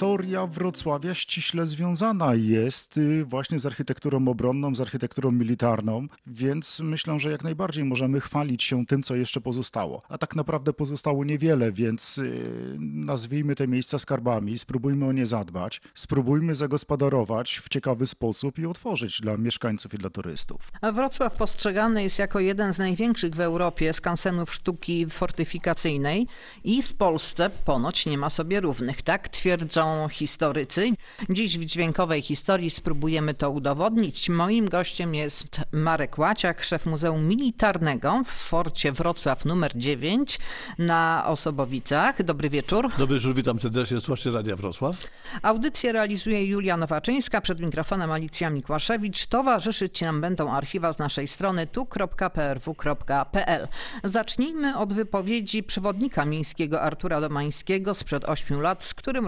Historia 0.00 0.46
Wrocławia 0.46 1.14
ściśle 1.14 1.66
związana 1.66 2.34
jest 2.34 2.98
y, 2.98 3.24
właśnie 3.24 3.58
z 3.58 3.66
architekturą 3.66 4.28
obronną, 4.28 4.74
z 4.74 4.80
architekturą 4.80 5.32
militarną, 5.32 6.06
więc 6.26 6.80
myślę, 6.80 7.20
że 7.20 7.30
jak 7.30 7.44
najbardziej 7.44 7.84
możemy 7.84 8.20
chwalić 8.20 8.62
się 8.62 8.86
tym, 8.86 9.02
co 9.02 9.14
jeszcze 9.14 9.40
pozostało. 9.40 10.02
A 10.08 10.18
tak 10.18 10.36
naprawdę 10.36 10.72
pozostało 10.72 11.24
niewiele, 11.24 11.72
więc 11.72 12.18
y, 12.18 12.76
nazwijmy 12.78 13.54
te 13.54 13.68
miejsca 13.68 13.98
skarbami, 13.98 14.58
spróbujmy 14.58 15.06
o 15.06 15.12
nie 15.12 15.26
zadbać, 15.26 15.80
spróbujmy 15.94 16.54
zagospodarować 16.54 17.60
w 17.64 17.68
ciekawy 17.68 18.06
sposób 18.06 18.58
i 18.58 18.66
otworzyć 18.66 19.20
dla 19.20 19.36
mieszkańców 19.36 19.94
i 19.94 19.98
dla 19.98 20.10
turystów. 20.10 20.72
A 20.80 20.92
Wrocław 20.92 21.34
postrzegany 21.34 22.02
jest 22.02 22.18
jako 22.18 22.40
jeden 22.40 22.74
z 22.74 22.78
największych 22.78 23.34
w 23.34 23.40
Europie 23.40 23.92
skansenów 23.92 24.54
sztuki 24.54 25.06
fortyfikacyjnej 25.06 26.26
i 26.64 26.82
w 26.82 26.94
Polsce 26.94 27.50
ponoć 27.50 28.06
nie 28.06 28.18
ma 28.18 28.30
sobie 28.30 28.60
równych, 28.60 29.02
tak 29.02 29.28
twierdzą 29.28 29.89
historycy. 30.10 30.92
Dziś 31.30 31.58
w 31.58 31.64
dźwiękowej 31.64 32.22
historii 32.22 32.70
spróbujemy 32.70 33.34
to 33.34 33.50
udowodnić. 33.50 34.28
Moim 34.28 34.68
gościem 34.68 35.14
jest 35.14 35.60
Marek 35.72 36.18
Łaciak, 36.18 36.64
szef 36.64 36.86
Muzeum 36.86 37.28
Militarnego 37.28 38.22
w 38.26 38.30
Forcie 38.30 38.92
Wrocław 38.92 39.44
numer 39.44 39.72
9 39.74 40.38
na 40.78 41.24
Osobowicach. 41.26 42.22
Dobry 42.22 42.50
wieczór. 42.50 42.90
Dobry 42.98 43.16
wieczór, 43.16 43.34
witam 43.34 43.60
serdecznie, 43.60 44.00
słuchacze 44.00 44.30
Radia 44.30 44.56
Wrocław. 44.56 45.10
Audycję 45.42 45.92
realizuje 45.92 46.44
Julia 46.44 46.76
Nowaczyńska, 46.76 47.40
przed 47.40 47.60
mikrofonem 47.60 48.12
Alicja 48.12 48.50
Mikłaszewicz. 48.50 49.26
Towarzyszyć 49.26 50.00
nam 50.00 50.20
będą 50.20 50.52
archiwa 50.52 50.92
z 50.92 50.98
naszej 50.98 51.28
strony 51.28 51.66
tu.prw.pl. 51.66 53.68
Zacznijmy 54.04 54.78
od 54.78 54.92
wypowiedzi 54.92 55.62
przewodnika 55.62 56.24
miejskiego 56.24 56.82
Artura 56.82 57.20
Domańskiego 57.20 57.94
sprzed 57.94 58.24
8 58.24 58.60
lat, 58.60 58.84
z 58.84 58.94
którym 58.94 59.26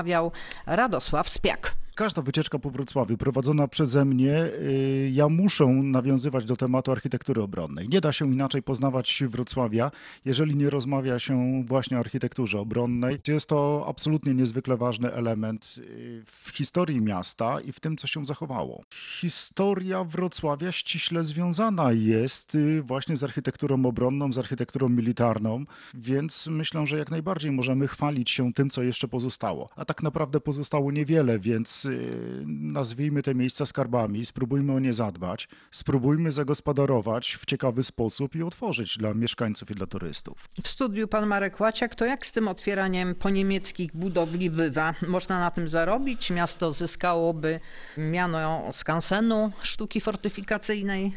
rozmawiał 0.00 0.32
Radosław 0.66 1.28
Spiak. 1.28 1.74
Każda 1.94 2.22
wycieczka 2.22 2.58
po 2.58 2.70
Wrocławiu 2.70 3.16
prowadzona 3.16 3.68
przeze 3.68 4.04
mnie, 4.04 4.44
y, 4.44 5.10
ja 5.12 5.28
muszę 5.28 5.66
nawiązywać 5.66 6.44
do 6.44 6.56
tematu 6.56 6.92
architektury 6.92 7.42
obronnej. 7.42 7.88
Nie 7.88 8.00
da 8.00 8.12
się 8.12 8.32
inaczej 8.32 8.62
poznawać 8.62 9.22
Wrocławia, 9.26 9.90
jeżeli 10.24 10.56
nie 10.56 10.70
rozmawia 10.70 11.18
się 11.18 11.64
właśnie 11.66 11.96
o 11.96 12.00
architekturze 12.00 12.60
obronnej. 12.60 13.18
Jest 13.28 13.48
to 13.48 13.84
absolutnie 13.88 14.34
niezwykle 14.34 14.76
ważny 14.76 15.12
element 15.12 15.74
y, 15.78 16.22
w 16.26 16.50
historii 16.54 17.00
miasta 17.00 17.60
i 17.60 17.72
w 17.72 17.80
tym, 17.80 17.96
co 17.96 18.06
się 18.06 18.26
zachowało. 18.26 18.84
Historia 18.94 20.04
Wrocławia 20.04 20.72
ściśle 20.72 21.24
związana 21.24 21.92
jest 21.92 22.54
y, 22.54 22.82
właśnie 22.82 23.16
z 23.16 23.24
architekturą 23.24 23.86
obronną, 23.86 24.32
z 24.32 24.38
architekturą 24.38 24.88
militarną, 24.88 25.64
więc 25.94 26.46
myślę, 26.46 26.86
że 26.86 26.98
jak 26.98 27.10
najbardziej 27.10 27.52
możemy 27.52 27.88
chwalić 27.88 28.30
się 28.30 28.52
tym, 28.52 28.70
co 28.70 28.82
jeszcze 28.82 29.08
pozostało. 29.08 29.68
A 29.76 29.84
tak 29.84 30.02
naprawdę 30.02 30.40
pozostało 30.40 30.92
niewiele, 30.92 31.38
więc 31.38 31.79
y, 31.84 32.44
nazwijmy 32.46 33.22
te 33.22 33.34
miejsca 33.34 33.66
skarbami, 33.66 34.26
spróbujmy 34.26 34.72
o 34.72 34.78
nie 34.78 34.94
zadbać, 34.94 35.48
spróbujmy 35.70 36.32
zagospodarować 36.32 37.34
w 37.40 37.46
ciekawy 37.46 37.82
sposób 37.82 38.36
i 38.36 38.42
otworzyć 38.42 38.98
dla 38.98 39.14
mieszkańców 39.14 39.70
i 39.70 39.74
dla 39.74 39.86
turystów. 39.86 40.48
W 40.62 40.68
studiu 40.68 41.08
pan 41.08 41.26
Marek 41.26 41.60
Łaciak, 41.60 41.94
to 41.94 42.04
jak 42.04 42.26
z 42.26 42.32
tym 42.32 42.48
otwieraniem 42.48 43.14
po 43.14 43.30
niemieckich 43.30 43.90
budowli 43.94 44.50
bywa? 44.50 44.94
Można 45.08 45.40
na 45.40 45.50
tym 45.50 45.68
zarobić? 45.68 46.30
Miasto 46.30 46.72
zyskałoby 46.72 47.60
miano 47.98 48.70
skansenu 48.72 49.52
sztuki 49.62 50.00
fortyfikacyjnej? 50.00 51.12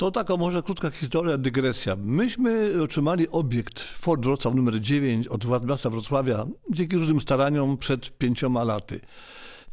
To 0.00 0.10
taka 0.10 0.36
może 0.36 0.62
krótka 0.62 0.90
historia, 0.90 1.38
dygresja. 1.38 1.96
Myśmy 1.96 2.82
otrzymali 2.82 3.28
obiekt 3.28 3.80
Fort 3.80 4.24
Wrocław 4.24 4.54
numer 4.54 4.80
9 4.80 5.28
od 5.28 5.44
władz 5.44 5.64
miasta 5.64 5.90
Wrocławia 5.90 6.46
dzięki 6.70 6.96
różnym 6.96 7.20
staraniom 7.20 7.76
przed 7.76 8.18
pięcioma 8.18 8.64
laty. 8.64 9.00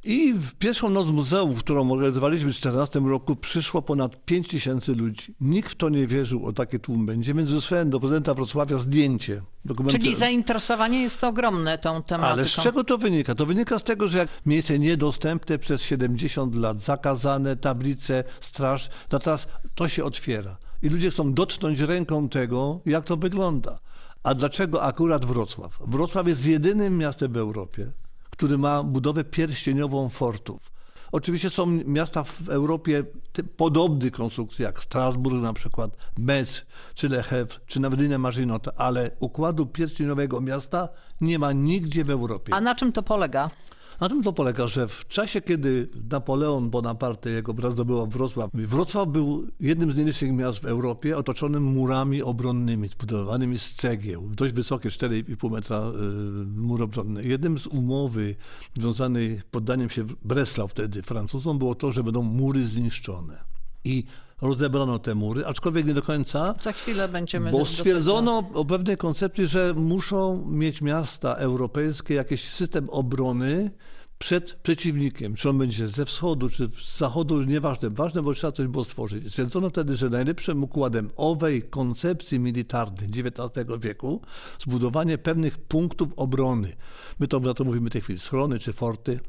I 0.08 0.34
w 0.34 0.54
pierwszą 0.54 0.90
noc 0.90 1.08
muzeum, 1.08 1.56
którą 1.56 1.92
organizowaliśmy 1.92 2.54
w 2.54 2.60
2014 2.60 3.00
roku, 3.00 3.36
przyszło 3.36 3.82
ponad 3.82 4.26
5 4.26 4.48
tysięcy 4.48 4.96
ludzi. 4.96 5.36
Nikt 5.42 5.72
w 5.72 5.76
to 5.76 5.90
nie 5.90 6.08
wierzył, 6.08 6.46
o 6.46 6.54
takie 6.54 6.80
tłum 6.80 7.06
będzie, 7.06 7.34
więc 7.34 7.52
wysłałem 7.52 7.90
do 7.90 8.00
prezydenta 8.00 8.34
Wrocławia 8.34 8.78
zdjęcie. 8.78 9.42
Dokumenty. 9.66 10.00
Czyli 10.00 10.16
zainteresowanie 10.16 11.02
jest 11.02 11.24
ogromne 11.24 11.78
tą 11.78 12.04
tematyką. 12.04 12.34
Ale 12.34 12.46
z 12.46 12.52
czego 12.52 12.84
to 12.84 12.98
wynika? 12.98 13.36
To 13.36 13.46
wynika 13.46 13.80
z 13.80 13.84
tego, 13.84 14.08
że 14.08 14.18
jak 14.18 14.30
miejsce 14.46 14.80
niedostępne 14.80 15.60
przez 15.60 15.82
70 15.82 16.56
lat, 16.56 16.80
zakazane, 16.80 17.56
tablice, 17.56 18.24
straż, 18.42 18.90
no 19.12 19.20
teraz 19.20 19.48
to 19.76 19.90
się 19.90 20.04
otwiera. 20.04 20.58
I 20.82 20.90
ludzie 20.90 21.12
chcą 21.12 21.34
dotknąć 21.34 21.80
ręką 21.80 22.30
tego, 22.30 22.80
jak 22.86 23.06
to 23.06 23.18
wygląda. 23.18 23.80
A 24.24 24.36
dlaczego 24.36 24.84
akurat 24.84 25.26
Wrocław? 25.26 25.80
Wrocław 25.88 26.28
jest 26.28 26.46
jedynym 26.46 26.98
miastem 26.98 27.34
w 27.34 27.38
Europie, 27.38 27.92
który 28.38 28.58
ma 28.58 28.84
budowę 28.84 29.24
pierścieniową 29.24 30.10
fortów. 30.10 30.72
Oczywiście 31.12 31.50
są 31.50 31.66
miasta 31.66 32.24
w 32.24 32.50
Europie 32.50 33.04
podobnych 33.58 34.12
konstrukcji, 34.12 34.64
jak 34.64 34.80
Strasburg 34.80 35.36
na 35.36 35.54
przykład, 35.54 35.98
Metz, 36.18 36.66
czy 36.96 37.10
Lechów, 37.10 37.62
czy 37.68 37.80
nawet 37.80 38.00
inne 38.00 38.18
Marzynot, 38.18 38.68
ale 38.78 39.12
układu 39.20 39.66
pierścieniowego 39.66 40.42
miasta 40.42 40.90
nie 41.22 41.40
ma 41.40 41.52
nigdzie 41.52 42.04
w 42.04 42.10
Europie. 42.10 42.54
A 42.54 42.62
na 42.62 42.76
czym 42.76 42.92
to 42.92 43.04
polega? 43.04 43.50
Na 44.00 44.10
tym 44.10 44.24
to 44.24 44.34
polega, 44.34 44.68
że 44.68 44.88
w 44.88 45.08
czasie, 45.08 45.42
kiedy 45.42 45.90
Napoleon 46.12 46.70
Bonaparte, 46.70 47.30
jego 47.30 47.54
brat 47.54 47.72
zdobył 47.72 48.08
Wrocław, 48.08 48.50
Wrocław 48.54 49.08
był 49.08 49.48
jednym 49.60 49.92
z 49.92 49.96
najliczniejszych 49.96 50.38
miast 50.38 50.60
w 50.60 50.66
Europie, 50.66 51.18
otoczonym 51.18 51.64
murami 51.64 52.24
obronnymi, 52.24 52.88
zbudowanymi 52.88 53.60
z 53.60 53.74
cegieł, 53.74 54.30
dość 54.30 54.54
wysokie, 54.54 54.90
4,5 54.90 55.52
metra 55.52 55.88
y, 55.88 55.92
mur 56.46 56.82
obronny. 56.82 57.24
Jednym 57.24 57.58
z 57.58 57.68
umowy 57.68 58.36
związanej 58.80 59.42
poddaniem 59.52 59.90
się 59.90 60.06
Breslau 60.26 60.68
wtedy 60.68 61.02
Francuzom 61.02 61.58
było 61.58 61.76
to, 61.76 61.92
że 61.92 62.04
będą 62.04 62.24
mury 62.24 62.66
zniszczone. 62.66 63.44
I 63.84 64.04
rozebrano 64.42 65.00
te 65.00 65.16
mury, 65.16 65.46
aczkolwiek 65.46 65.86
nie 65.86 65.94
do 65.94 66.02
końca, 66.02 66.56
Za 66.62 66.72
chwilę 66.72 67.10
będziemy... 67.10 67.52
bo 67.52 67.66
stwierdzono 67.66 68.44
o 68.54 68.66
pewnej 68.66 68.98
koncepcji, 68.98 69.48
że 69.48 69.74
muszą 69.74 70.46
mieć 70.50 70.82
miasta 70.82 71.34
europejskie 71.34 72.14
jakiś 72.14 72.50
system 72.54 72.90
obrony 72.90 73.72
przed 74.18 74.54
przeciwnikiem. 74.54 75.36
Czy 75.36 75.50
on 75.50 75.58
będzie 75.58 75.88
ze 75.88 76.06
wschodu, 76.06 76.50
czy 76.50 76.68
z 76.68 76.98
zachodu, 76.98 77.44
nieważne. 77.44 77.90
Ważne, 77.90 78.22
bo 78.22 78.34
trzeba 78.34 78.52
coś 78.52 78.68
było 78.68 78.86
stworzyć. 78.86 79.30
Stwierdzono 79.30 79.70
wtedy, 79.70 79.96
że 79.96 80.10
najlepszym 80.10 80.64
układem 80.64 81.10
owej 81.16 81.64
koncepcji 81.64 82.40
militarnej 82.40 83.10
XIX 83.10 83.68
wieku 83.80 84.22
zbudowanie 84.60 85.18
pewnych 85.18 85.58
punktów 85.58 86.14
obrony. 86.16 86.76
My 87.20 87.28
to, 87.28 87.54
to 87.54 87.64
mówimy 87.64 87.90
w 87.90 87.94
tej 87.94 88.02
chwili 88.02 88.20
schrony 88.20 88.60
czy 88.60 88.74
forty. 88.74 89.20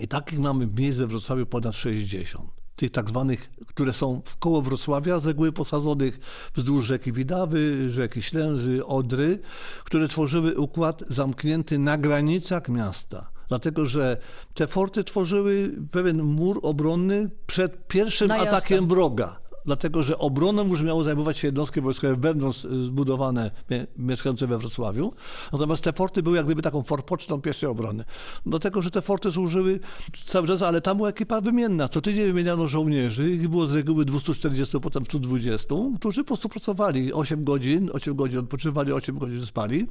I 0.00 0.08
takich 0.08 0.38
mamy 0.38 0.66
miejsc 0.66 0.98
we 0.98 1.06
Wrocławiu 1.06 1.46
ponad 1.46 1.76
60 1.76 2.63
tych 2.76 2.90
tak 2.90 3.08
zwanych, 3.08 3.50
które 3.66 3.92
są 3.92 4.22
w 4.24 4.36
koło 4.36 4.62
Wrocławia, 4.62 5.20
z 5.20 5.26
reguły 5.26 5.52
posadzonych 5.52 6.20
wzdłuż 6.54 6.86
rzeki 6.86 7.12
Widawy, 7.12 7.90
rzeki 7.90 8.22
Ślęży, 8.22 8.86
Odry, 8.86 9.38
które 9.84 10.08
tworzyły 10.08 10.58
układ 10.58 11.02
zamknięty 11.08 11.78
na 11.78 11.98
granicach 11.98 12.68
miasta. 12.68 13.30
Dlatego, 13.48 13.86
że 13.86 14.16
te 14.54 14.66
forty 14.66 15.04
tworzyły 15.04 15.70
pewien 15.90 16.22
mur 16.22 16.60
obronny 16.62 17.30
przed 17.46 17.88
pierwszym 17.88 18.28
Najazdem. 18.28 18.54
atakiem 18.54 18.88
wroga. 18.88 19.40
Dlatego, 19.64 20.02
że 20.02 20.18
obroną 20.18 20.68
już 20.68 20.82
miały 20.82 21.04
zajmować 21.04 21.38
się 21.38 21.48
jednostki 21.48 21.80
wojskowe 21.80 22.16
wewnątrz 22.16 22.64
y, 22.64 22.84
zbudowane, 22.84 23.50
mie- 23.70 23.86
mieszkające 23.98 24.46
we 24.46 24.58
Wrocławiu. 24.58 25.12
Natomiast 25.52 25.84
te 25.84 25.92
forty 25.92 26.22
były 26.22 26.36
jak 26.36 26.46
gdyby 26.46 26.62
taką 26.62 26.82
forpocztą 26.82 27.40
pierwszej 27.40 27.68
obrony. 27.68 28.04
Dlatego, 28.46 28.82
że 28.82 28.90
te 28.90 29.02
forty 29.02 29.32
służyły 29.32 29.80
cały 30.26 30.46
czas, 30.46 30.62
ale 30.62 30.80
tam 30.80 30.96
była 30.96 31.08
ekipa 31.08 31.40
wymienna. 31.40 31.88
Co 31.88 32.00
tydzień 32.00 32.26
wymieniano 32.26 32.68
żołnierzy, 32.68 33.30
ich 33.30 33.48
było 33.48 33.66
z 33.66 33.72
reguły 33.74 34.04
240, 34.04 34.80
potem 34.80 35.04
120, 35.04 35.74
którzy 35.98 36.20
po 36.20 36.26
prostu 36.26 36.48
pracowali 36.48 37.12
8 37.12 37.44
godzin, 37.44 37.90
8 37.92 38.16
godzin 38.16 38.38
odpoczywali, 38.38 38.92
8 38.92 39.18
godzin 39.18 39.46
spali. 39.46 39.86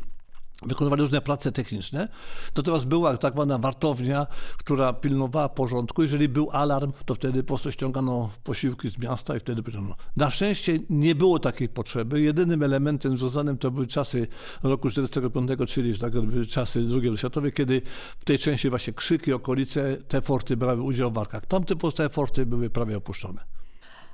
Wykonywali 0.67 1.01
różne 1.01 1.21
prace 1.21 1.51
techniczne. 1.51 2.07
Natomiast 2.55 2.87
była 2.87 3.17
tak 3.17 3.33
zwana 3.33 3.57
wartownia, 3.57 4.27
która 4.57 4.93
pilnowała 4.93 5.49
porządku. 5.49 6.03
Jeżeli 6.03 6.29
był 6.29 6.49
alarm, 6.51 6.93
to 7.05 7.15
wtedy 7.15 7.43
po 7.43 7.47
prostu 7.47 7.71
ściągano 7.71 8.29
posiłki 8.43 8.89
z 8.89 8.97
miasta 8.97 9.35
i 9.35 9.39
wtedy 9.39 9.63
pytano. 9.63 9.95
Na 10.17 10.31
szczęście 10.31 10.79
nie 10.89 11.15
było 11.15 11.39
takiej 11.39 11.69
potrzeby. 11.69 12.21
Jedynym 12.21 12.63
elementem 12.63 13.17
związanym 13.17 13.57
to 13.57 13.71
były 13.71 13.87
czasy 13.87 14.27
roku 14.63 14.89
1945, 14.89 15.71
czyli 15.71 15.99
tak 15.99 16.13
czasy 16.49 16.79
II 16.79 16.89
wojny 16.89 17.17
światowej, 17.17 17.53
kiedy 17.53 17.81
w 18.19 18.25
tej 18.25 18.39
części 18.39 18.69
właśnie 18.69 18.93
krzyki, 18.93 19.33
okolice, 19.33 19.97
te 20.07 20.21
forty 20.21 20.57
brały 20.57 20.81
udział 20.81 21.11
w 21.11 21.13
walkach. 21.13 21.45
Tamte 21.45 21.75
pozostałe 21.75 22.09
forty 22.09 22.45
były 22.45 22.69
prawie 22.69 22.97
opuszczone. 22.97 23.52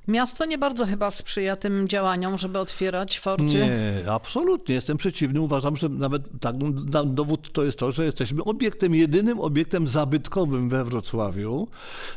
Miasto 0.07 0.45
nie 0.45 0.57
bardzo 0.57 0.85
chyba 0.85 1.11
sprzyja 1.11 1.55
tym 1.55 1.87
działaniom, 1.87 2.37
żeby 2.37 2.59
otwierać 2.59 3.19
forty. 3.19 3.43
Nie, 3.43 4.11
absolutnie. 4.11 4.75
Jestem 4.75 4.97
przeciwny. 4.97 5.41
Uważam, 5.41 5.75
że 5.75 5.89
nawet 5.89 6.23
tak, 6.41 6.55
dowód 7.05 7.51
to 7.53 7.63
jest 7.63 7.79
to, 7.79 7.91
że 7.91 8.05
jesteśmy 8.05 8.43
obiektem, 8.43 8.95
jedynym 8.95 9.39
obiektem 9.39 9.87
zabytkowym 9.87 10.69
we 10.69 10.83
Wrocławiu, 10.83 11.67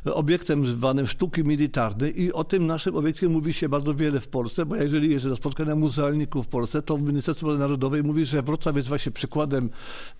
obiektem 0.04 0.66
zwanym 0.66 1.06
sztuki 1.06 1.44
militarnej 1.44 2.22
i 2.22 2.32
o 2.32 2.44
tym 2.44 2.66
naszym 2.66 2.96
obiekcie 2.96 3.28
mówi 3.28 3.52
się 3.52 3.68
bardzo 3.68 3.94
wiele 3.94 4.20
w 4.20 4.28
Polsce, 4.28 4.66
bo 4.66 4.76
jeżeli 4.76 5.10
jest 5.10 5.24
na 5.24 5.36
spotkania 5.36 5.76
muzealników 5.76 6.46
w 6.46 6.48
Polsce, 6.48 6.82
to 6.82 6.98
Ministerstwo 6.98 7.54
Narodowe 7.54 8.02
mówi, 8.02 8.26
że 8.26 8.42
Wrocław 8.42 8.76
jest 8.76 8.88
właśnie 8.88 9.12
przykładem 9.12 9.70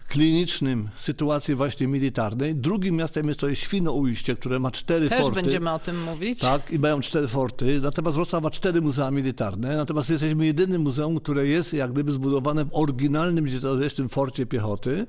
klinicznym 0.08 0.88
sytuacji 0.96 1.54
właśnie 1.54 1.86
militarnej. 1.86 2.54
Drugim 2.54 2.96
miastem 2.96 3.28
jest 3.28 3.40
to 3.40 3.48
jest 3.48 3.62
Świnoujście, 3.62 4.36
które 4.36 4.58
ma 4.60 4.70
cztery 4.70 5.08
Też 5.08 5.20
forty. 5.20 5.34
będziemy 5.34 5.72
o 5.72 5.78
tym 5.78 6.02
mówić. 6.02 6.40
Tak, 6.40 6.70
i 6.70 6.78
mają 6.78 7.00
cztery 7.00 7.28
forty. 7.28 7.51
Natomiast 7.82 8.16
Wrocław 8.16 8.42
ma 8.42 8.50
cztery 8.50 8.80
muzea 8.80 9.10
militarne. 9.10 9.76
Natomiast 9.76 10.10
jesteśmy 10.10 10.46
jedynym 10.46 10.82
muzeum, 10.82 11.16
które 11.16 11.46
jest 11.46 11.72
jak 11.72 11.92
gdyby 11.92 12.12
zbudowane 12.12 12.64
w 12.64 12.68
oryginalnym 12.72 13.44
XIX 13.44 14.12
forcie 14.12 14.46
piechoty. 14.46 15.06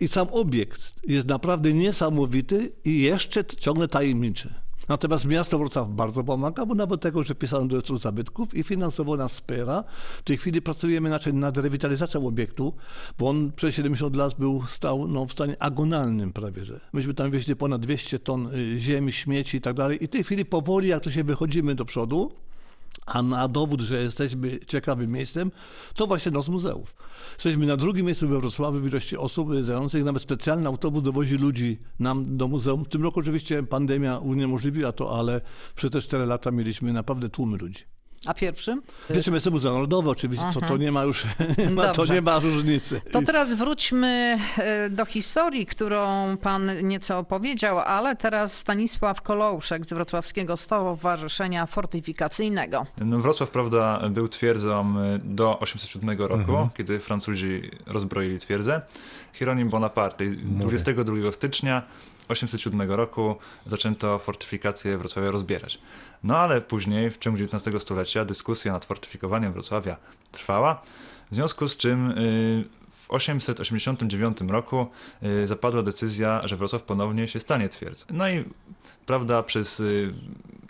I 0.00 0.08
sam 0.08 0.28
obiekt 0.30 0.94
jest 1.06 1.28
naprawdę 1.28 1.72
niesamowity 1.72 2.72
i 2.84 3.02
jeszcze 3.02 3.44
ciągle 3.44 3.88
tajemniczy. 3.88 4.65
Natomiast 4.88 5.24
miasto 5.24 5.58
Wrocław 5.58 5.88
bardzo 5.88 6.24
pomaga, 6.24 6.66
bo 6.66 6.74
nawet 6.74 7.00
tego, 7.00 7.24
że 7.24 7.34
pisano 7.34 7.66
do 7.66 7.76
rejestru 7.76 7.98
zabytków 7.98 8.54
i 8.54 8.62
finansowo 8.62 9.16
nas 9.16 9.32
wspiera. 9.32 9.84
W 10.18 10.22
tej 10.22 10.36
chwili 10.36 10.62
pracujemy 10.62 11.08
inaczej 11.08 11.34
nad 11.34 11.56
rewitalizacją 11.56 12.26
obiektu, 12.26 12.74
bo 13.18 13.28
on 13.28 13.52
przez 13.52 13.74
70 13.74 14.16
lat 14.16 14.34
był 14.38 14.62
stał 14.68 15.08
no, 15.08 15.26
w 15.26 15.32
stanie 15.32 15.62
agonalnym 15.62 16.32
prawie, 16.32 16.64
że. 16.64 16.80
Myśmy 16.92 17.14
tam 17.14 17.30
wieźli 17.30 17.56
ponad 17.56 17.80
200 17.80 18.18
ton 18.18 18.54
y, 18.54 18.78
ziemi, 18.78 19.12
śmieci 19.12 19.56
i 19.56 19.60
tak 19.60 19.76
dalej. 19.76 20.04
I 20.04 20.06
w 20.06 20.10
tej 20.10 20.24
chwili 20.24 20.44
powoli, 20.44 20.88
jak 20.88 21.02
to 21.02 21.10
się 21.10 21.24
wychodzimy 21.24 21.74
do 21.74 21.84
przodu, 21.84 22.32
a 23.06 23.22
na 23.22 23.48
dowód, 23.48 23.80
że 23.80 24.02
jesteśmy 24.02 24.58
ciekawym 24.66 25.12
miejscem, 25.12 25.50
to 25.94 26.06
właśnie 26.06 26.32
nos 26.32 26.48
muzeów. 26.48 26.94
Jesteśmy 27.34 27.66
na 27.66 27.76
drugim 27.76 28.06
miejscu 28.06 28.28
we 28.28 28.40
Wrocławiu 28.40 28.80
w 28.80 28.86
ilości 28.86 29.16
osób 29.16 29.48
zających. 29.62 30.04
Nawet 30.04 30.22
specjalny 30.22 30.68
autobus 30.68 31.02
dowozi 31.02 31.36
ludzi 31.36 31.78
nam 31.98 32.36
do 32.36 32.48
muzeum. 32.48 32.84
W 32.84 32.88
tym 32.88 33.02
roku 33.02 33.20
oczywiście 33.20 33.62
pandemia 33.62 34.18
uniemożliwiła 34.18 34.92
to, 34.92 35.18
ale 35.18 35.40
przez 35.74 35.90
te 35.90 36.00
4 36.00 36.26
lata 36.26 36.50
mieliśmy 36.50 36.92
naprawdę 36.92 37.28
tłumy 37.28 37.56
ludzi. 37.56 37.95
A 38.26 38.34
pierwszym? 38.34 38.82
Pierwszym 39.08 39.34
jest 39.34 39.50
Muzeum 39.50 39.74
Narodowe 39.74 40.10
oczywiście, 40.10 40.46
to, 40.54 40.60
to 40.60 40.76
nie 40.76 40.92
ma 40.92 41.02
już 41.02 41.22
to 41.76 41.92
Dobrze. 41.92 42.14
nie 42.14 42.22
ma 42.22 42.38
różnicy. 42.38 43.00
To 43.12 43.22
teraz 43.22 43.54
wróćmy 43.54 44.38
e, 44.58 44.90
do 44.90 45.04
historii, 45.04 45.66
którą 45.66 46.36
pan 46.36 46.70
nieco 46.82 47.18
opowiedział, 47.18 47.78
ale 47.78 48.16
teraz 48.16 48.58
Stanisław 48.58 49.22
Kolouszek 49.22 49.86
z 49.86 49.92
Wrocławskiego 49.92 50.56
Stowarzyszenia 50.56 51.66
Fortyfikacyjnego. 51.66 52.86
No, 53.04 53.18
Wrocław, 53.18 53.50
prawda, 53.50 54.00
był 54.10 54.28
twierdzą 54.28 54.94
y, 55.00 55.18
do 55.24 55.58
807 55.60 56.18
roku, 56.18 56.68
kiedy 56.76 57.00
Francuzi 57.00 57.70
rozbroili 57.86 58.38
twierdzę. 58.38 58.80
Hieronim 59.32 59.68
Bonaparte. 59.70 60.24
I 60.24 60.36
22 60.36 61.32
stycznia 61.32 61.82
807 62.28 62.90
roku 62.90 63.36
zaczęto 63.66 64.18
fortyfikację 64.18 64.98
Wrocławia 64.98 65.30
rozbierać. 65.30 65.78
No 66.24 66.38
ale 66.38 66.60
później, 66.60 67.10
w 67.10 67.18
ciągu 67.18 67.44
XIX 67.44 67.82
stulecia, 67.82 68.24
dyskusja 68.24 68.72
nad 68.72 68.84
fortyfikowaniem 68.84 69.52
Wrocławia 69.52 69.96
trwała, 70.32 70.82
w 71.30 71.34
związku 71.34 71.68
z 71.68 71.76
czym 71.76 72.10
y, 72.10 72.64
w 72.90 73.10
889 73.10 74.38
roku 74.48 74.86
y, 75.22 75.46
zapadła 75.46 75.82
decyzja, 75.82 76.40
że 76.44 76.56
Wrocław 76.56 76.82
ponownie 76.82 77.28
się 77.28 77.40
stanie 77.40 77.68
twierdzą. 77.68 78.06
No 78.10 78.28
i 78.28 78.44
prawda, 79.06 79.42
przez 79.42 79.80
y, 79.80 80.14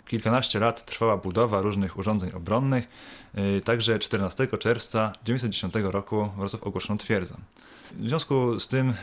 kilkanaście 0.07 0.59
lat 0.59 0.85
trwała 0.85 1.17
budowa 1.17 1.61
różnych 1.61 1.97
urządzeń 1.97 2.31
obronnych, 2.33 2.87
także 3.63 3.99
14 3.99 4.47
czerwca 4.47 5.13
910 5.25 5.73
roku 5.83 6.29
Wrocław 6.37 6.63
ogłoszono 6.63 6.99
twierdzą. 6.99 7.35
W 7.91 8.07
związku 8.07 8.59
z 8.59 8.67
tym 8.67 8.93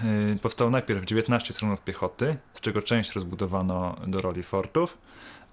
powstało 0.42 0.70
najpierw 0.70 1.04
19 1.04 1.52
schronów 1.52 1.82
piechoty, 1.82 2.36
z 2.54 2.60
czego 2.60 2.82
część 2.82 3.12
rozbudowano 3.12 3.96
do 4.06 4.20
roli 4.20 4.42
fortów, 4.42 4.98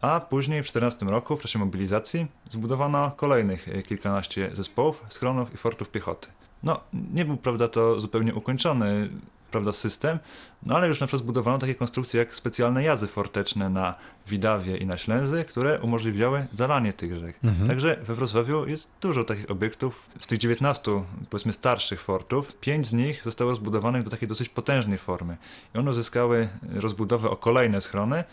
a 0.02 0.20
później 0.20 0.64
w 0.64 0.66
14 0.66 1.06
roku, 1.06 1.38
w 1.38 1.42
czasie 1.42 1.60
mobilizacji, 1.60 2.28
zbudowano 2.50 3.12
kolejnych 3.12 3.68
y, 3.68 3.84
kilkanaście 3.84 4.50
zespołów, 4.54 5.04
schronów 5.10 5.54
i 5.54 5.58
fortów 5.58 5.90
piechoty. 5.90 6.28
No, 6.64 6.80
nie 7.14 7.26
był, 7.26 7.38
prawda, 7.38 7.68
to 7.68 8.00
zupełnie 8.00 8.34
ukończony, 8.34 9.10
prawda, 9.52 9.74
system, 9.74 10.20
no 10.64 10.76
ale 10.76 10.88
już 10.88 11.00
na 11.00 11.08
przykład 11.08 11.24
zbudowano 11.24 11.58
takie 11.58 11.76
konstrukcje 11.76 12.20
jak 12.20 12.36
specjalne 12.36 12.84
jazy 12.84 13.08
forteczne 13.08 13.70
na 13.70 13.96
Widawie 14.28 14.78
i 14.78 14.86
na 14.86 14.98
Ślęzy, 14.98 15.46
które 15.46 15.80
umożliwiały 15.82 16.48
zalanie 16.52 16.94
tych 16.94 17.18
rzek. 17.18 17.40
Także 17.68 17.98
we 18.08 18.16
Wrocławiu 18.16 18.68
jest 18.68 18.92
dużo 19.02 19.24
takich 19.24 19.52
obiektów. 19.52 20.10
Z 20.20 20.28
tych 20.28 20.40
19, 20.40 21.04
powiedzmy, 21.30 21.54
starszych 21.54 22.02
fortów, 22.02 22.54
pięć 22.60 22.88
z 22.88 22.94
nich 22.94 23.22
zostało 23.24 23.56
zbudowanych 23.56 24.04
do 24.04 24.12
takiej 24.12 24.28
dosyć 24.28 24.50
potężnej 24.50 24.98
formy. 24.98 25.38
I 25.76 25.78
one 25.78 25.92
uzyskały 25.92 26.50
rozbudowę 26.76 27.30
o 27.30 27.36
kolejne 27.36 27.82
schrony 27.82 28.24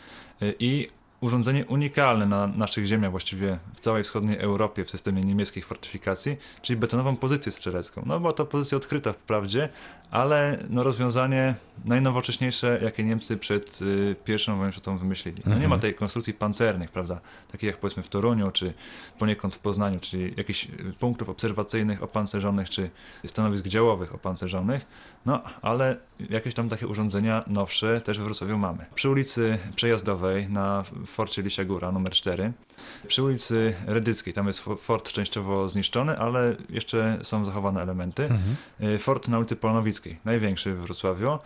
y, 0.42 0.54
i 0.58 0.88
urządzenie 1.20 1.66
unikalne 1.66 2.26
na 2.26 2.46
naszych 2.46 2.86
ziemiach, 2.86 3.10
właściwie 3.10 3.58
w 3.74 3.80
całej 3.80 4.04
wschodniej 4.04 4.38
Europie 4.38 4.84
w 4.84 4.90
systemie 4.90 5.22
niemieckich 5.22 5.66
fortyfikacji, 5.66 6.36
czyli 6.62 6.76
betonową 6.76 7.16
pozycję 7.16 7.52
strzelecką. 7.52 8.02
No 8.06 8.20
była 8.20 8.32
to 8.32 8.46
pozycja 8.46 8.78
odkryta 8.78 9.12
wprawdzie, 9.12 9.68
ale 10.10 10.58
no 10.70 10.82
rozwiązanie 10.82 11.54
najnowocześniejsze, 11.84 12.80
jakie 12.82 13.04
Niemcy 13.04 13.36
przed 13.36 13.82
y, 13.82 14.16
pierwszą 14.24 14.56
wojną 14.56 14.72
światową 14.72 14.98
wymyślili. 14.98 15.42
No 15.46 15.58
nie 15.58 15.68
ma 15.68 15.78
tej 15.78 15.94
konstrukcji 15.94 16.34
pancernych, 16.34 16.90
prawda, 16.90 17.20
takich 17.52 17.66
jak 17.66 17.76
powiedzmy 17.76 18.02
w 18.02 18.08
Toruniu, 18.08 18.50
czy 18.50 18.74
poniekąd 19.18 19.56
w 19.56 19.58
Poznaniu, 19.58 20.00
czyli 20.00 20.34
jakichś 20.36 20.64
y, 20.64 20.68
punktów 20.98 21.28
obserwacyjnych 21.28 22.02
opancerzonych, 22.02 22.70
czy 22.70 22.90
stanowisk 23.26 23.66
działowych 23.66 24.14
opancerzonych, 24.14 24.86
no 25.28 25.42
ale 25.62 25.96
jakieś 26.30 26.54
tam 26.54 26.69
takie 26.69 26.86
urządzenia 26.86 27.44
nowsze 27.46 28.00
też 28.00 28.19
we 28.19 28.25
Wrocławiu 28.25 28.58
mamy. 28.58 28.86
Przy 28.94 29.10
ulicy 29.10 29.58
Przejazdowej 29.76 30.48
na 30.48 30.84
forcie 31.06 31.42
Lisia 31.42 31.64
Góra 31.64 31.92
numer 31.92 32.12
4, 32.12 32.52
przy 33.06 33.22
ulicy 33.22 33.75
Redyckiej, 33.86 34.34
tam 34.34 34.46
jest 34.46 34.64
fo- 34.64 34.78
fort 34.78 35.12
częściowo 35.12 35.69
zniszczony, 35.69 36.19
ale 36.19 36.56
jeszcze 36.70 37.19
są 37.22 37.44
zachowane 37.44 37.82
elementy. 37.82 38.28
Y, 38.80 38.98
Fort 38.98 39.28
na 39.28 39.38
ulicy 39.38 39.56
Polnowickiej, 39.56 40.19
największy 40.25 40.75
w 40.75 40.78
Wrocławiu. 40.80 41.38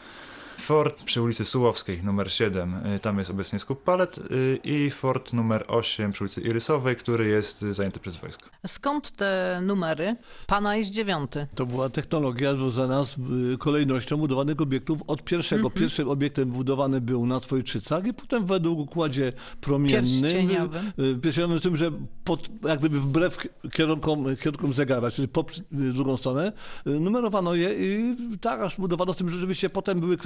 Fort 0.62 1.02
przy 1.04 1.22
ulicy 1.22 1.44
Sułowskiej 1.44 2.02
numer 2.02 2.32
7, 2.32 2.74
y, 2.74 2.98
tam 2.98 3.18
jest 3.18 3.30
obecnie 3.30 3.58
skup 3.58 3.82
palet 3.82 4.18
y, 4.18 4.58
i 4.64 4.90
fort 4.90 5.32
numer 5.32 5.64
8 5.68 6.12
przy 6.12 6.24
ulicy 6.24 6.40
Irysowej, 6.40 6.96
który 6.96 7.28
jest 7.28 7.60
zajęty 7.60 8.00
przez 8.00 8.16
wojsko. 8.16 8.50
Skąd 8.66 9.10
te 9.10 9.60
numery? 9.62 10.16
Pana 10.46 10.76
jest 10.76 10.90
dziewiąty. 10.90 11.46
To 11.54 11.66
była 11.66 11.88
technologia 11.88 12.54
związana 12.54 13.04
z 13.04 13.16
y, 13.54 13.58
kolejnością 13.58 14.16
budowanych 14.16 14.60
obiektów. 14.60 15.00
Od 15.06 15.24
pierwszego, 15.24 15.70
pierwszym 15.70 16.08
obiektem 16.08 16.50
budowany 16.50 17.00
był 17.00 17.26
na 17.26 17.40
Twojczycach 17.40 18.06
i 18.06 18.14
potem 18.14 18.46
według 18.46 18.78
układzie 18.78 19.32
promiennym. 19.60 20.22
Pierścieniowym. 20.22 20.92
Pierścieniowym 21.22 21.60
tym, 21.60 21.76
że 21.76 21.90
pod, 22.24 22.48
jak 22.64 22.78
gdyby 22.78 23.00
wbrew 23.00 23.38
kierunkom, 23.72 24.36
kierunkom 24.36 24.72
zegara, 24.72 25.10
czyli 25.10 25.28
po 25.28 25.44
drugą 25.70 26.16
stronę, 26.16 26.52
numerowano 26.86 27.54
je 27.54 27.68
i 27.74 28.16
tak 28.40 28.60
aż 28.60 28.76
budowano 28.76 29.14
z 29.14 29.16
tym, 29.16 29.28
że 29.28 29.34
rzeczywiście 29.34 29.70
potem 29.70 30.00
były 30.00 30.16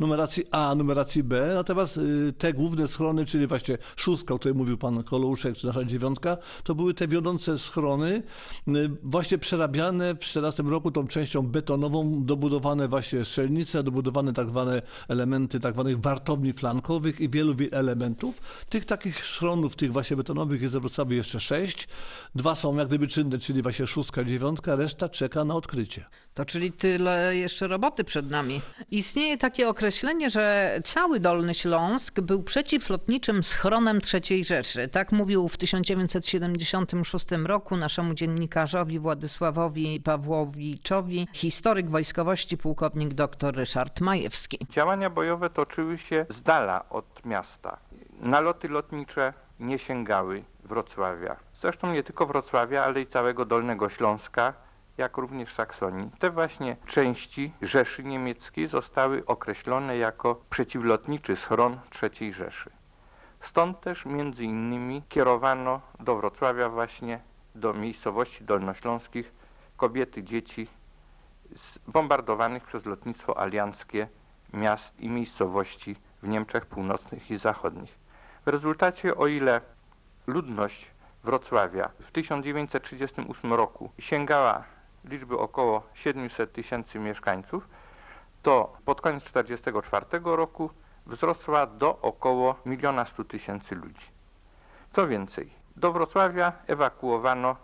numeracji 0.00 0.44
A, 0.50 0.74
numeracji 0.74 1.22
B, 1.22 1.50
natomiast 1.54 1.96
y, 1.96 2.32
te 2.38 2.52
główne 2.52 2.88
schrony, 2.88 3.24
czyli 3.26 3.46
właśnie 3.46 3.78
szóstka, 3.96 4.34
o 4.34 4.38
której 4.38 4.54
mówił 4.58 4.78
pan 4.78 5.02
Kolouszek, 5.04 5.56
czy 5.56 5.66
nasza 5.66 5.84
dziewiątka, 5.84 6.36
to 6.64 6.74
były 6.74 6.94
te 6.94 7.08
wiodące 7.08 7.58
schrony, 7.58 8.22
y, 8.68 8.90
właśnie 9.02 9.38
przerabiane 9.38 10.14
w 10.14 10.18
14 10.18 10.62
roku 10.62 10.90
tą 10.90 11.06
częścią 11.06 11.42
betonową, 11.42 12.24
dobudowane 12.24 12.88
właśnie 12.88 13.24
strzelnice, 13.24 13.82
dobudowane 13.82 14.32
tak 14.32 14.48
zwane 14.48 14.82
elementy 15.08 15.60
tak 15.60 15.74
zwanych 15.74 16.00
wartowni 16.00 16.52
flankowych 16.52 17.20
i 17.20 17.28
wielu 17.28 17.54
wi- 17.54 17.74
elementów. 17.74 18.40
Tych 18.68 18.84
takich 18.84 19.26
schronów, 19.26 19.76
tych 19.76 19.92
właśnie 19.92 20.16
betonowych 20.16 20.62
jest 20.62 20.74
w 20.74 21.10
jeszcze 21.10 21.40
sześć. 21.40 21.88
Dwa 22.34 22.54
są 22.54 22.76
jak 22.76 22.88
gdyby 22.88 23.06
czynne, 23.06 23.38
czyli 23.38 23.62
właśnie 23.62 23.86
szóstka, 23.86 24.24
dziewiątka, 24.24 24.76
reszta 24.76 25.08
czeka 25.08 25.44
na 25.44 25.54
odkrycie. 25.54 26.04
To 26.34 26.44
czyli 26.44 26.72
tyle 26.72 27.36
jeszcze 27.36 27.68
roboty 27.68 28.04
przed 28.04 28.30
nami. 28.30 28.60
Istnieje 28.90 29.38
takie 29.38 29.68
określenie, 29.68 30.30
że 30.30 30.74
cały 30.84 31.20
Dolny 31.20 31.54
Śląsk 31.54 32.20
był 32.20 32.42
przeciwlotniczym 32.42 33.44
schronem 33.44 33.98
III 34.14 34.44
Rzeszy. 34.44 34.88
Tak 34.88 35.12
mówił 35.12 35.48
w 35.48 35.56
1976 35.56 37.26
roku 37.46 37.76
naszemu 37.76 38.14
dziennikarzowi 38.14 38.98
Władysławowi 38.98 40.00
Pawłowiczowi 40.00 41.28
historyk 41.32 41.90
wojskowości 41.90 42.58
pułkownik 42.58 43.14
dr 43.14 43.56
Ryszard 43.56 44.00
Majewski. 44.00 44.58
Działania 44.70 45.10
bojowe 45.10 45.50
toczyły 45.50 45.98
się 45.98 46.26
z 46.28 46.42
dala 46.42 46.88
od 46.90 47.24
miasta. 47.24 47.78
Naloty 48.20 48.68
lotnicze 48.68 49.32
nie 49.60 49.78
sięgały 49.78 50.44
Wrocławia. 50.64 51.36
Zresztą 51.52 51.92
nie 51.92 52.02
tylko 52.02 52.26
Wrocławia, 52.26 52.84
ale 52.84 53.00
i 53.00 53.06
całego 53.06 53.44
Dolnego 53.44 53.88
Śląska, 53.88 54.54
jak 54.98 55.16
również 55.16 55.52
Saksonii. 55.52 56.10
Te 56.18 56.30
właśnie 56.30 56.76
części 56.86 57.52
Rzeszy 57.62 58.04
Niemieckiej 58.04 58.66
zostały 58.66 59.26
określone 59.26 59.96
jako 59.96 60.40
przeciwlotniczy 60.50 61.36
schron 61.36 61.78
III 62.02 62.32
Rzeszy. 62.32 62.70
Stąd 63.40 63.80
też 63.80 64.06
między 64.06 64.44
innymi 64.44 65.02
kierowano 65.08 65.80
do 66.00 66.16
Wrocławia 66.16 66.68
właśnie 66.68 67.20
do 67.54 67.72
miejscowości 67.72 68.44
dolnośląskich 68.44 69.32
kobiety, 69.76 70.22
dzieci 70.22 70.66
z 71.54 71.78
bombardowanych 71.78 72.64
przez 72.64 72.86
lotnictwo 72.86 73.38
alianckie 73.40 74.08
miast 74.52 75.00
i 75.00 75.08
miejscowości 75.08 75.96
w 76.22 76.28
Niemczech 76.28 76.66
północnych 76.66 77.30
i 77.30 77.36
zachodnich. 77.36 77.98
W 78.46 78.48
rezultacie, 78.48 79.16
o 79.16 79.26
ile 79.26 79.60
ludność 80.26 80.90
Wrocławia 81.24 81.90
w 82.00 82.12
1938 82.12 83.52
roku 83.52 83.90
sięgała 83.98 84.64
liczby 85.04 85.38
około 85.38 85.82
700 85.94 86.52
tysięcy 86.52 86.98
mieszkańców, 86.98 87.68
to 88.42 88.76
pod 88.84 89.00
koniec 89.00 89.24
1944 89.24 90.36
roku 90.36 90.70
wzrosła 91.06 91.66
do 91.66 92.00
około 92.00 92.56
1 92.66 93.06
100 93.06 93.24
tysięcy 93.24 93.74
ludzi. 93.74 94.06
Co 94.90 95.06
więcej, 95.06 95.50
do 95.76 95.92
Wrocławia 95.92 96.52
ewakuowano 96.66 97.56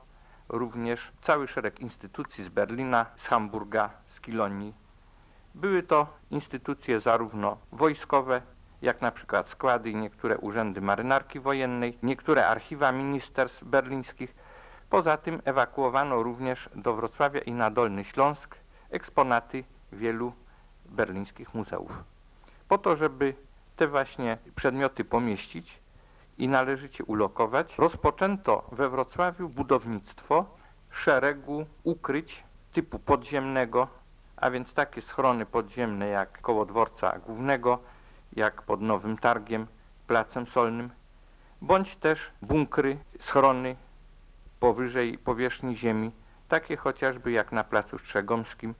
również 0.49 1.12
cały 1.20 1.49
szereg 1.49 1.80
instytucji 1.80 2.44
z 2.44 2.49
Berlina, 2.49 3.06
z 3.16 3.26
Hamburga, 3.26 3.90
z 4.09 4.20
Kilonii. 4.20 4.75
Były 5.54 5.82
to 5.82 6.06
instytucje 6.30 7.00
zarówno 7.00 7.56
wojskowe, 7.73 8.42
jak 8.82 9.00
na 9.00 9.11
przykład 9.11 9.50
składy 9.50 9.90
i 9.90 9.97
niektóre 9.97 10.38
urzędy 10.38 10.80
marynarki 10.80 11.40
wojennej, 11.40 11.99
niektóre 12.02 12.49
archiwa 12.49 12.92
ministerstw 12.92 13.64
berlińskich. 13.64 14.35
Poza 14.90 15.16
tym 15.16 15.42
ewakuowano 15.44 16.23
również 16.23 16.68
do 16.75 16.94
Wrocławia 16.94 17.40
i 17.40 17.52
na 17.52 17.70
Dolny 17.70 18.04
Śląsk 18.04 18.56
eksponaty 18.90 19.64
wielu 19.92 20.32
berlińskich 20.85 21.54
muzeów. 21.54 22.04
Po 22.68 22.78
to, 22.78 22.97
żeby 22.97 23.35
te 23.76 23.88
właśnie 23.88 24.38
przedmioty 24.56 25.04
pomieścić 25.04 25.80
i 26.38 26.49
należycie 26.49 27.04
ulokować, 27.04 27.78
rozpoczęto 27.78 28.64
we 28.73 28.88
Wrocławiu 28.88 29.49
budownictwo 29.49 30.44
szeregu 30.90 31.66
ukryć 31.85 32.44
typu 32.73 32.99
podziemnego, 32.99 33.88
a 34.37 34.50
więc 34.50 34.75
takie 34.75 35.02
schrony 35.02 35.47
podziemne 35.47 36.09
jak 36.09 36.40
koło 36.40 36.66
dworca 36.66 37.18
głównego, 37.18 37.78
jak 38.32 38.62
pod 38.62 38.80
Nowym 38.80 39.18
Targiem, 39.18 39.66
Placem 40.06 40.47
Solnym, 40.47 40.90
bądź 41.62 41.97
też 41.97 42.30
bunkry, 42.42 42.99
schrony 43.20 43.76
powyżej 44.61 45.19
powierzchni 45.19 45.76
ziemi, 45.76 46.11
takie 46.49 46.76
chociażby 46.76 47.33
jak 47.33 47.52
na 47.52 47.64
Placu 47.64 47.99
Strzegomskim, 47.99 48.75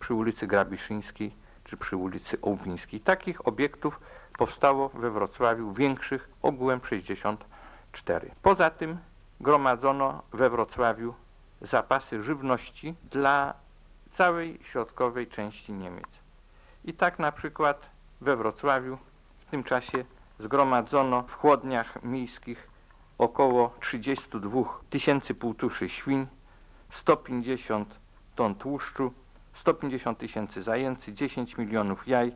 przy 0.00 0.14
ulicy 0.14 0.46
Grabiszyńskiej 0.46 1.32
czy 1.64 1.76
przy 1.76 1.96
ulicy 1.96 2.40
Ołbińskiej. 2.40 3.00
Takich 3.00 3.48
obiektów 3.48 4.00
powstało 4.38 4.88
we 4.88 5.10
Wrocławiu 5.10 5.72
większych 5.72 6.28
ogółem 6.42 6.80
64. 6.84 8.30
Poza 8.42 8.70
tym 8.70 8.98
gromadzono 9.40 10.22
we 10.32 10.50
Wrocławiu 10.50 11.14
zapasy 11.60 12.22
żywności 12.22 12.94
dla 13.10 13.54
całej 14.10 14.58
środkowej 14.62 15.26
części 15.26 15.72
Niemiec. 15.72 16.08
I 16.84 16.94
tak 16.94 17.18
na 17.18 17.32
przykład 17.32 17.90
we 18.20 18.36
Wrocławiu 18.36 18.98
w 19.38 19.50
tym 19.50 19.64
czasie 19.64 20.04
zgromadzono 20.38 21.22
w 21.22 21.32
chłodniach 21.32 22.02
miejskich 22.02 22.68
około 23.18 23.74
32 23.80 24.62
tysięcy 24.90 25.34
półtuszy 25.34 25.88
świń, 25.88 26.26
150 26.90 27.94
ton 28.36 28.54
tłuszczu, 28.54 29.12
150 29.54 30.18
tysięcy 30.18 30.62
zajęcy, 30.62 31.12
10 31.12 31.56
milionów 31.56 32.08
jaj, 32.08 32.32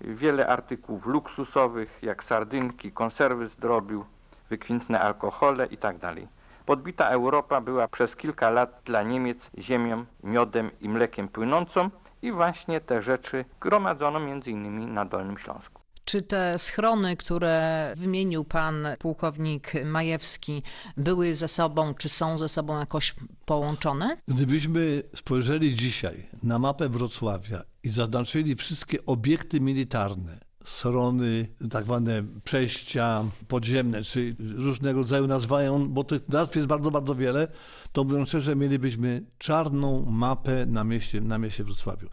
wiele 0.00 0.46
artykułów 0.48 1.06
luksusowych 1.06 1.98
jak 2.02 2.24
sardynki, 2.24 2.92
konserwy 2.92 3.48
z 3.48 3.56
drobiu, 3.56 4.04
wykwintne 4.50 5.00
alkohole 5.00 5.66
itd. 5.66 6.14
Podbita 6.66 7.08
Europa 7.08 7.60
była 7.60 7.88
przez 7.88 8.16
kilka 8.16 8.50
lat 8.50 8.80
dla 8.84 9.02
Niemiec 9.02 9.50
ziemią, 9.58 10.04
miodem 10.22 10.70
i 10.80 10.88
mlekiem 10.88 11.28
płynącą 11.28 11.90
i 12.22 12.32
właśnie 12.32 12.80
te 12.80 13.02
rzeczy 13.02 13.44
gromadzono 13.60 14.20
innymi 14.46 14.86
na 14.86 15.04
Dolnym 15.04 15.38
Śląsku. 15.38 15.73
Czy 16.14 16.22
te 16.22 16.58
schrony, 16.58 17.16
które 17.16 17.94
wymienił 17.96 18.44
pan 18.44 18.86
pułkownik 18.98 19.72
Majewski, 19.84 20.62
były 20.96 21.34
ze 21.34 21.48
sobą, 21.48 21.94
czy 21.94 22.08
są 22.08 22.38
ze 22.38 22.48
sobą 22.48 22.78
jakoś 22.78 23.14
połączone? 23.44 24.16
Gdybyśmy 24.28 25.02
spojrzeli 25.16 25.74
dzisiaj 25.74 26.26
na 26.42 26.58
mapę 26.58 26.88
Wrocławia 26.88 27.62
i 27.82 27.88
zaznaczyli 27.88 28.54
wszystkie 28.54 29.06
obiekty 29.06 29.60
militarne, 29.60 30.40
schrony, 30.64 31.48
tak 31.70 31.84
zwane 31.84 32.24
przejścia 32.44 33.24
podziemne, 33.48 34.02
czy 34.02 34.36
różnego 34.56 34.98
rodzaju 34.98 35.26
nazwają, 35.26 35.88
bo 35.88 36.04
tych 36.04 36.28
nazw 36.28 36.56
jest 36.56 36.68
bardzo, 36.68 36.90
bardzo 36.90 37.14
wiele, 37.14 37.48
to 37.92 38.04
mówiąc 38.04 38.28
szczerze, 38.28 38.56
mielibyśmy 38.56 39.22
czarną 39.38 40.04
mapę 40.04 40.66
na 40.66 40.84
mieście, 40.84 41.20
na 41.20 41.38
mieście 41.38 41.64
Wrocławiu. 41.64 42.08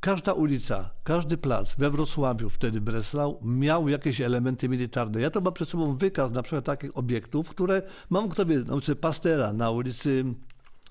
Każda 0.00 0.32
ulica, 0.32 0.90
każdy 1.04 1.36
plac 1.36 1.76
we 1.76 1.90
Wrocławiu, 1.90 2.48
wtedy 2.48 2.80
Breslau, 2.80 3.38
miał 3.42 3.88
jakieś 3.88 4.20
elementy 4.20 4.68
militarne. 4.68 5.20
Ja 5.20 5.30
to 5.30 5.40
mam 5.40 5.52
przed 5.52 5.68
sobą 5.68 5.96
wykaz 5.96 6.30
na 6.30 6.42
przykład 6.42 6.64
takich 6.64 6.98
obiektów, 6.98 7.48
które 7.48 7.82
mam, 8.10 8.28
kto 8.28 8.46
wie, 8.46 8.58
na 8.58 8.74
ulicy 8.74 8.96
Pastera, 8.96 9.52
na 9.52 9.70
ulicy 9.70 10.24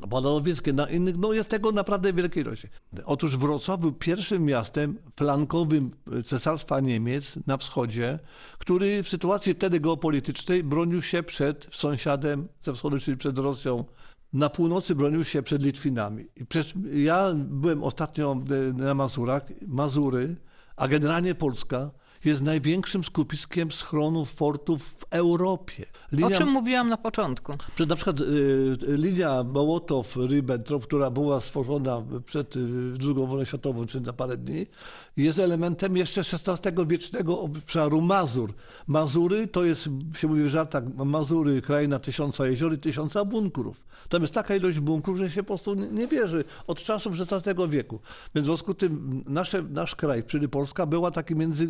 Padałowieckie, 0.09 0.73
na 0.73 0.89
innych, 0.89 1.17
no 1.17 1.33
jest 1.33 1.49
tego 1.49 1.71
naprawdę 1.71 2.13
wielkiej 2.13 2.43
ilości. 2.43 2.67
Otóż 3.05 3.37
Wrocław 3.37 3.79
był 3.79 3.91
pierwszym 3.91 4.45
miastem 4.45 4.97
flankowym 5.15 5.91
Cesarstwa 6.25 6.79
Niemiec 6.79 7.39
na 7.47 7.57
wschodzie, 7.57 8.19
który 8.57 9.03
w 9.03 9.09
sytuacji 9.09 9.53
wtedy 9.53 9.79
geopolitycznej 9.79 10.63
bronił 10.63 11.01
się 11.01 11.23
przed 11.23 11.67
sąsiadem 11.71 12.47
ze 12.61 12.73
wschodu, 12.73 12.99
czyli 12.99 13.17
przed 13.17 13.37
Rosją. 13.37 13.85
Na 14.33 14.49
północy 14.49 14.95
bronił 14.95 15.25
się 15.25 15.43
przed 15.43 15.63
Litwinami. 15.63 16.25
I 16.35 16.45
przecież 16.45 16.73
ja 16.93 17.31
byłem 17.35 17.83
ostatnio 17.83 18.37
na 18.73 18.93
Mazurach, 18.93 19.43
Mazury, 19.67 20.35
a 20.75 20.87
generalnie 20.87 21.35
Polska 21.35 21.91
jest 22.25 22.41
największym 22.41 23.03
skupiskiem 23.03 23.71
schronów, 23.71 24.33
fortów 24.33 24.83
w 24.83 25.05
Europie. 25.09 25.85
Linia, 26.11 26.27
o 26.27 26.31
czym 26.31 26.49
mówiłam 26.49 26.89
na 26.89 26.97
początku. 26.97 27.53
Przed 27.75 27.89
na 27.89 27.95
przykład 27.95 28.21
y, 28.21 28.77
linia 28.87 29.43
Mołotow-Ribbentrop, 29.43 30.81
która 30.83 31.09
była 31.09 31.41
stworzona 31.41 32.03
przed 32.25 32.55
y, 32.55 32.59
II 33.01 33.13
wojną 33.13 33.45
światową, 33.45 33.85
czy 33.85 34.01
na 34.01 34.13
parę 34.13 34.37
dni, 34.37 34.67
jest 35.17 35.39
elementem 35.39 35.97
jeszcze 35.97 36.21
XVI-wiecznego 36.21 37.39
obszaru 37.39 38.01
Mazur. 38.01 38.53
Mazury 38.87 39.47
to 39.47 39.63
jest, 39.63 39.89
się 40.15 40.27
mówi 40.27 40.43
w 40.43 40.47
żartach, 40.47 40.83
Mazury, 41.05 41.61
kraina 41.61 41.99
tysiąca 41.99 42.47
jezior 42.47 42.73
i 42.73 42.77
tysiąca 42.77 43.25
bunkrów. 43.25 43.85
Tam 44.09 44.21
jest 44.21 44.33
taka 44.33 44.55
ilość 44.55 44.79
bunkrów, 44.79 45.17
że 45.17 45.31
się 45.31 45.43
po 45.43 45.47
prostu 45.47 45.73
nie 45.73 46.07
wierzy 46.07 46.43
od 46.67 46.83
czasów 46.83 47.13
XVI 47.19 47.69
wieku. 47.69 47.99
Więc 48.35 48.45
w 48.45 48.47
związku 48.47 48.73
z 48.73 48.75
tym 48.75 49.23
nasze, 49.27 49.63
nasz 49.63 49.95
kraj, 49.95 50.23
czyli 50.23 50.49
Polska, 50.49 50.85
była 50.85 51.11
takim 51.11 51.37
między, 51.37 51.67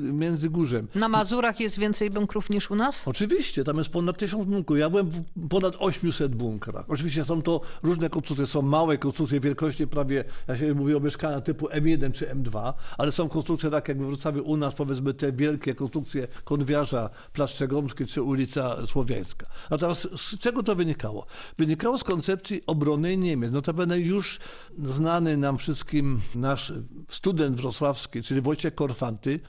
Na 0.95 1.09
Mazurach 1.09 1.59
jest 1.59 1.79
więcej 1.79 2.09
bunkrów 2.09 2.49
niż 2.49 2.71
u 2.71 2.75
nas? 2.75 3.07
Oczywiście, 3.07 3.63
tam 3.63 3.77
jest 3.77 3.89
ponad 3.89 4.17
tysiąc 4.17 4.45
bunkrów. 4.45 4.79
Ja 4.79 4.89
byłem 4.89 5.09
w 5.09 5.23
ponad 5.49 5.75
800 5.79 6.35
bunkrach. 6.35 6.85
Oczywiście 6.87 7.25
są 7.25 7.41
to 7.41 7.61
różne 7.83 8.09
konstrukcje, 8.09 8.47
są 8.47 8.61
małe 8.61 8.97
konstrukcje 8.97 9.39
wielkości 9.39 9.87
prawie, 9.87 10.23
ja 10.47 10.57
się 10.57 10.73
mówię 10.73 10.97
o 10.97 10.99
mieszkania 10.99 11.41
typu 11.41 11.67
M1 11.67 12.11
czy 12.11 12.25
M2, 12.27 12.73
ale 12.97 13.11
są 13.11 13.29
konstrukcje 13.29 13.69
tak 13.69 13.87
jak 13.87 13.97
w 13.97 14.05
Wrocławiu 14.05 14.43
u 14.43 14.57
nas, 14.57 14.75
powiedzmy 14.75 15.13
te 15.13 15.31
wielkie 15.31 15.75
konstrukcje 15.75 16.27
Konwiarza, 16.43 17.09
Plac 17.33 17.49
Strzegomski 17.49 18.05
czy 18.05 18.21
ulica 18.21 18.85
Słowiańska. 18.85 19.47
A 19.69 19.77
teraz 19.77 20.07
z 20.15 20.39
czego 20.39 20.63
to 20.63 20.75
wynikało? 20.75 21.25
Wynikało 21.57 21.97
z 21.97 22.03
koncepcji 22.03 22.61
obrony 22.67 23.17
Niemiec. 23.17 23.51
Notabene 23.51 23.99
już 23.99 24.39
znany 24.77 25.37
nam 25.37 25.57
wszystkim 25.57 26.21
nasz 26.35 26.73
student 27.09 27.57
wrocławski, 27.57 28.21
czyli 28.21 28.41
Wojciech 28.41 28.75
Korfanty, 28.75 29.39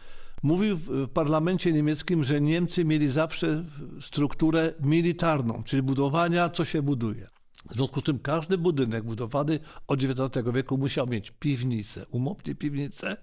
Mówił 0.42 0.76
w 0.76 1.08
parlamencie 1.08 1.72
niemieckim, 1.72 2.24
że 2.24 2.40
Niemcy 2.40 2.84
mieli 2.84 3.08
zawsze 3.08 3.64
strukturę 4.00 4.74
militarną, 4.80 5.62
czyli 5.64 5.82
budowania, 5.82 6.48
co 6.48 6.64
się 6.64 6.82
buduje. 6.82 7.28
W 7.70 7.74
związku 7.74 8.00
z 8.00 8.04
tym 8.04 8.18
każdy 8.18 8.58
budynek 8.58 9.04
budowany 9.04 9.58
od 9.86 10.00
XIX 10.02 10.46
wieku 10.54 10.78
musiał 10.78 11.06
mieć 11.06 11.30
piwnicę, 11.30 12.06
umownie 12.10 12.54
piwnicę, 12.54 13.16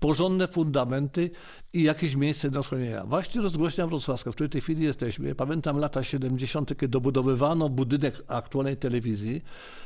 porządne 0.00 0.48
fundamenty 0.48 1.30
i 1.72 1.82
jakieś 1.82 2.16
miejsce 2.16 2.50
do 2.50 2.62
schronienia. 2.62 3.04
Właśnie 3.04 3.40
rozgłośnia 3.40 3.86
wrocławska, 3.86 4.30
w 4.30 4.34
której 4.34 4.50
tej 4.50 4.60
chwili 4.60 4.84
jesteśmy, 4.84 5.34
pamiętam 5.34 5.78
lata 5.78 6.04
70., 6.04 6.68
kiedy 6.68 6.88
dobudowywano 6.88 7.68
budynek 7.68 8.22
aktualnej 8.26 8.76
telewizji, 8.76 9.42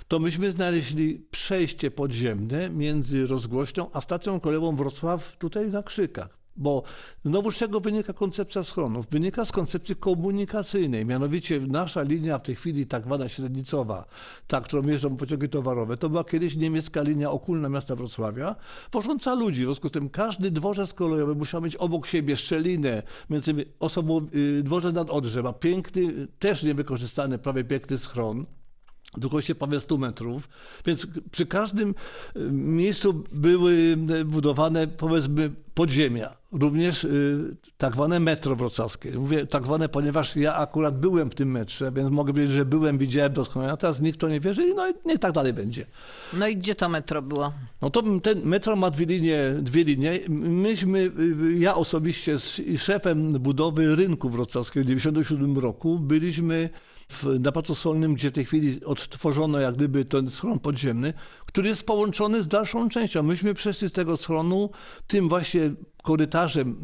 to 0.09 0.18
myśmy 0.18 0.50
znaleźli 0.50 1.26
przejście 1.30 1.90
podziemne 1.90 2.71
między 2.71 3.26
rozgłośnią 3.26 3.90
a 3.92 4.00
stacją 4.00 4.40
kolejową 4.40 4.76
Wrocław 4.76 5.37
tutaj 5.37 5.71
na 5.71 5.83
Krzykach 5.83 6.38
Bo 6.58 6.82
znowu 7.24 7.52
z 7.52 7.56
czego 7.56 7.80
wynika 7.80 8.12
koncepcja 8.12 8.62
schronów? 8.62 9.06
Wynika 9.10 9.44
z 9.44 9.52
koncepcji 9.52 9.96
komunikacyjnej. 9.96 11.06
Mianowicie 11.06 11.60
nasza 11.60 12.02
linia 12.02 12.38
w 12.38 12.42
tej 12.42 12.54
chwili, 12.54 12.86
tak 12.86 13.04
zwana 13.04 13.28
średnicowa, 13.28 14.04
ta, 14.46 14.60
którą 14.60 14.82
jeżdżą 14.82 15.16
pociągi 15.16 15.48
towarowe, 15.48 15.96
to 15.96 16.08
była 16.08 16.24
kiedyś 16.24 16.56
niemiecka 16.56 17.02
linia 17.02 17.30
okulna 17.30 17.68
miasta 17.68 17.96
Wrocławia, 17.96 18.56
wożąca 18.92 19.34
ludzi. 19.34 19.62
W 19.62 19.64
związku 19.64 19.88
z 19.88 19.92
tym 19.92 20.10
każdy 20.10 20.50
dworzec 20.50 20.94
kolejowy 20.94 21.34
musiał 21.34 21.62
mieć 21.62 21.76
obok 21.76 22.06
siebie 22.06 22.36
szczelinę, 22.36 23.02
między 23.30 23.64
osobą, 23.80 24.26
y, 24.34 24.62
dworzec 24.62 24.94
nad 24.94 25.10
Odrze 25.10 25.42
ma 25.42 25.52
piękny, 25.52 26.28
też 26.38 26.62
niewykorzystany, 26.62 27.38
prawie 27.38 27.64
piękny 27.64 27.98
schron 27.98 28.46
długości 29.16 29.54
prawie 29.54 29.80
100 29.80 29.98
metrów, 29.98 30.48
więc 30.86 31.06
przy 31.30 31.46
każdym 31.46 31.88
y, 31.90 31.94
miejscu 32.52 33.24
były 33.32 33.72
y, 34.10 34.24
budowane 34.24 34.86
powiedzmy 34.86 35.50
podziemia, 35.74 36.36
również 36.52 37.04
y, 37.04 37.56
tak 37.78 37.94
zwane 37.94 38.20
metro 38.20 38.56
wrocławskie. 38.56 39.10
Mówię 39.10 39.46
tak 39.46 39.64
zwane, 39.64 39.88
ponieważ 39.88 40.36
ja 40.36 40.54
akurat 40.54 41.00
byłem 41.00 41.30
w 41.30 41.34
tym 41.34 41.50
metrze, 41.50 41.92
więc 41.92 42.10
mogę 42.10 42.32
powiedzieć, 42.32 42.54
że 42.54 42.64
byłem, 42.64 42.98
widziałem 42.98 43.32
doskonale, 43.32 43.72
a 43.72 43.76
teraz 43.76 44.00
nikt 44.00 44.20
to 44.20 44.28
nie 44.28 44.40
wierzy 44.40 44.68
i 44.68 44.74
no 44.74 44.90
i 44.90 44.94
niech 45.04 45.18
tak 45.18 45.32
dalej 45.32 45.52
będzie. 45.52 45.86
No 46.32 46.48
i 46.48 46.56
gdzie 46.56 46.74
to 46.74 46.88
metro 46.88 47.22
było? 47.22 47.52
No 47.82 47.90
to 47.90 48.02
ten 48.22 48.40
metro 48.44 48.76
ma 48.76 48.90
dwie 48.90 49.06
linie, 49.06 49.54
dwie 49.62 49.84
linie. 49.84 50.18
Myśmy, 50.28 51.10
ja 51.58 51.74
osobiście 51.74 52.38
z 52.38 52.60
szefem 52.78 53.32
budowy 53.32 53.96
rynku 53.96 54.30
wrocławskiego 54.30 54.84
w 54.84 54.88
1997 54.88 55.58
roku 55.58 55.98
byliśmy 55.98 56.70
na 57.40 57.52
Placu 57.52 57.74
Solnym, 57.74 58.14
gdzie 58.14 58.30
w 58.30 58.32
tej 58.32 58.44
chwili 58.44 58.84
odtworzono 58.84 59.60
jak 59.60 59.74
gdyby 59.74 60.04
ten 60.04 60.30
schron 60.30 60.58
podziemny, 60.58 61.14
który 61.46 61.68
jest 61.68 61.86
połączony 61.86 62.42
z 62.42 62.48
dalszą 62.48 62.88
częścią. 62.88 63.22
Myśmy 63.22 63.54
przeszli 63.54 63.88
z 63.88 63.92
tego 63.92 64.16
schronu 64.16 64.70
tym 65.06 65.28
właśnie 65.28 65.70
korytarzem, 66.02 66.78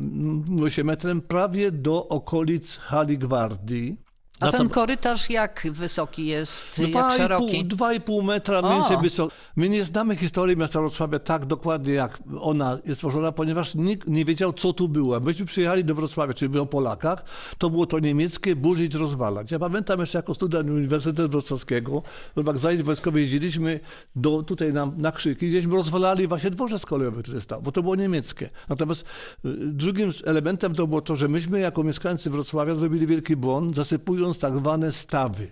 się 0.68 0.84
metrem, 0.84 1.22
prawie 1.22 1.72
do 1.72 2.08
okolic 2.08 2.76
Hali 2.76 3.18
Gwardii. 3.18 4.03
A 4.40 4.52
ten 4.52 4.68
korytarz 4.68 5.30
jak 5.30 5.66
wysoki 5.70 6.26
jest, 6.26 6.82
dwa 6.88 7.00
jak 7.00 7.12
szeroki? 7.12 7.64
Dwa 7.64 7.92
i 7.92 8.00
pół 8.00 8.22
metra 8.22 8.62
mniej 8.62 8.74
więcej 8.74 8.96
wysoko. 9.02 9.34
My 9.56 9.68
nie 9.68 9.84
znamy 9.84 10.16
historii 10.16 10.56
miasta 10.56 10.80
Wrocławia 10.80 11.18
tak 11.18 11.46
dokładnie, 11.46 11.92
jak 11.92 12.18
ona 12.40 12.78
jest 12.84 13.00
tworzona, 13.00 13.32
ponieważ 13.32 13.74
nikt 13.74 14.08
nie 14.08 14.24
wiedział, 14.24 14.52
co 14.52 14.72
tu 14.72 14.88
było. 14.88 15.20
Myśmy 15.20 15.46
przyjechali 15.46 15.84
do 15.84 15.94
Wrocławia, 15.94 16.34
czyli 16.34 16.58
o 16.58 16.66
Polakach, 16.66 17.24
to 17.58 17.70
było 17.70 17.86
to 17.86 17.98
niemieckie 17.98 18.56
burzyć, 18.56 18.94
rozwalać. 18.94 19.50
Ja 19.50 19.58
pamiętam 19.58 20.00
jeszcze 20.00 20.18
jako 20.18 20.34
student 20.34 20.70
Uniwersytetu 20.70 21.28
Wrocławskiego, 21.28 22.02
w 22.36 22.58
zajęć 22.58 22.82
wojskowych 22.82 23.22
jeździliśmy 23.22 23.80
do, 24.16 24.42
tutaj 24.42 24.72
na, 24.72 24.86
na 24.96 25.12
Krzyki, 25.12 25.48
gdzieśmy 25.48 25.74
rozwalali 25.74 26.28
właśnie 26.28 26.50
dworzec 26.50 26.86
kolejowy, 26.86 27.22
który 27.22 27.40
stał, 27.40 27.62
bo 27.62 27.72
to 27.72 27.82
było 27.82 27.96
niemieckie. 27.96 28.50
Natomiast 28.68 29.02
y, 29.02 29.48
drugim 29.54 30.12
elementem 30.24 30.74
to 30.74 30.86
było 30.86 31.00
to, 31.00 31.16
że 31.16 31.28
myśmy 31.28 31.60
jako 31.60 31.84
mieszkańcy 31.84 32.30
Wrocławia 32.30 32.74
zrobili 32.74 33.06
wielki 33.06 33.36
błąd, 33.36 33.76
zasypując 33.76 34.23
tak 34.32 34.52
zwane 34.52 34.92
stawy. 34.92 35.50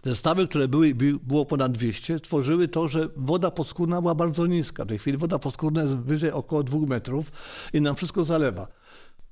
Te 0.00 0.14
stawy, 0.14 0.48
które 0.48 0.68
były, 0.68 0.94
było 1.22 1.46
ponad 1.46 1.72
200, 1.72 2.20
tworzyły 2.20 2.68
to, 2.68 2.88
że 2.88 3.08
woda 3.16 3.50
podskórna 3.50 4.00
była 4.00 4.14
bardzo 4.14 4.46
niska. 4.46 4.84
W 4.84 4.88
tej 4.88 4.98
chwili 4.98 5.18
woda 5.18 5.38
podskórna 5.38 5.82
jest 5.82 5.96
wyżej 5.96 6.32
około 6.32 6.62
2 6.62 6.78
metrów 6.86 7.32
i 7.72 7.80
nam 7.80 7.96
wszystko 7.96 8.24
zalewa. 8.24 8.68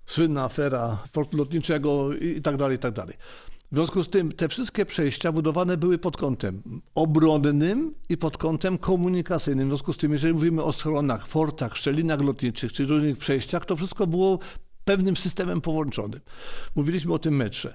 Słynna 0.06 0.44
afera 0.44 1.02
portu 1.12 1.36
lotniczego 1.36 2.14
i 2.14 2.42
tak 2.42 2.56
dalej, 2.56 2.76
i 2.76 2.78
tak 2.78 2.94
dalej. 2.94 3.16
W 3.72 3.74
związku 3.74 4.02
z 4.02 4.08
tym 4.08 4.32
te 4.32 4.48
wszystkie 4.48 4.86
przejścia 4.86 5.32
budowane 5.32 5.76
były 5.76 5.98
pod 5.98 6.16
kątem 6.16 6.62
obronnym 6.94 7.94
i 8.08 8.16
pod 8.16 8.38
kątem 8.38 8.78
komunikacyjnym. 8.78 9.68
W 9.68 9.70
związku 9.70 9.92
z 9.92 9.96
tym, 9.96 10.12
jeżeli 10.12 10.34
mówimy 10.34 10.62
o 10.62 10.72
schronach, 10.72 11.26
fortach, 11.26 11.76
szczelinach 11.76 12.20
lotniczych 12.20 12.72
czy 12.72 12.86
różnych 12.86 13.18
przejściach, 13.18 13.64
to 13.64 13.76
wszystko 13.76 14.06
było 14.06 14.38
pewnym 14.84 15.16
systemem 15.16 15.60
połączonym. 15.60 16.20
Mówiliśmy 16.76 17.14
o 17.14 17.18
tym 17.18 17.36
metrze. 17.36 17.74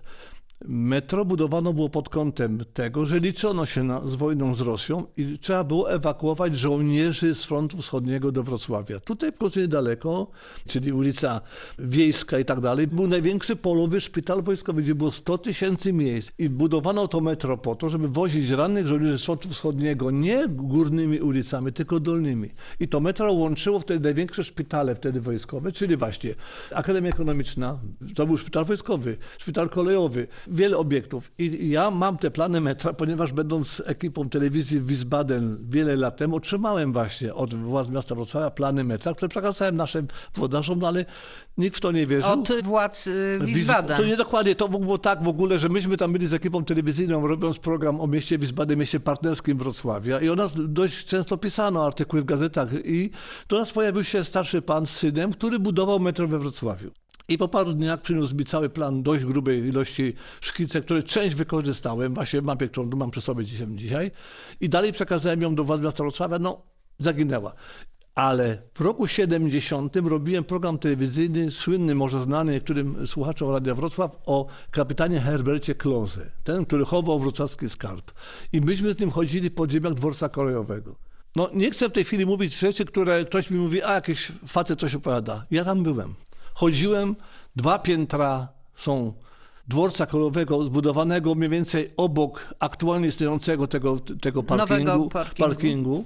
Metro 0.66 1.26
budowano 1.26 1.74
było 1.74 1.90
pod 1.90 2.10
kątem 2.10 2.64
tego, 2.74 3.06
że 3.06 3.20
liczono 3.20 3.66
się 3.66 3.84
na, 3.84 4.08
z 4.08 4.16
wojną 4.16 4.54
z 4.54 4.62
Rosją 4.62 5.06
i 5.18 5.40
trzeba 5.40 5.64
było 5.64 5.92
ewakuować 5.92 6.58
żołnierzy 6.58 7.36
z 7.36 7.46
frontu 7.46 7.78
wschodniego 7.78 8.32
do 8.32 8.44
Wrocławia. 8.44 9.00
Tutaj 9.00 9.32
w 9.32 9.38
końcu 9.38 9.60
niedaleko, 9.60 10.28
czyli 10.68 10.92
ulica 10.94 11.42
Wiejska 11.80 12.40
i 12.40 12.46
tak 12.46 12.60
dalej, 12.60 12.88
był 12.88 13.08
największy 13.08 13.56
polowy 13.56 14.02
szpital 14.02 14.44
wojskowy, 14.44 14.82
gdzie 14.82 14.96
było 14.96 15.12
100 15.12 15.38
tysięcy 15.38 15.94
miejsc 15.94 16.32
i 16.38 16.50
budowano 16.50 17.08
to 17.08 17.22
metro 17.22 17.58
po 17.58 17.76
to, 17.76 17.90
żeby 17.90 18.08
wozić 18.08 18.50
rannych 18.50 18.88
żołnierzy 18.88 19.18
z 19.18 19.26
frontu 19.26 19.50
wschodniego 19.50 20.12
nie 20.12 20.48
górnymi 20.48 21.20
ulicami, 21.20 21.74
tylko 21.74 22.00
dolnymi. 22.00 22.50
I 22.80 22.88
to 22.88 23.00
metro 23.00 23.34
łączyło 23.34 23.80
wtedy 23.80 24.00
największe 24.00 24.44
szpitale 24.44 24.96
wtedy 24.96 25.22
wojskowe, 25.22 25.72
czyli 25.72 25.98
właśnie 25.98 26.36
Akademia 26.72 27.10
Ekonomiczna, 27.10 27.80
to 28.16 28.26
był 28.26 28.38
szpital 28.38 28.66
wojskowy, 28.66 29.18
szpital 29.38 29.70
kolejowy, 29.70 30.28
wiele 30.50 30.78
obiektów. 30.78 31.32
I 31.38 31.70
ja 31.70 31.92
mam 31.92 32.18
te 32.18 32.32
plany 32.32 32.62
metra, 32.62 32.94
ponieważ 33.04 33.34
będąc 33.34 33.84
ekipą 33.86 34.30
telewizji 34.30 34.80
w 34.80 34.88
Wiesbaden 34.88 35.58
wiele 35.70 35.96
lat 35.96 36.18
temu, 36.18 36.36
otrzymałem 36.36 36.94
właśnie 36.94 37.34
od 37.34 37.56
władz 37.56 37.90
miasta 37.90 38.16
Wrocławia 38.16 38.52
plany 38.52 38.84
metra, 38.84 39.14
które 39.14 39.30
przekazałem 39.30 39.76
naszym 39.76 40.08
włodarzom, 40.36 40.80
no 40.80 40.88
ale 40.88 41.06
nikt 41.58 41.78
w 41.78 41.80
to 41.80 41.92
nie 41.92 42.08
wierzył. 42.08 42.32
Od 42.32 42.50
władz 42.64 43.08
y, 43.08 43.40
Wiesbaden. 43.46 43.98
To 43.98 44.06
nie 44.06 44.18
dokładnie, 44.18 44.56
to 44.56 44.70
było 44.70 44.98
tak 44.98 45.24
w 45.24 45.28
ogóle, 45.28 45.60
że 45.60 45.70
myśmy 45.70 45.98
tam 45.98 46.14
byli 46.14 46.28
z 46.28 46.34
ekipą 46.34 46.66
telewizyjną, 46.66 47.28
robiąc 47.28 47.60
program 47.60 48.02
o 48.02 48.08
mieście 48.08 48.38
Wiesbaden, 48.38 48.80
mieście 48.80 49.00
partnerskim 49.00 49.58
Wrocławia 49.58 50.20
i 50.20 50.30
o 50.30 50.36
nas 50.36 50.52
dość 50.56 51.06
często 51.06 51.38
pisano 51.38 51.86
artykuły 51.86 52.22
w 52.22 52.26
gazetach 52.26 52.70
i 52.86 53.12
do 53.48 53.60
nas 53.60 53.72
pojawił 53.72 54.04
się 54.04 54.24
starszy 54.24 54.62
pan 54.62 54.86
z 54.86 54.90
synem, 54.90 55.32
który 55.32 55.60
budował 55.60 56.00
metro 56.00 56.28
we 56.28 56.40
Wrocławiu. 56.40 56.92
I 57.30 57.38
po 57.38 57.48
paru 57.48 57.74
dniach 57.74 58.02
przyniósł 58.02 58.36
mi 58.36 58.46
cały 58.46 58.70
plan 58.70 59.04
dość 59.04 59.26
grubej 59.26 59.60
ilości 59.60 60.14
szkicek, 60.42 60.86
które 60.86 61.04
część 61.04 61.36
wykorzystałem, 61.36 62.14
właśnie 62.14 62.42
w 62.42 62.44
mapie, 62.44 62.68
którą 62.68 62.88
mam 62.88 63.12
przy 63.12 63.22
sobie 63.22 63.46
dzisiaj. 63.46 64.12
I 64.62 64.70
dalej 64.70 64.94
przekazałem 64.94 65.42
ją 65.42 65.56
do 65.56 65.64
władz 65.64 65.82
miasta 65.82 66.04
Wrocławia, 66.04 66.40
no 66.40 66.62
zaginęła. 67.00 67.54
Ale 68.16 68.62
w 68.74 68.82
roku 68.82 69.08
70 69.08 69.96
robiłem 69.96 70.44
program 70.44 70.78
telewizyjny, 70.78 71.52
słynny, 71.52 71.96
może 71.96 72.24
znany 72.24 72.52
niektórym 72.52 73.08
słuchaczom 73.08 73.52
Radia 73.52 73.76
Wrocław, 73.76 74.18
o 74.26 74.48
kapitanie 74.72 75.20
Herbercie 75.20 75.76
Kloze. 75.76 76.32
Ten, 76.44 76.66
który 76.66 76.86
chował 76.86 77.20
wrocławski 77.20 77.70
skarb. 77.70 78.12
I 78.54 78.62
myśmy 78.62 78.94
z 78.94 79.00
nim 79.00 79.12
chodzili 79.12 79.52
po 79.52 79.70
ziemiach 79.70 79.94
dworca 79.94 80.30
kolejowego. 80.30 80.96
No 81.36 81.50
nie 81.54 81.72
chcę 81.72 81.90
w 81.90 81.92
tej 81.92 82.04
chwili 82.04 82.26
mówić 82.26 82.60
rzeczy, 82.60 82.86
które 82.86 83.26
ktoś 83.26 83.50
mi 83.50 83.60
mówi, 83.60 83.84
a 83.84 83.94
jakiś 83.94 84.32
facet 84.48 84.80
coś 84.80 84.96
opowiada. 84.96 85.46
Ja 85.52 85.66
tam 85.66 85.84
byłem 85.84 86.16
chodziłem, 86.58 87.16
dwa 87.56 87.80
piętra 87.80 88.48
są 88.76 89.14
dworca 89.68 90.06
kolowego 90.06 90.66
zbudowanego 90.66 91.36
mniej 91.36 91.50
więcej 91.50 91.90
obok 91.98 92.54
aktualnie 92.60 93.08
istniejącego 93.08 93.68
tego, 93.68 94.00
tego 94.22 94.44
parkingu, 94.44 95.10
parkingu. 95.10 95.50
parkingu 95.50 96.06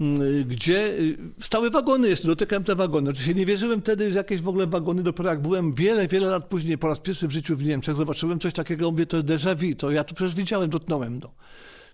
mm, 0.00 0.44
gdzie 0.48 0.88
y, 0.88 1.18
stały 1.42 1.70
wagony 1.70 2.08
jeszcze, 2.08 2.28
dotykałem 2.28 2.64
te 2.64 2.74
wagony. 2.74 3.10
Oczywiście 3.10 3.34
nie 3.34 3.46
wierzyłem 3.46 3.80
wtedy, 3.80 4.10
że 4.10 4.18
jakieś 4.18 4.40
w 4.42 4.48
ogóle 4.48 4.66
wagony, 4.66 5.02
dopiero 5.02 5.30
jak 5.30 5.42
byłem 5.42 5.74
wiele, 5.74 6.08
wiele 6.08 6.26
lat 6.26 6.44
później, 6.44 6.78
po 6.78 6.88
raz 6.88 7.00
pierwszy 7.00 7.28
w 7.28 7.30
życiu 7.30 7.56
w 7.56 7.64
Niemczech, 7.64 7.96
zobaczyłem 7.96 8.38
coś 8.38 8.54
takiego, 8.54 8.90
mówię, 8.90 9.06
to 9.06 9.16
jest 9.16 9.28
déjà 9.28 9.56
vu, 9.56 9.76
to 9.76 9.90
ja 9.90 10.04
tu 10.04 10.14
przecież 10.14 10.34
widziałem, 10.34 10.70
dotknąłem 10.70 11.20
to. 11.20 11.30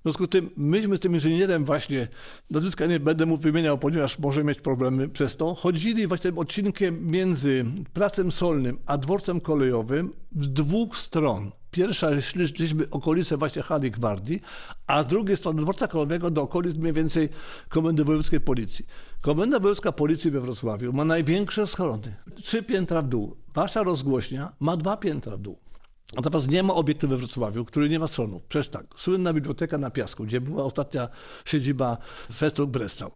Związku 0.06 0.24
z 0.24 0.28
tym 0.28 0.50
myśmy 0.56 0.96
z 0.96 1.00
tym 1.00 1.14
inżynierem 1.14 1.64
właśnie, 1.64 2.08
nazwiska 2.50 2.86
nie 2.86 3.00
będę 3.00 3.26
mu 3.26 3.36
wymieniał, 3.36 3.78
ponieważ 3.78 4.18
może 4.18 4.44
mieć 4.44 4.60
problemy 4.60 5.08
przez 5.08 5.36
to, 5.36 5.54
chodzili 5.54 6.06
właśnie 6.06 6.30
tym 6.30 6.38
odcinkiem 6.38 7.06
między 7.06 7.64
Placem 7.92 8.32
Solnym 8.32 8.78
a 8.86 8.98
dworcem 8.98 9.40
kolejowym 9.40 10.10
z 10.40 10.48
dwóch 10.48 10.96
stron. 10.98 11.50
Pierwsza 11.70 12.20
szliśmy 12.20 12.90
okolice 12.90 13.36
właśnie 13.36 13.62
Hali 13.62 13.90
Gwardii, 13.90 14.40
a 14.86 15.02
z 15.02 15.06
drugiej 15.06 15.36
strony 15.36 15.62
dworca 15.62 15.88
kolejowego 15.88 16.30
do 16.30 16.42
okolic 16.42 16.76
mniej 16.76 16.92
więcej 16.92 17.28
Komendy 17.68 18.04
Wojewódzkiej 18.04 18.40
Policji. 18.40 18.86
Komenda 19.20 19.60
Wojewódzka 19.60 19.92
Policji 19.92 20.30
we 20.30 20.40
Wrocławiu 20.40 20.92
ma 20.92 21.04
największe 21.04 21.66
schrony. 21.66 22.14
Trzy 22.42 22.62
piętra 22.62 23.02
w 23.02 23.08
dół. 23.08 23.36
Wasza 23.54 23.82
rozgłośnia 23.82 24.52
ma 24.60 24.76
dwa 24.76 24.96
piętra 24.96 25.36
w 25.36 25.40
dół. 25.40 25.65
Natomiast 26.14 26.48
nie 26.48 26.62
ma 26.62 26.74
obiektu 26.74 27.08
we 27.08 27.16
Wrocławiu, 27.16 27.64
który 27.64 27.88
nie 27.88 27.98
ma 27.98 28.08
stronów. 28.08 28.42
Przecież 28.44 28.68
tak, 28.68 28.86
słynna 28.96 29.32
biblioteka 29.32 29.78
na 29.78 29.90
Piasku, 29.90 30.24
gdzie 30.24 30.40
była 30.40 30.64
ostatnia 30.64 31.08
siedziba 31.44 31.98
Festung 32.32 32.70
Breslau. 32.70 33.12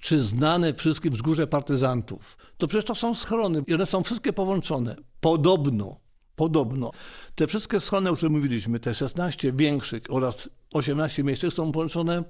Czy 0.00 0.22
znane 0.22 0.74
wszystkim 0.74 1.12
wzgórze 1.12 1.46
partyzantów. 1.46 2.38
To 2.58 2.66
przecież 2.66 2.84
to 2.84 2.94
są 2.94 3.14
schrony 3.14 3.62
i 3.66 3.74
one 3.74 3.86
są 3.86 4.02
wszystkie 4.02 4.32
połączone. 4.32 4.96
Podobno, 5.20 6.00
podobno. 6.36 6.90
Te 7.34 7.46
wszystkie 7.46 7.80
schrony, 7.80 8.10
o 8.10 8.16
których 8.16 8.32
mówiliśmy, 8.32 8.80
te 8.80 8.94
16 8.94 9.52
większych 9.52 10.02
oraz 10.08 10.48
18 10.74 11.24
mniejszych 11.24 11.52
są 11.52 11.72
połączone 11.72 12.24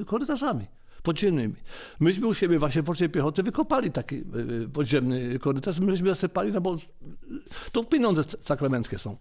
y, 0.00 0.04
korytarzami 0.04 0.66
podziemnymi. 1.06 1.54
Myśmy 2.00 2.26
u 2.26 2.34
siebie 2.34 2.58
właśnie 2.58 2.82
w 2.82 2.86
Forcie 2.86 3.08
Piechoty 3.08 3.42
wykopali 3.42 3.90
taki 3.90 4.16
y, 4.16 4.68
podziemny 4.72 5.38
korytarz, 5.38 5.78
myśmy 5.78 6.08
zasypali, 6.08 6.52
no 6.52 6.60
bo 6.60 6.76
to 7.72 7.84
pieniądze 7.84 8.22
sakramenckie 8.40 8.98
są. 8.98 9.16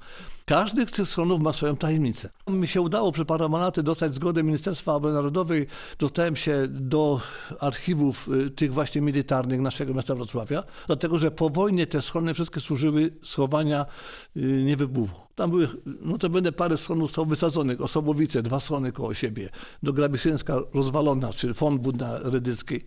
Każdy 0.46 0.86
z 0.86 0.92
tych 0.92 1.08
schronów 1.08 1.42
ma 1.42 1.54
swoją 1.54 1.76
tajemnicę. 1.76 2.30
Mi 2.48 2.68
się 2.68 2.82
udało 2.82 3.12
przed 3.12 3.28
paroma 3.28 3.60
laty 3.60 3.84
dostać 3.84 4.14
zgodę 4.14 4.44
Ministerstwa 4.44 4.94
Obrony 4.94 5.16
Narodowej. 5.16 5.68
Dostałem 6.00 6.36
się 6.36 6.68
do 6.68 7.22
archiwów 7.60 8.30
y, 8.30 8.50
tych 8.50 8.74
właśnie 8.74 9.02
militarnych 9.02 9.62
naszego 9.62 9.94
miasta 9.94 10.16
Wrocławia, 10.16 10.64
dlatego 10.88 11.20
że 11.20 11.32
po 11.32 11.50
wojnie 11.50 11.88
te 11.88 12.02
schrony 12.02 12.34
wszystkie 12.34 12.62
służyły 12.62 13.14
schowania 13.24 13.86
niewybuchu. 14.36 15.25
Tam 15.36 15.50
były, 15.50 15.68
no 15.86 16.18
to 16.18 16.30
będę 16.30 16.52
parę 16.52 16.78
schronów 16.78 17.12
są 17.12 17.26
wysadzonych, 17.26 17.82
Osobowice, 17.82 18.44
dwa 18.44 18.60
schrony 18.60 18.92
koło 18.92 19.14
siebie, 19.14 19.50
do 19.84 19.94
Grabiszyńska 19.94 20.60
rozwalona, 20.74 21.34
czy 21.34 21.54
fond 21.54 21.82
Budna 21.82 22.20
Rydyckiej, 22.20 22.86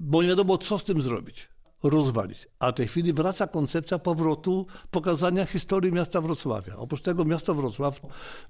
bo 0.00 0.22
nie 0.22 0.28
wiadomo 0.28 0.58
co 0.58 0.78
z 0.78 0.84
tym 0.84 1.02
zrobić 1.02 1.53
rozwalić. 1.90 2.48
A 2.58 2.72
w 2.72 2.74
tej 2.74 2.88
chwili 2.88 3.12
wraca 3.12 3.46
koncepcja 3.46 3.98
powrotu, 3.98 4.66
pokazania 4.90 5.46
historii 5.46 5.92
miasta 5.92 6.20
Wrocławia. 6.20 6.76
Oprócz 6.76 7.02
tego 7.02 7.24
miasto 7.24 7.54
Wrocław 7.54 8.00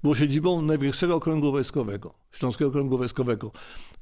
było 0.03 0.15
siedzibą 0.15 0.61
największego 0.61 1.15
okręgu 1.15 1.51
wojskowego, 1.51 2.13
Śląskiego 2.31 2.69
Okręgu 2.69 2.97
Wojskowego. 2.97 3.51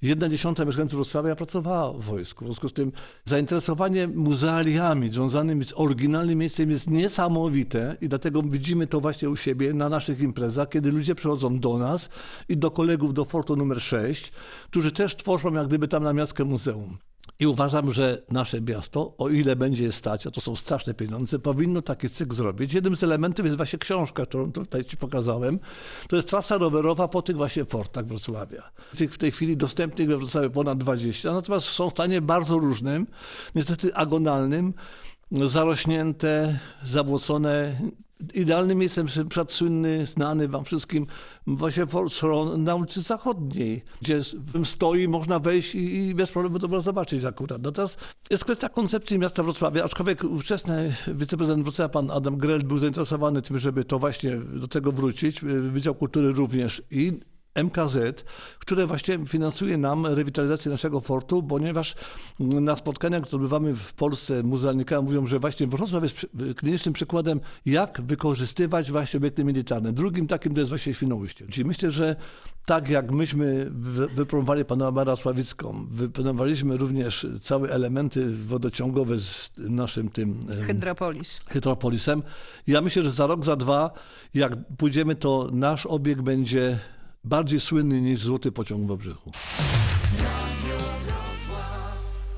Jedna 0.02 0.30
dziesiąta 0.30 0.66
mieszkańców 0.66 0.96
Wrocławia 0.96 1.36
pracowała 1.36 1.94
w 1.94 2.02
wojsku. 2.02 2.46
W 2.46 2.48
związku 2.48 2.70
z 2.70 2.74
tym 2.74 2.92
zainteresowanie 3.26 4.08
muzealiami 4.08 5.10
związanymi 5.10 5.66
z 5.66 5.74
oryginalnym 5.76 6.38
miejscem 6.38 6.70
jest 6.70 6.90
niesamowite 6.90 7.98
i 8.02 8.10
dlatego 8.10 8.44
widzimy 8.44 8.88
to 8.88 9.00
właśnie 9.00 9.30
u 9.30 9.36
siebie 9.36 9.74
na 9.74 9.90
naszych 9.90 10.20
imprezach, 10.20 10.70
kiedy 10.70 10.92
ludzie 10.92 11.16
przychodzą 11.16 11.60
do 11.60 11.78
nas 11.78 12.10
i 12.50 12.58
do 12.58 12.72
kolegów 12.72 13.14
do 13.14 13.26
Fortu 13.26 13.56
numer 13.56 13.82
6, 13.82 14.32
którzy 14.66 14.92
też 14.92 15.16
tworzą 15.16 15.54
jak 15.54 15.68
gdyby 15.68 15.88
tam 15.88 16.04
na 16.04 16.14
miastkę 16.14 16.44
muzeum. 16.44 16.98
I 17.40 17.48
uważam, 17.48 17.92
że 17.92 18.22
nasze 18.32 18.62
miasto, 18.62 19.14
o 19.18 19.30
ile 19.30 19.56
będzie 19.56 19.92
stać, 19.92 20.28
a 20.28 20.32
to 20.32 20.42
są 20.42 20.56
straszne 20.56 20.94
pieniądze, 20.94 21.40
powinno 21.40 21.82
taki 21.82 22.10
cykl 22.10 22.36
zrobić. 22.36 22.74
Jednym 22.74 22.96
z 22.96 23.04
elementów 23.04 23.46
jest 23.46 23.58
właśnie 23.58 23.80
książka, 23.80 24.26
którą 24.26 24.52
tutaj 24.52 24.86
Ci 24.86 24.98
pokazałem. 24.98 25.60
To 26.10 26.16
jest 26.16 26.28
trasa 26.28 26.58
rowerowa 26.58 27.08
po 27.08 27.22
tych 27.22 27.38
właśnie 27.38 27.66
fortach 27.66 28.06
Wrocławia. 28.06 28.72
Ich 29.00 29.14
w 29.14 29.18
tej 29.18 29.32
chwili 29.32 29.58
dostępnych 29.58 30.08
we 30.08 30.18
Wrocławiu 30.18 30.50
ponad 30.50 30.78
20, 30.78 31.34
natomiast 31.34 31.66
są 31.66 31.90
w 31.90 31.94
stanie 31.94 32.22
bardzo 32.22 32.58
różnym, 32.58 33.08
niestety 33.56 33.96
agonalnym, 33.96 34.74
zarośnięte, 35.32 36.60
zabłocone, 36.86 37.76
idealnym 38.34 38.78
miejscem 38.78 39.06
przykład 39.06 39.52
słynny, 39.52 40.06
znany 40.06 40.48
wam 40.48 40.66
wszystkim, 40.66 41.08
właśnie 41.48 41.86
na 42.58 42.76
ulicy 42.76 43.02
Zachodniej, 43.02 43.84
gdzie 44.02 44.22
stoi, 44.64 45.08
można 45.08 45.40
wejść 45.40 45.76
i 45.76 46.16
bez 46.16 46.32
problemu 46.32 46.60
to 46.60 46.82
zobaczyć 46.82 47.24
akurat. 47.24 47.62
No 47.62 47.72
teraz 47.72 47.98
jest 48.30 48.44
kwestia 48.44 48.70
koncepcji 48.70 49.20
miasta 49.20 49.44
Wrocławia, 49.44 49.84
aczkolwiek 49.84 50.24
ówczesny 50.24 50.94
wiceprezydent 51.08 51.64
Wrocławia, 51.64 51.90
pan 51.90 52.12
Adam 52.12 52.38
Grel, 52.38 52.64
był 52.64 52.80
zainteresowany 52.80 53.42
tym, 53.42 53.60
żeby 53.60 53.86
to 53.86 54.00
właśnie 54.00 54.38
do 54.38 54.68
tego 54.68 54.92
wrócić. 54.92 55.42
Wydział 55.72 55.96
Kultury 55.96 56.32
również 56.32 56.82
i 56.92 57.20
MKZ, 57.56 58.24
które 58.60 58.88
właśnie 58.88 59.20
finansuje 59.28 59.78
nam 59.78 60.06
rewitalizację 60.06 60.72
naszego 60.72 61.02
fortu, 61.02 61.44
ponieważ 61.44 61.96
na 62.40 62.78
spotkaniach, 62.78 63.22
które 63.22 63.36
odbywamy 63.36 63.76
w 63.76 63.94
Polsce, 63.94 64.44
muzealnikami 64.44 65.04
mówią, 65.04 65.28
że 65.28 65.40
właśnie 65.40 65.68
Wrocław 65.68 66.04
jest 66.04 66.28
klinicznym 66.56 66.94
przykładem, 66.94 67.40
jak 67.66 68.02
wykorzystywać 68.02 68.92
właśnie 68.92 69.18
obiekty 69.18 69.44
militarne. 69.44 69.94
Drugim 69.94 70.28
takim 70.28 70.54
to 70.54 70.60
jest 70.60 70.70
właśnie 70.70 70.94
Świnoujście. 70.94 71.48
Czyli 71.48 71.68
myślę, 71.68 71.92
że 71.92 72.16
tak 72.66 72.90
jak 72.90 73.12
myśmy 73.12 73.72
wypromowali 74.16 74.66
panoramę 74.66 75.18
Sławicką, 75.18 75.88
wypromowaliśmy 75.92 76.78
również 76.78 77.28
całe 77.42 77.70
elementy 77.70 78.36
wodociągowe 78.36 79.20
z 79.20 79.52
naszym 79.58 80.10
tym... 80.10 80.46
Hydropolis. 80.68 81.42
Hydropolisem. 81.48 82.24
Ja 82.68 82.82
myślę, 82.82 83.04
że 83.04 83.12
za 83.12 83.28
rok, 83.28 83.46
za 83.46 83.56
dwa, 83.56 83.92
jak 84.34 84.54
pójdziemy, 84.78 85.16
to 85.16 85.50
nasz 85.52 85.86
obiekt 85.86 86.22
będzie 86.22 86.80
bardziej 87.24 87.60
słynny 87.60 88.02
niż 88.02 88.20
Złoty 88.20 88.52
Pociąg 88.52 88.88
w 88.88 88.92
Obrzychu. 88.92 89.32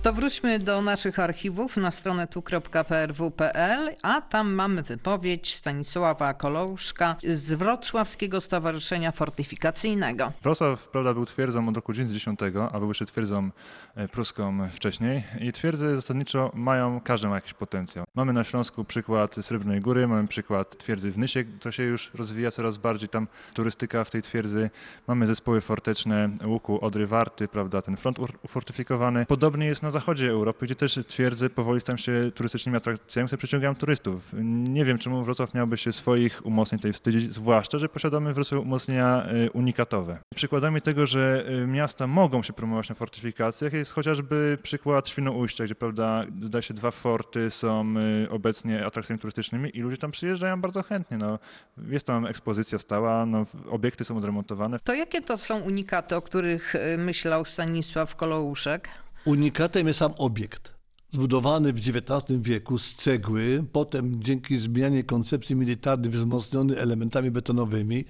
To 0.06 0.14
wróćmy 0.14 0.60
do 0.60 0.82
naszych 0.82 1.20
archiwów 1.20 1.78
na 1.78 1.92
stronę 1.92 2.28
tu.prw.pl, 2.28 3.90
a 4.02 4.22
tam 4.22 4.54
mamy 4.54 4.84
wypowiedź 4.84 5.56
Stanisława 5.56 6.34
Kolouszka 6.34 7.16
z 7.24 7.54
Wrocławskiego 7.54 8.42
Stowarzyszenia 8.42 9.12
Fortyfikacyjnego. 9.12 10.32
Wrocław 10.42 10.88
prawda, 10.88 11.14
był 11.14 11.26
twierdzą 11.26 11.70
od 11.70 11.76
roku 11.76 11.94
1910, 11.94 12.40
a 12.72 12.80
był 12.80 12.88
jeszcze 12.88 13.06
twierdzą 13.06 13.50
e, 13.96 14.08
pruską 14.08 14.70
wcześniej 14.72 15.24
i 15.42 15.52
twierdze 15.52 15.96
zasadniczo 15.96 16.52
mają, 16.54 17.02
każdy 17.02 17.28
ma 17.28 17.36
jakiś 17.36 17.54
potencjał. 17.54 18.06
Mamy 18.16 18.34
na 18.34 18.44
Śląsku 18.44 18.84
przykład 18.84 19.36
Srebrnej 19.36 19.82
Góry, 19.82 20.08
mamy 20.08 20.28
przykład 20.28 20.78
twierdzy 20.78 21.12
w 21.12 21.18
Nysie, 21.18 21.44
która 21.44 21.72
się 21.72 21.84
już 21.84 22.12
rozwija 22.14 22.52
coraz 22.52 22.78
bardziej, 22.78 23.10
tam 23.10 23.28
turystyka 23.54 24.04
w 24.04 24.12
tej 24.12 24.22
twierdzy. 24.22 24.70
Mamy 25.08 25.28
zespoły 25.28 25.62
forteczne 25.62 26.30
Łuku, 26.46 26.86
Odry, 26.86 27.08
Warty, 27.08 27.48
prawda, 27.48 27.82
ten 27.82 27.98
front 27.98 28.20
ufortyfikowany. 28.44 29.26
Podobnie 29.26 29.68
jest 29.68 29.84
na 29.84 29.95
zachodzie 30.00 30.30
Europy, 30.30 30.66
gdzie 30.66 30.76
też 30.76 31.00
twierdze 31.08 31.50
powoli 31.50 31.82
stają 31.82 31.98
się 31.98 32.32
turystycznymi 32.36 32.78
atrakcjami, 32.78 33.28
które 33.28 33.38
przyciągają 33.38 33.76
turystów. 33.76 34.34
Nie 34.44 34.86
wiem, 34.86 34.98
czemu 34.98 35.24
Wrocław 35.24 35.54
miałby 35.54 35.78
się 35.78 35.94
swoich 35.94 36.46
umocnień 36.46 36.80
tutaj 36.80 36.94
wstydzić, 36.94 37.34
zwłaszcza, 37.34 37.78
że 37.78 37.90
posiadamy 37.90 38.32
w 38.32 38.36
Wrocławiu 38.36 38.62
umocnienia 38.64 39.28
y, 39.46 39.52
unikatowe. 39.52 40.18
Przykładami 40.36 40.82
tego, 40.82 41.06
że 41.06 41.46
y, 41.64 41.68
miasta 41.68 42.08
mogą 42.08 42.44
się 42.44 42.54
promować 42.54 42.90
na 42.90 42.96
fortyfikacjach 42.96 43.74
jest 43.74 43.92
chociażby 43.92 44.58
przykład 44.64 45.10
Świnoujścia, 45.10 45.64
gdzie 45.64 45.76
prawda, 45.76 46.24
zdaje 46.42 46.64
się 46.64 46.74
dwa 46.74 46.92
forty 46.92 47.52
są 47.52 47.94
y, 48.26 48.30
obecnie 48.30 48.86
atrakcjami 48.86 49.20
turystycznymi 49.20 49.78
i 49.78 49.82
ludzie 49.82 49.98
tam 49.98 50.12
przyjeżdżają 50.12 50.62
bardzo 50.62 50.84
chętnie. 50.84 51.18
No, 51.18 51.40
jest 51.88 52.08
tam 52.08 52.26
ekspozycja 52.26 52.80
stała, 52.80 53.26
no, 53.26 53.46
obiekty 53.70 54.04
są 54.04 54.18
odremontowane. 54.18 54.80
To 54.80 54.94
jakie 54.94 55.22
to 55.22 55.38
są 55.38 55.60
unikaty, 55.60 56.16
o 56.16 56.22
których 56.22 56.74
myślał 56.98 57.46
Stanisław 57.46 58.16
Kolouszek? 58.16 58.90
Unikatem 59.26 59.88
jest 59.88 60.00
sam 60.00 60.14
obiekt. 60.18 60.74
Zbudowany 61.14 61.74
w 61.74 61.78
XIX 61.78 62.42
wieku 62.42 62.80
z 62.80 62.96
cegły, 62.96 63.64
potem 63.72 64.24
dzięki 64.24 64.58
zmianie 64.58 65.04
koncepcji 65.04 65.56
militarnej 65.56 66.12
wzmocniony 66.12 66.78
elementami 66.78 67.32
betonowymi. 67.32 68.06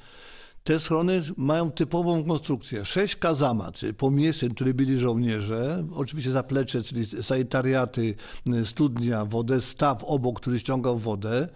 Te 0.63 0.80
schrony 0.80 1.21
mają 1.38 1.71
typową 1.71 2.23
konstrukcję. 2.23 2.86
Sześć 2.86 3.15
kazama, 3.15 3.71
czyli 3.71 3.93
pomieszczeń, 3.93 4.49
które 4.49 4.73
byli 4.73 4.97
żołnierze, 4.97 5.86
oczywiście 5.93 6.32
zaplecze, 6.32 6.84
czyli 6.84 7.06
sanitariaty, 7.23 8.15
studnia, 8.63 9.25
wodę, 9.25 9.62
staw 9.62 10.04
obok, 10.04 10.39
który 10.39 10.60
ściągał 10.60 10.97
wodę 10.97 11.47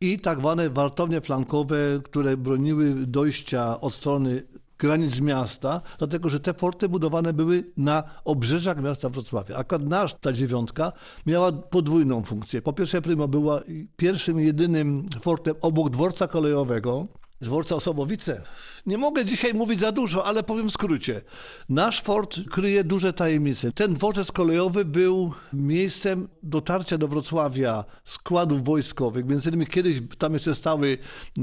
i 0.00 0.18
tak 0.18 0.38
zwane 0.38 0.70
wartownie 0.70 1.20
flankowe, 1.20 1.76
które 2.04 2.36
broniły 2.36 2.94
dojścia 3.06 3.80
od 3.80 3.94
strony 3.94 4.42
granic 4.78 5.20
miasta, 5.20 5.80
dlatego 5.98 6.30
że 6.30 6.40
te 6.40 6.54
forty 6.54 6.88
budowane 6.88 7.32
były 7.32 7.72
na 7.76 8.02
obrzeżach 8.24 8.82
miasta 8.82 9.08
Wrocławia. 9.08 9.56
Akurat 9.56 9.88
nasz, 9.88 10.14
ta 10.14 10.32
dziewiątka, 10.32 10.92
miała 11.26 11.52
podwójną 11.52 12.22
funkcję. 12.22 12.62
Po 12.62 12.72
pierwsze, 12.72 13.02
Prima 13.02 13.26
była 13.26 13.60
pierwszym, 13.96 14.40
jedynym 14.40 15.06
fortem 15.22 15.54
obok 15.62 15.90
dworca 15.90 16.28
kolejowego, 16.28 17.06
dworca 17.40 17.76
Osobowice, 17.76 18.42
nie 18.86 18.98
mogę 18.98 19.24
dzisiaj 19.24 19.54
mówić 19.54 19.80
za 19.80 19.92
dużo, 19.92 20.24
ale 20.24 20.42
powiem 20.42 20.68
w 20.68 20.72
skrócie. 20.72 21.20
Nasz 21.68 22.02
fort 22.02 22.40
kryje 22.50 22.84
duże 22.84 23.12
tajemnice. 23.12 23.72
Ten 23.72 23.94
dworzec 23.94 24.32
kolejowy 24.32 24.84
był 24.84 25.32
miejscem 25.52 26.28
dotarcia 26.42 26.98
do 26.98 27.08
Wrocławia 27.08 27.84
składów 28.04 28.64
wojskowych. 28.64 29.26
Między 29.26 29.48
innymi 29.48 29.66
kiedyś 29.66 30.02
tam 30.18 30.32
jeszcze 30.32 30.54
stały 30.54 30.98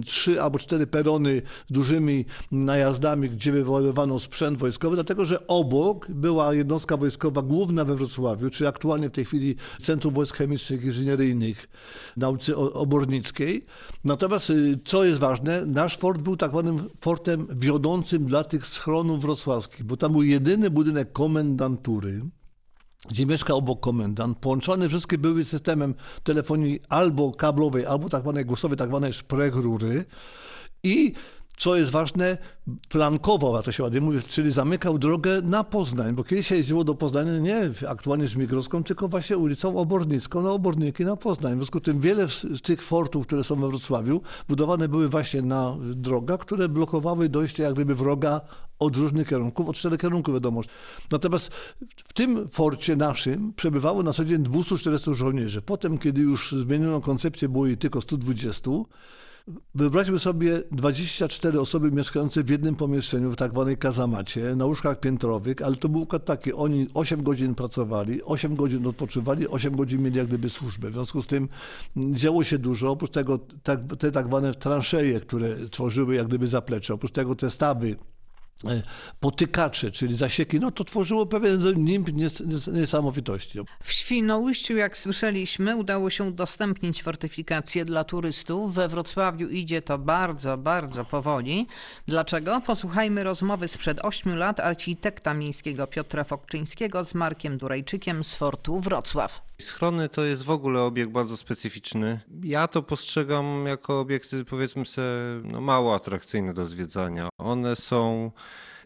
trzy 0.05 0.41
albo 0.41 0.59
cztery 0.59 0.87
perony 0.87 1.41
z 1.69 1.73
dużymi 1.73 2.25
najazdami, 2.51 3.29
gdzie 3.29 3.51
wywoływano 3.51 4.19
sprzęt 4.19 4.57
wojskowy, 4.57 4.95
dlatego 4.95 5.25
że 5.25 5.47
obok 5.47 6.07
była 6.09 6.53
jednostka 6.53 6.97
wojskowa 6.97 7.41
główna 7.41 7.85
we 7.85 7.95
Wrocławiu, 7.95 8.49
czyli 8.49 8.67
aktualnie 8.67 9.09
w 9.09 9.11
tej 9.11 9.25
chwili 9.25 9.55
Centrum 9.81 10.13
Wojsk 10.13 10.37
Chemicznych 10.37 10.83
i 10.83 10.85
Inżynieryjnych 10.85 11.69
na 12.17 12.29
ulicy 12.29 12.57
Obornickiej. 12.57 13.63
Natomiast 14.03 14.49
y, 14.49 14.79
co 14.85 15.03
jest 15.03 15.19
ważne, 15.19 15.65
nasz 15.65 15.84
fort 15.93 16.21
był 16.21 16.37
tak 16.37 16.51
zwanym 16.51 16.89
fortem 17.01 17.47
wiodącym 17.51 18.25
dla 18.25 18.43
tych 18.43 18.67
schronów 18.67 19.21
wrocławskich, 19.21 19.83
bo 19.83 19.97
tam 19.97 20.11
był 20.11 20.23
jedyny 20.23 20.69
budynek 20.69 21.11
komendantury, 21.11 22.21
gdzie 23.09 23.25
mieszkał 23.25 23.57
obok 23.57 23.79
komendant, 23.79 24.39
połączone 24.39 24.89
wszystkie 24.89 25.17
były 25.17 25.45
systemem 25.45 25.95
telefonii 26.23 26.79
albo 26.89 27.31
kablowej, 27.31 27.85
albo 27.85 28.09
tak 28.09 28.21
zwanej 28.21 28.45
głosowej, 28.45 28.77
tak 28.77 28.89
zwanej 28.89 29.13
szprechrury 29.13 30.05
i 30.83 31.13
co 31.57 31.75
jest 31.75 31.91
ważne, 31.91 32.37
flankował, 32.89 33.55
a 33.55 33.63
to 33.63 33.71
się 33.71 33.83
ładnie 33.83 34.01
mówi, 34.01 34.19
czyli 34.27 34.51
zamykał 34.51 34.97
drogę 34.97 35.41
na 35.41 35.63
Poznań, 35.63 36.15
bo 36.15 36.23
kiedyś 36.23 36.47
się 36.47 36.55
jeździło 36.55 36.83
do 36.83 36.95
Poznania 36.95 37.39
nie 37.39 37.71
aktualnie 37.87 38.27
Żmigrowską, 38.27 38.83
tylko 38.83 39.07
właśnie 39.07 39.37
ulicą 39.37 39.77
Obornicką, 39.77 40.41
na 40.41 40.51
Oborniki 40.51 41.05
na 41.05 41.15
Poznań. 41.15 41.53
W 41.53 41.57
związku 41.57 41.79
z 41.79 41.81
tym 41.81 41.99
wiele 41.99 42.27
z 42.27 42.61
tych 42.61 42.83
fortów, 42.83 43.27
które 43.27 43.43
są 43.43 43.55
we 43.55 43.67
Wrocławiu, 43.67 44.21
budowane 44.49 44.87
były 44.87 45.09
właśnie 45.09 45.41
na 45.41 45.75
drogach, 45.95 46.39
które 46.39 46.69
blokowały 46.69 47.29
dojście 47.29 47.63
jak 47.63 47.73
gdyby 47.73 47.95
wroga 47.95 48.41
od 48.79 48.95
różnych 48.97 49.27
kierunków, 49.27 49.69
od 49.69 49.75
czterech 49.75 49.99
kierunków 49.99 50.33
wiadomo. 50.33 50.61
Natomiast 51.11 51.51
w 51.95 52.13
tym 52.13 52.49
forcie 52.49 52.95
naszym 52.95 53.53
przebywało 53.53 54.03
na 54.03 54.13
co 54.13 54.25
dzień 54.25 54.43
240 54.43 55.15
żołnierzy. 55.15 55.61
Potem, 55.61 55.97
kiedy 55.97 56.21
już 56.21 56.51
zmieniono 56.51 57.01
koncepcję, 57.01 57.49
było 57.49 57.67
ich 57.67 57.79
tylko 57.79 58.01
120, 58.01 58.71
Wyobraźmy 59.75 60.19
sobie 60.19 60.63
24 60.71 61.59
osoby 61.59 61.91
mieszkające 61.91 62.43
w 62.43 62.49
jednym 62.49 62.75
pomieszczeniu, 62.75 63.31
w 63.31 63.35
tak 63.35 63.51
zwanej 63.51 63.77
kazamacie, 63.77 64.55
na 64.55 64.65
łóżkach 64.65 64.99
piętrowych, 64.99 65.61
ale 65.61 65.75
to 65.75 65.89
był 65.89 66.01
układ 66.01 66.25
taki, 66.25 66.53
oni 66.53 66.87
8 66.93 67.23
godzin 67.23 67.55
pracowali, 67.55 68.23
8 68.23 68.55
godzin 68.55 68.87
odpoczywali, 68.87 69.47
8 69.47 69.75
godzin 69.75 70.01
mieli 70.01 70.17
jak 70.17 70.27
gdyby 70.27 70.49
służbę. 70.49 70.89
W 70.89 70.93
związku 70.93 71.23
z 71.23 71.27
tym 71.27 71.49
działo 71.95 72.43
się 72.43 72.57
dużo, 72.57 72.91
oprócz 72.91 73.11
tego 73.11 73.39
tak, 73.63 73.79
te 73.99 74.11
tak 74.11 74.25
zwane 74.25 74.53
transzeje, 74.53 75.19
które 75.19 75.69
tworzyły 75.69 76.15
jak 76.15 76.27
gdyby 76.27 76.47
zaplecze, 76.47 76.93
oprócz 76.93 77.11
tego 77.11 77.35
te 77.35 77.49
stawy, 77.49 77.95
potykacze, 79.19 79.91
czyli 79.91 80.15
zasieki, 80.15 80.59
no 80.59 80.71
to 80.71 80.83
tworzyło 80.83 81.25
pewien 81.25 81.83
nimb 81.83 82.07
niesamowitości. 82.73 83.59
W 83.83 83.91
Świnoujściu, 83.91 84.75
jak 84.75 84.97
słyszeliśmy, 84.97 85.75
udało 85.75 86.09
się 86.09 86.23
udostępnić 86.23 87.03
fortyfikacje 87.03 87.85
dla 87.85 88.03
turystów. 88.03 88.73
We 88.73 88.87
Wrocławiu 88.87 89.49
idzie 89.49 89.81
to 89.81 89.97
bardzo, 89.97 90.57
bardzo 90.57 91.05
powoli. 91.05 91.67
Dlaczego? 92.07 92.61
Posłuchajmy 92.61 93.23
rozmowy 93.23 93.67
sprzed 93.67 93.99
8 94.01 94.35
lat 94.35 94.59
architekta 94.59 95.33
miejskiego 95.33 95.87
Piotra 95.87 96.23
Fokczyńskiego 96.23 97.03
z 97.03 97.13
Markiem 97.13 97.57
Durejczykiem 97.57 98.23
z 98.23 98.35
Fortu 98.35 98.79
Wrocław. 98.79 99.41
Schrony 99.61 100.09
to 100.09 100.23
jest 100.23 100.43
w 100.43 100.49
ogóle 100.49 100.81
obiekt 100.81 101.11
bardzo 101.11 101.37
specyficzny. 101.37 102.19
Ja 102.43 102.67
to 102.67 102.83
postrzegam 102.83 103.65
jako 103.67 103.99
obiekty, 103.99 104.45
powiedzmy 104.45 104.85
sobie, 104.85 105.07
no 105.43 105.61
mało 105.61 105.95
atrakcyjne 105.95 106.53
do 106.53 106.65
zwiedzania. 106.65 107.29
One 107.37 107.75
są 107.75 108.31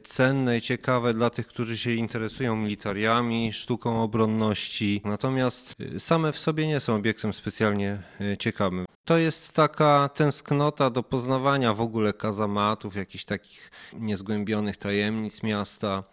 cenne 0.03 0.58
i 0.58 0.62
ciekawe 0.62 1.13
dla 1.13 1.29
tych, 1.29 1.47
którzy 1.47 1.77
się 1.77 1.91
interesują 1.91 2.55
militariami, 2.55 3.53
sztuką 3.53 4.03
obronności, 4.03 5.01
natomiast 5.05 5.75
same 5.97 6.32
w 6.32 6.39
sobie 6.39 6.67
nie 6.67 6.79
są 6.79 6.95
obiektem 6.95 7.34
specjalnie 7.34 8.01
e, 8.21 8.38
ciekawym. 8.38 8.86
To 9.05 9.17
jest 9.17 9.53
taka 9.53 10.10
tęsknota 10.15 10.89
do 10.89 11.03
poznawania 11.03 11.73
w 11.73 11.82
ogóle 11.82 12.13
kazamatów, 12.13 12.95
jakichś 12.95 13.25
takich 13.25 13.71
niezgłębionych 13.93 14.77
tajemnic 14.77 15.43
miasta. 15.43 16.03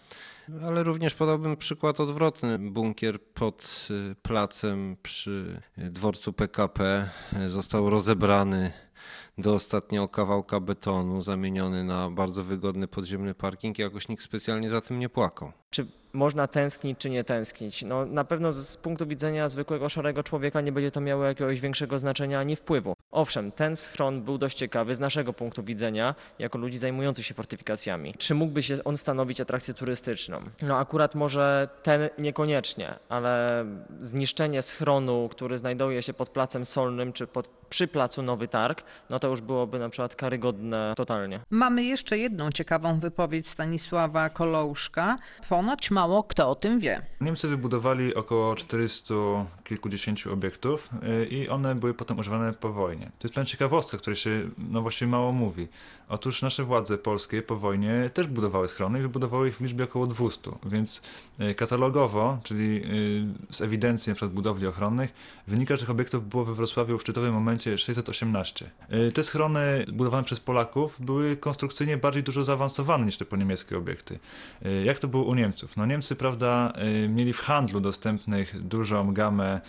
Ale 0.67 0.83
również 0.83 1.15
podałbym 1.15 1.57
przykład 1.57 2.01
odwrotny. 2.01 2.59
Bunkier 2.59 3.23
pod 3.23 3.89
y, 3.91 4.15
placem 4.23 4.97
przy 5.03 5.63
dworcu 5.77 6.33
PKP 6.33 7.09
y, 7.47 7.51
został 7.51 7.91
rozebrany 7.91 8.73
do 9.39 9.55
ostatniego 9.55 10.09
kawałka 10.09 10.61
betonu, 10.61 11.23
zamieniony 11.23 11.85
na 11.85 12.11
bardzo 12.11 12.45
wygodny 12.45 12.89
podziemny 12.89 13.35
parking 13.35 13.79
jakoś 13.79 14.09
nikt 14.09 14.25
specjalnie 14.25 14.71
za 14.71 14.81
tym 14.81 14.99
nie 14.99 15.09
płakał. 15.09 15.53
Czy 15.71 15.87
można 16.17 16.47
tęsknić, 16.47 16.99
czy 16.99 17.11
nie 17.11 17.25
tęsknić? 17.25 17.83
No, 17.83 18.07
na 18.07 18.25
pewno 18.25 18.53
z, 18.53 18.69
z 18.69 18.77
punktu 18.77 19.07
widzenia 19.07 19.49
zwykłego 19.49 19.89
szarego 19.89 20.23
człowieka 20.23 20.61
nie 20.61 20.73
będzie 20.73 20.91
to 20.91 21.01
miało 21.01 21.25
jakiegoś 21.25 21.61
większego 21.61 21.99
znaczenia 21.99 22.41
ani 22.41 22.57
wpływu. 22.57 22.95
Owszem, 23.11 23.53
ten 23.53 23.77
schron 23.77 24.23
był 24.23 24.39
dość 24.39 24.59
ciekawy 24.59 24.95
z 24.95 25.01
naszego 25.01 25.33
punktu 25.33 25.63
widzenia, 25.63 26.15
jako 26.39 26.59
ludzi 26.59 26.79
zajmujących 26.79 27.27
się 27.27 27.35
fortyfikacjami. 27.35 28.15
Czy 28.19 28.35
mógłby 28.35 28.63
się 28.63 28.85
on 28.85 28.97
stanowić 28.97 29.41
atrakcję 29.41 29.75
turystyczną? 29.75 30.41
No 30.63 30.79
akurat 30.79 31.15
może 31.15 31.69
ten 31.83 32.09
niekoniecznie, 32.19 32.95
ale 33.09 33.65
zniszczenie 34.01 34.63
schronu, 34.63 35.29
który 35.29 35.59
znajduje 35.59 36.03
się 36.03 36.15
pod 36.15 36.29
placem 36.29 36.65
solnym, 36.65 37.13
czy 37.13 37.27
pod, 37.27 37.49
przy 37.69 37.89
placu 37.89 38.23
Nowy 38.23 38.49
Targ, 38.49 38.83
no 39.11 39.19
to 39.19 39.29
już 39.29 39.41
byłoby 39.41 39.79
na 39.79 39.89
przykład 39.89 40.17
karygodne 40.17 40.95
totalnie. 40.97 41.41
Mamy 41.51 41.85
jeszcze 41.85 42.19
jedną 42.19 42.51
ciekawą 42.51 43.01
wypowiedź 43.01 43.49
Stanisława 43.49 44.31
Kolouszka. 44.31 45.17
Ponoć 45.49 45.91
mało 45.91 46.23
kto 46.23 46.51
o 46.51 46.55
tym 46.55 46.81
wie. 46.81 47.03
Niemcy 47.21 47.49
wybudowali 47.49 48.15
około 48.15 48.57
400 48.57 49.15
kilkudziesięciu 49.65 50.33
obiektów 50.33 50.89
y, 51.23 51.27
i 51.27 51.49
one 51.49 51.75
były 51.75 51.95
potem 51.95 52.19
używane 52.19 52.53
po 52.53 52.73
wojnie. 52.73 53.05
To 53.05 53.29
jest 53.29 53.35
pewna 53.35 53.47
ciekawostka, 53.47 53.99
której 53.99 54.17
się 54.17 54.51
no 54.59 54.83
właściwie 54.83 55.11
mało 55.11 55.33
mówi. 55.33 55.69
Otóż 56.09 56.43
nasze 56.43 56.65
władze 56.65 56.99
polskie 56.99 57.43
po 57.43 57.57
wojnie 57.57 58.11
też 58.15 58.27
budowały 58.27 58.69
schrony 58.69 58.99
i 58.99 59.03
wybudowały 59.03 59.49
ich 59.49 59.57
w 59.57 59.61
liczbie 59.61 59.85
około 59.85 60.07
200, 60.07 60.51
więc 60.67 61.03
y, 61.41 61.55
katalogowo, 61.55 62.39
czyli 62.45 62.83
y, 63.51 63.55
z 63.55 63.61
ewidencji 63.61 64.11
np. 64.11 64.29
budowli 64.29 64.67
ochronnych, 64.67 65.13
wynika, 65.47 65.75
że 65.75 65.81
tych 65.81 65.91
obiektów 65.91 66.29
było 66.29 66.45
we 66.45 66.55
Wrocławiu 66.55 66.99
w 66.99 67.03
szczytowym 67.03 67.35
momencie 67.35 67.56
618. 67.77 68.71
Te 69.15 69.23
schrony 69.23 69.87
budowane 69.93 70.25
przez 70.25 70.41
Polaków 70.41 71.01
były 71.01 71.37
konstrukcyjnie 71.37 71.97
bardziej 71.97 72.23
dużo 72.23 72.45
zaawansowane 72.45 73.07
niż 73.07 73.17
te 73.17 73.25
po 73.25 73.37
niemieckie 73.37 73.79
obiekty. 73.79 74.19
Jak 74.85 74.99
to 74.99 75.09
było 75.09 75.25
u 75.25 75.35
Niemców? 75.35 75.77
No 75.77 75.87
Niemcy, 75.87 76.17
prawda, 76.17 76.73
mieli 77.09 77.33
w 77.33 77.39
handlu 77.39 77.81
dostępnych 77.81 78.63
dużą 78.63 79.15
gamę 79.15 79.61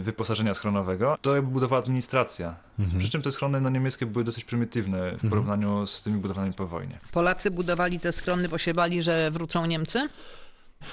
wyposażenia 0.00 0.54
schronowego. 0.54 1.18
To 1.22 1.34
jakby 1.34 1.50
budowała 1.50 1.82
administracja 1.82 2.56
Mhm. 2.80 2.98
Przy 2.98 3.10
czym 3.10 3.22
te 3.22 3.32
schrony 3.32 3.60
no, 3.60 3.70
niemieckie 3.70 4.06
były 4.06 4.24
dosyć 4.24 4.44
prymitywne 4.44 4.98
w 4.98 5.12
mhm. 5.12 5.30
porównaniu 5.30 5.86
z 5.86 6.02
tymi 6.02 6.18
budowanymi 6.18 6.54
po 6.54 6.66
wojnie. 6.66 6.98
Polacy 7.12 7.50
budowali 7.50 8.00
te 8.00 8.12
schrony, 8.12 8.48
bo 8.48 8.58
się 8.58 8.74
bali, 8.74 9.02
że 9.02 9.30
wrócą 9.30 9.66
Niemcy? 9.66 10.08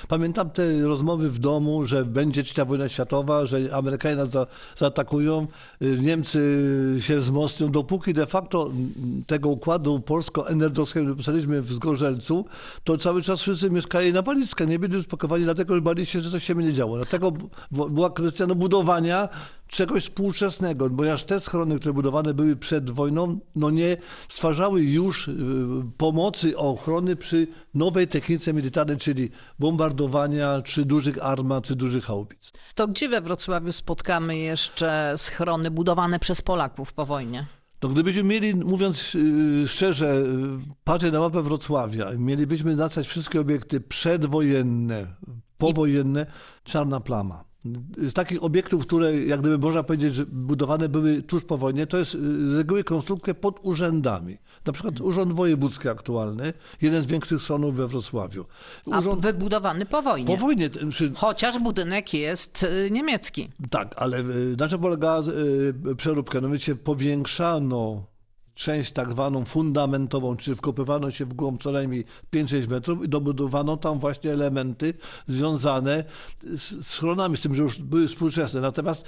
Pamiętam 0.08 0.50
te 0.50 0.82
rozmowy 0.82 1.30
w 1.30 1.39
domu, 1.39 1.86
że 1.86 2.06
będzie 2.06 2.43
trzecia 2.43 2.65
wojna 2.65 2.89
światowa, 2.89 3.45
że 3.45 3.60
Amerykanie 3.73 4.15
nas 4.15 4.30
za, 4.30 4.47
zaatakują, 4.78 5.47
y, 5.82 5.97
Niemcy 6.02 6.97
się 7.00 7.19
wzmocnią. 7.19 7.71
Dopóki 7.71 8.13
de 8.13 8.26
facto 8.26 8.71
tego 9.28 9.50
układu 9.50 10.00
polsko-enerdowskiego 10.00 11.15
pisaliśmy 11.15 11.62
w 11.62 11.71
Zgorzelcu, 11.71 12.45
to 12.84 12.97
cały 12.97 13.21
czas 13.21 13.41
wszyscy 13.41 13.69
mieszkali 13.69 14.13
na 14.13 14.21
Walizkę. 14.21 14.67
Nie 14.67 14.80
byli 14.80 14.97
uspokojeni, 14.97 15.45
dlatego 15.45 15.76
że 15.76 15.82
bali 15.82 16.06
się, 16.06 16.21
że 16.21 16.32
coś 16.32 16.43
się 16.43 16.56
będzie 16.56 16.73
działo. 16.73 16.95
Dlatego 16.95 17.32
była 17.71 18.10
kwestia 18.10 18.47
no, 18.47 18.56
budowania 18.56 19.30
czegoś 19.67 20.03
współczesnego, 20.03 20.89
ponieważ 20.89 21.23
te 21.23 21.39
schrony, 21.39 21.80
które 21.80 21.93
budowane 21.93 22.34
były 22.34 22.56
przed 22.56 22.89
wojną, 22.89 23.39
no 23.56 23.69
nie 23.69 23.97
stwarzały 24.30 24.82
już 24.82 25.27
y, 25.27 25.34
pomocy 25.97 26.58
ochrony 26.58 27.15
przy 27.15 27.47
nowej 27.73 28.08
technice 28.08 28.53
militarnej, 28.53 28.97
czyli 28.97 29.32
bombardowania, 29.60 30.62
czy 30.62 30.86
dużych 30.86 31.25
armat, 31.25 31.63
czy 31.63 31.75
dużych 31.75 32.06
haubic. 32.06 32.51
To 32.75 32.88
gdzie 32.88 33.10
we 33.10 33.21
Wrocławiu 33.21 33.71
spotkamy 33.71 34.38
jeszcze 34.38 35.13
schrony 35.17 35.71
budowane 35.71 36.19
przez 36.19 36.41
Polaków 36.41 36.93
po 36.93 37.06
wojnie? 37.06 37.45
To 37.80 37.89
gdybyśmy 37.89 38.23
mieli, 38.23 38.56
mówiąc 38.56 39.15
y, 39.15 39.67
szczerze, 39.67 40.23
patrzeć 40.84 41.13
na 41.13 41.19
mapę 41.19 41.41
Wrocławia, 41.41 42.12
mielibyśmy 42.17 42.75
nazwać 42.75 43.08
wszystkie 43.08 43.41
obiekty 43.41 43.82
przedwojenne, 43.82 45.08
powojenne, 45.58 46.25
czarna 46.63 46.99
plama 46.99 47.47
z 47.97 48.13
takich 48.13 48.43
obiektów, 48.43 48.86
które 48.86 49.17
jak 49.25 49.39
gdyby 49.41 49.58
można 49.58 49.84
powiedzieć, 49.84 50.13
że 50.13 50.25
budowane 50.25 50.89
były 50.89 51.21
tuż 51.21 51.43
po 51.43 51.58
wojnie, 51.58 51.88
to 51.88 51.97
jest 51.97 52.15
y, 52.15 52.17
z 52.51 52.58
reguły 52.58 52.84
konstrukcja 52.84 53.34
pod 53.34 53.60
urzędami. 53.62 54.38
Na 54.65 54.73
przykład 54.73 55.01
Urząd 55.01 55.34
Wojewódzki 55.34 55.89
aktualny, 55.89 56.53
jeden 56.82 57.03
z 57.03 57.06
większych 57.06 57.41
stronów 57.41 57.75
we 57.75 57.88
Wrocławiu. 57.88 58.45
Urząd... 58.86 59.19
A 59.19 59.21
wybudowany 59.21 59.86
po 59.86 60.01
wojnie. 60.01 60.27
Po 60.27 60.41
wojnie. 60.41 60.69
Chociaż 61.15 61.60
budynek 61.60 62.13
jest 62.13 62.63
y, 62.63 62.91
niemiecki. 62.91 63.49
Tak, 63.69 63.95
ale 63.97 64.19
y, 64.19 64.56
na 64.60 64.69
czym 64.69 64.80
polega 64.80 65.23
przeróbka? 65.97 66.41
No 66.41 66.49
wiecie, 66.49 66.75
powiększano 66.75 68.03
część 68.58 68.91
tak 68.91 69.12
zwaną 69.12 69.46
fundamentową, 69.46 70.38
czyli 70.38 70.58
wkopywano 70.58 71.12
się 71.12 71.26
w 71.26 71.34
głąb 71.34 71.63
co 71.63 71.72
najmniej 71.72 72.06
5-6 72.34 72.70
metrów 72.70 73.04
i 73.04 73.10
dobudowano 73.10 73.78
tam 73.78 74.00
właśnie 74.00 74.32
elementy 74.32 74.93
związane 75.28 76.04
z 76.43 76.88
schronami, 76.88 77.38
z 77.38 77.41
tym, 77.41 77.56
że 77.56 77.63
już 77.63 77.80
były 77.80 78.08
współczesne. 78.08 78.62
Natomiast 78.62 79.06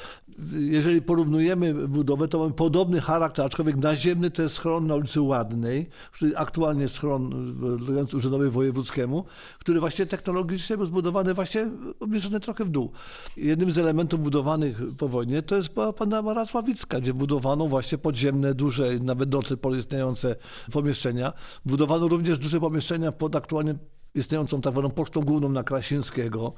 jeżeli 0.60 1.02
porównujemy 1.02 1.88
budowę, 1.88 2.28
to 2.28 2.40
mamy 2.40 2.54
podobny 2.54 3.02
charakter, 3.02 3.46
aczkolwiek 3.46 3.78
naziemny 3.78 4.32
to 4.32 4.42
jest 4.42 4.56
schron 4.56 4.88
na 4.88 4.96
ulicy 4.96 5.22
Ładnej, 5.22 5.90
który 6.12 6.38
aktualnie 6.38 6.82
jest 6.82 6.96
schron 6.96 7.56
leżący 7.88 8.18
Urzędowi 8.18 8.50
Wojewódzkiemu, 8.50 9.26
który 9.60 9.80
właśnie 9.80 10.06
technologicznie 10.06 10.78
był 10.78 10.86
zbudowany 10.86 11.34
właśnie 11.34 11.68
obniżony 12.00 12.40
trochę 12.40 12.66
w 12.66 12.70
dół. 12.70 12.92
Jednym 13.38 13.72
z 13.72 13.78
elementów 13.78 14.24
budowanych 14.24 14.82
po 14.98 15.08
wojnie 15.08 15.42
to 15.42 15.56
jest 15.56 15.70
pana 15.98 16.22
Marasławicka, 16.22 17.00
gdzie 17.00 17.14
budowano 17.14 17.68
właśnie 17.68 17.98
podziemne, 17.98 18.54
duże, 18.54 19.00
nawet 19.00 19.30
do 19.30 19.39
do 19.42 19.76
istniejące 19.76 20.36
pomieszczenia. 20.72 21.34
Budowano 21.66 22.08
również 22.08 22.40
duże 22.40 22.60
pomieszczenia 22.60 23.12
pod 23.12 23.36
aktualnie 23.36 23.76
istniejącą 24.16 24.62
tak 24.62 24.74
zwaną 24.74 24.92
pocztą 24.92 25.22
główną 25.22 25.50
na 25.50 25.64
Krasińskiego. 25.64 26.54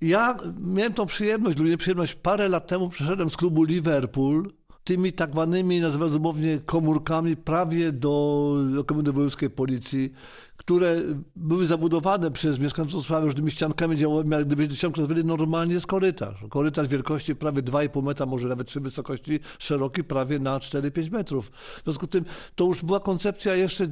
Ja 0.00 0.36
miałem 0.60 0.94
tą 0.94 1.06
przyjemność, 1.06 1.58
lub 1.58 1.68
nieprzyjemność, 1.68 2.14
parę 2.14 2.48
lat 2.48 2.66
temu 2.66 2.88
przeszedłem 2.88 3.30
z 3.30 3.36
klubu 3.36 3.64
Liverpool 3.64 4.52
tymi 4.88 5.12
tak 5.12 5.32
zwanymi, 5.32 5.80
nazywam 5.80 6.08
zumownie, 6.08 6.58
komórkami 6.66 7.36
prawie 7.36 7.92
do 7.92 8.54
Komendy 8.86 9.12
Wojewódzkiej 9.12 9.50
Policji, 9.50 10.12
które 10.56 11.02
były 11.36 11.66
zabudowane 11.66 12.30
przez 12.30 12.58
mieszkańców 12.58 12.92
Wrocławia 12.92 13.26
różnymi 13.26 13.50
ściankami 13.50 13.96
działowymi, 13.96 14.30
jak 14.30 14.44
gdyby 14.44 14.68
nazwali 14.98 15.24
normalnie 15.24 15.74
jest 15.74 15.86
korytarz. 15.86 16.44
Korytarz 16.50 16.88
wielkości 16.88 17.36
prawie 17.36 17.62
2,5 17.62 18.02
metra, 18.02 18.26
może 18.26 18.48
nawet 18.48 18.66
3 18.66 18.80
wysokości, 18.80 19.40
szeroki 19.58 20.04
prawie 20.04 20.38
na 20.38 20.58
4-5 20.58 21.10
metrów. 21.10 21.50
W 21.50 21.84
związku 21.84 22.06
z 22.06 22.08
tym 22.08 22.24
to 22.54 22.64
już 22.64 22.84
była 22.84 23.00
koncepcja 23.00 23.54
jeszcze 23.54 23.84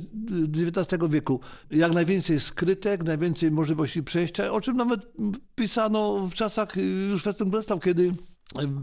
XIX 0.53 1.03
wieku. 1.11 1.41
Jak 1.71 1.93
najwięcej 1.93 2.41
skrytek, 2.41 3.05
najwięcej 3.05 3.51
możliwości 3.51 4.03
przejścia, 4.03 4.53
o 4.53 4.61
czym 4.61 4.77
nawet 4.77 5.01
pisano 5.55 6.27
w 6.27 6.35
czasach 6.35 6.77
już 7.11 7.23
Festung 7.23 7.51
Breslau, 7.51 7.81
kiedy 7.81 8.15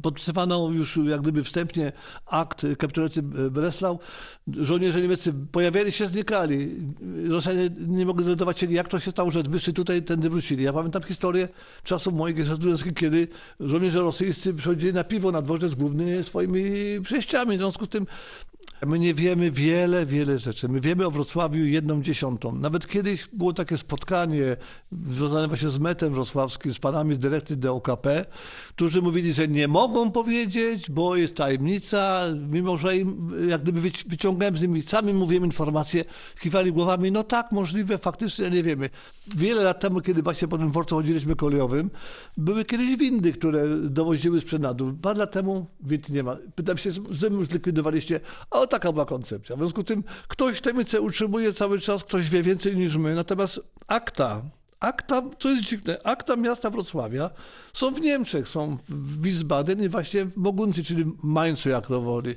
Podpisywano 0.02 0.70
już 0.70 1.00
jak 1.06 1.22
gdyby 1.22 1.44
wstępnie 1.44 1.92
akt 2.26 2.66
kapitulacji 2.78 3.22
Breslau. 3.52 4.00
Żołnierze 4.48 5.02
niemieccy 5.02 5.34
pojawiali 5.52 5.92
się, 5.92 6.08
znikali. 6.08 6.76
Rosjanie 7.30 7.70
nie 7.88 8.06
mogli 8.06 8.24
zorientować 8.24 8.60
się, 8.60 8.68
jak 8.68 8.88
to 8.88 9.00
się 9.00 9.12
stało, 9.12 9.32
że 9.32 9.44
wyszli 9.44 9.74
tutaj, 9.74 10.04
tędy 10.04 10.30
wrócili. 10.30 10.64
Ja 10.64 10.74
pamiętam 10.74 11.04
historię 11.04 11.48
czasów 11.84 12.14
moich 12.14 12.46
studenckich, 12.46 12.94
kiedy 12.94 13.28
żołnierze 13.60 14.00
rosyjscy 14.00 14.54
przychodzili 14.54 14.94
na 14.94 15.04
piwo 15.04 15.32
na 15.32 15.42
dworzec 15.42 15.76
główny 15.76 16.24
swoimi 16.24 16.64
przejściami. 17.04 17.56
W 17.56 17.60
związku 17.60 17.86
z 17.86 17.90
tym 17.90 18.08
My 18.86 19.00
nie 19.00 19.14
wiemy 19.14 19.52
wiele, 19.52 20.06
wiele 20.06 20.40
rzeczy. 20.40 20.70
My 20.70 20.80
wiemy 20.80 21.06
o 21.06 21.12
Wrocławiu 21.12 21.66
jedną 21.66 22.02
dziesiątą. 22.02 22.56
Nawet 22.56 22.88
kiedyś 22.88 23.28
było 23.34 23.54
takie 23.54 23.78
spotkanie 23.78 24.58
związane 25.08 25.48
właśnie 25.48 25.70
z 25.70 25.80
metem 25.80 26.14
wrocławskim, 26.14 26.74
z 26.74 26.80
panami 26.80 27.16
z 27.16 27.20
dyrekcji 27.20 27.58
DOKP, 27.58 28.26
którzy 28.70 29.02
mówili, 29.02 29.34
że 29.34 29.48
nie 29.48 29.68
mogą 29.68 30.12
powiedzieć, 30.12 30.92
bo 30.92 31.16
jest 31.16 31.36
tajemnica, 31.36 32.22
mimo 32.50 32.78
że 32.78 32.98
im, 32.98 33.32
jak 33.50 33.62
gdyby 33.62 33.82
wyciągałem 34.08 34.56
z 34.56 34.62
nimi, 34.62 34.82
sami 34.82 35.14
mówiłem 35.14 35.46
informacje, 35.46 36.06
kiwali 36.40 36.72
głowami, 36.72 37.12
no 37.12 37.24
tak, 37.24 37.52
możliwe, 37.52 37.98
faktycznie 37.98 38.50
nie 38.50 38.64
wiemy. 38.64 38.90
Wiele 39.36 39.64
lat 39.64 39.80
temu, 39.80 40.02
kiedy 40.02 40.22
właśnie 40.22 40.48
po 40.48 40.58
tym 40.58 40.70
dworcu 40.70 40.96
chodziliśmy 40.96 41.36
kolejowym, 41.36 41.90
były 42.38 42.66
kiedyś 42.66 42.98
windy, 42.98 43.34
które 43.34 43.78
dowoziły 43.78 44.42
sprzęt 44.42 44.64
Dwa 44.74 45.14
lat 45.14 45.32
temu 45.32 45.66
wind 45.82 46.10
nie 46.10 46.24
ma. 46.24 46.38
Pytam 46.56 46.78
się, 46.78 46.92
że 46.92 47.30
zlikwidowaliście, 47.30 48.20
a 48.52 48.60
taka 48.74 48.92
była 48.94 49.06
koncepcja. 49.06 49.56
W 49.56 49.60
związku 49.60 49.82
z 49.82 49.86
tym 49.86 50.04
ktoś 50.28 50.56
tę 50.56 50.62
tajemnicę 50.62 51.02
utrzymuje 51.02 51.54
cały 51.54 51.80
czas, 51.80 52.04
ktoś 52.04 52.30
wie 52.30 52.44
więcej 52.44 52.78
niż 52.78 52.96
my. 52.96 53.16
Natomiast 53.16 53.60
akta, 53.88 54.42
akta, 54.80 55.22
co 55.40 55.50
jest 55.50 55.64
dziwne, 55.64 55.98
akta 56.04 56.36
miasta 56.36 56.70
Wrocławia 56.70 57.30
są 57.74 57.94
w 57.94 58.02
Niemczech, 58.02 58.48
są 58.48 58.78
w 58.90 59.22
Wiesbaden 59.22 59.84
i 59.84 59.90
właśnie 59.90 60.26
w 60.26 60.38
Moguncji, 60.38 60.84
czyli 60.84 61.06
Mainzu, 61.24 61.70
jak 61.70 61.88
to 61.88 62.02
woli. 62.02 62.36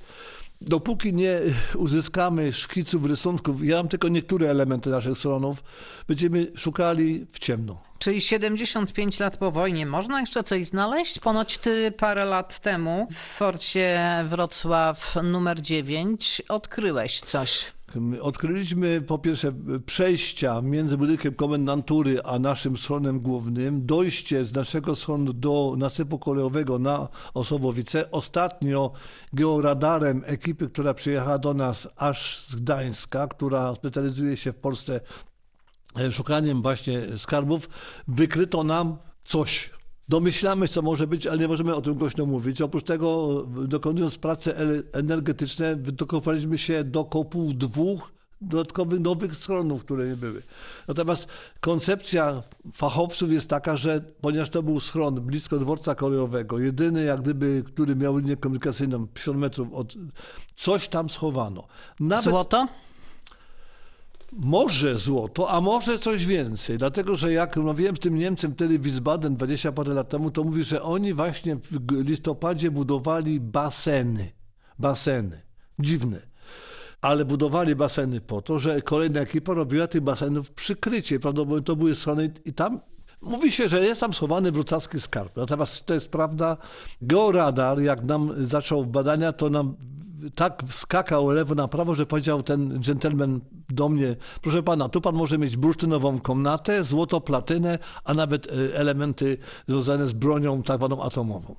Dopóki 0.60 1.12
nie 1.12 1.40
uzyskamy 1.74 2.52
szkiców, 2.52 3.04
rysunków, 3.04 3.64
ja 3.64 3.76
mam 3.76 3.88
tylko 3.88 4.08
niektóre 4.08 4.50
elementy 4.50 4.90
naszych 4.90 5.18
stronów, 5.18 5.62
będziemy 6.08 6.52
szukali 6.56 7.26
w 7.32 7.38
ciemno. 7.38 7.82
Czyli 7.98 8.20
75 8.20 9.20
lat 9.20 9.36
po 9.36 9.50
wojnie 9.50 9.86
można 9.86 10.20
jeszcze 10.20 10.42
coś 10.42 10.66
znaleźć? 10.66 11.18
Ponoć 11.18 11.58
ty 11.58 11.92
parę 11.92 12.24
lat 12.24 12.58
temu 12.58 13.08
w 13.10 13.16
forcie 13.16 14.00
Wrocław 14.28 15.16
numer 15.22 15.62
9 15.62 16.42
odkryłeś 16.48 17.20
coś. 17.20 17.75
Odkryliśmy 18.20 19.00
po 19.00 19.18
pierwsze 19.18 19.52
przejścia 19.86 20.62
między 20.62 20.96
budynkiem 20.96 21.34
komendantury 21.34 22.22
a 22.22 22.38
naszym 22.38 22.76
schronem 22.76 23.20
głównym, 23.20 23.86
dojście 23.86 24.44
z 24.44 24.54
naszego 24.54 24.96
schronu 24.96 25.32
do 25.32 25.74
nasypu 25.78 26.18
kolejowego 26.18 26.78
na 26.78 27.08
Osobowice. 27.34 28.10
Ostatnio 28.10 28.92
georadarem 29.32 30.22
ekipy, 30.26 30.68
która 30.68 30.94
przyjechała 30.94 31.38
do 31.38 31.54
nas 31.54 31.88
aż 31.96 32.40
z 32.46 32.54
Gdańska, 32.54 33.26
która 33.26 33.74
specjalizuje 33.74 34.36
się 34.36 34.52
w 34.52 34.56
Polsce 34.56 35.00
E, 35.98 36.12
szukaniem 36.12 36.62
właśnie 36.62 37.18
skarbów, 37.18 37.68
wykryto 38.08 38.64
nam 38.64 38.96
coś. 39.24 39.70
Domyślamy, 40.08 40.68
co 40.68 40.82
może 40.82 41.06
być, 41.06 41.26
ale 41.26 41.38
nie 41.38 41.48
możemy 41.48 41.74
o 41.74 41.80
tym 41.80 41.94
głośno 41.94 42.26
mówić. 42.26 42.60
Oprócz 42.60 42.84
tego, 42.84 43.42
dokonując 43.68 44.18
prace 44.18 44.56
energetyczne, 44.92 45.76
dokopaliśmy 45.76 46.58
się 46.58 46.84
do 46.84 47.04
kopuł 47.04 47.52
dwóch 47.52 48.12
dodatkowych 48.40 49.00
nowych 49.00 49.36
schronów, 49.36 49.84
które 49.84 50.08
nie 50.08 50.16
były. 50.16 50.42
Natomiast 50.88 51.28
koncepcja 51.60 52.42
fachowców 52.72 53.32
jest 53.32 53.50
taka, 53.50 53.76
że 53.76 54.00
ponieważ 54.20 54.50
to 54.50 54.62
był 54.62 54.80
schron 54.80 55.14
blisko 55.14 55.58
dworca 55.58 55.94
kolejowego, 55.94 56.58
jedyny 56.58 57.04
jak 57.04 57.22
gdyby, 57.22 57.62
który 57.66 57.96
miał 57.96 58.18
linię 58.18 58.36
komunikacyjną 58.36 59.06
50 59.06 59.38
metrów 59.38 59.72
od... 59.72 59.94
Coś 60.56 60.88
tam 60.88 61.10
schowano. 61.10 61.66
Nawet... 62.00 62.24
Złoto? 62.24 62.66
Może 64.32 64.98
złoto, 64.98 65.50
a 65.50 65.60
może 65.60 65.98
coś 65.98 66.26
więcej. 66.26 66.78
Dlatego, 66.78 67.16
że 67.16 67.32
jak 67.32 67.56
rozmawiałem 67.56 67.96
z 67.96 68.00
tym 68.00 68.18
Niemcem 68.18 68.54
wtedy 68.54 68.78
Wiesbaden 68.78 69.36
20 69.36 69.72
parę 69.72 69.94
lat 69.94 70.08
temu, 70.08 70.30
to 70.30 70.44
mówi, 70.44 70.64
że 70.64 70.82
oni 70.82 71.14
właśnie 71.14 71.56
w 71.56 71.92
listopadzie 72.02 72.70
budowali 72.70 73.40
baseny. 73.40 74.32
Baseny. 74.78 75.42
Dziwne. 75.78 76.20
Ale 77.00 77.24
budowali 77.24 77.76
baseny 77.76 78.20
po 78.20 78.42
to, 78.42 78.58
że 78.58 78.82
kolejna 78.82 79.20
ekipa 79.20 79.54
robiła 79.54 79.86
tych 79.86 80.00
basenów 80.00 80.50
przykrycie. 80.50 81.20
Prawdopodobnie 81.20 81.64
to 81.64 81.76
były 81.76 81.94
strony 81.94 82.32
i 82.44 82.52
tam 82.52 82.80
Mówi 83.22 83.52
się, 83.52 83.68
że 83.68 83.84
jest 83.84 84.00
tam 84.00 84.14
schowany 84.14 84.52
wrocławski 84.52 85.00
skarb. 85.00 85.36
Natomiast 85.36 85.86
to 85.86 85.94
jest 85.94 86.08
prawda. 86.08 86.56
Georadar, 87.02 87.80
jak 87.80 88.04
nam 88.04 88.46
zaczął 88.46 88.86
badania, 88.86 89.32
to 89.32 89.50
nam 89.50 89.76
tak 90.34 90.62
skakał 90.70 91.30
lewo 91.30 91.54
na 91.54 91.68
prawo, 91.68 91.94
że 91.94 92.06
powiedział 92.06 92.42
ten 92.42 92.80
dżentelmen 92.80 93.40
do 93.68 93.88
mnie, 93.88 94.16
proszę 94.42 94.62
pana, 94.62 94.88
tu 94.88 95.00
pan 95.00 95.14
może 95.14 95.38
mieć 95.38 95.56
bursztynową 95.56 96.20
komnatę, 96.20 96.84
złoto, 96.84 97.20
platynę, 97.20 97.78
a 98.04 98.14
nawet 98.14 98.46
e, 98.46 98.50
elementy 98.76 99.38
związane 99.68 100.06
z 100.06 100.12
bronią 100.12 100.62
tak 100.62 100.76
zwaną 100.78 101.02
atomową. 101.02 101.54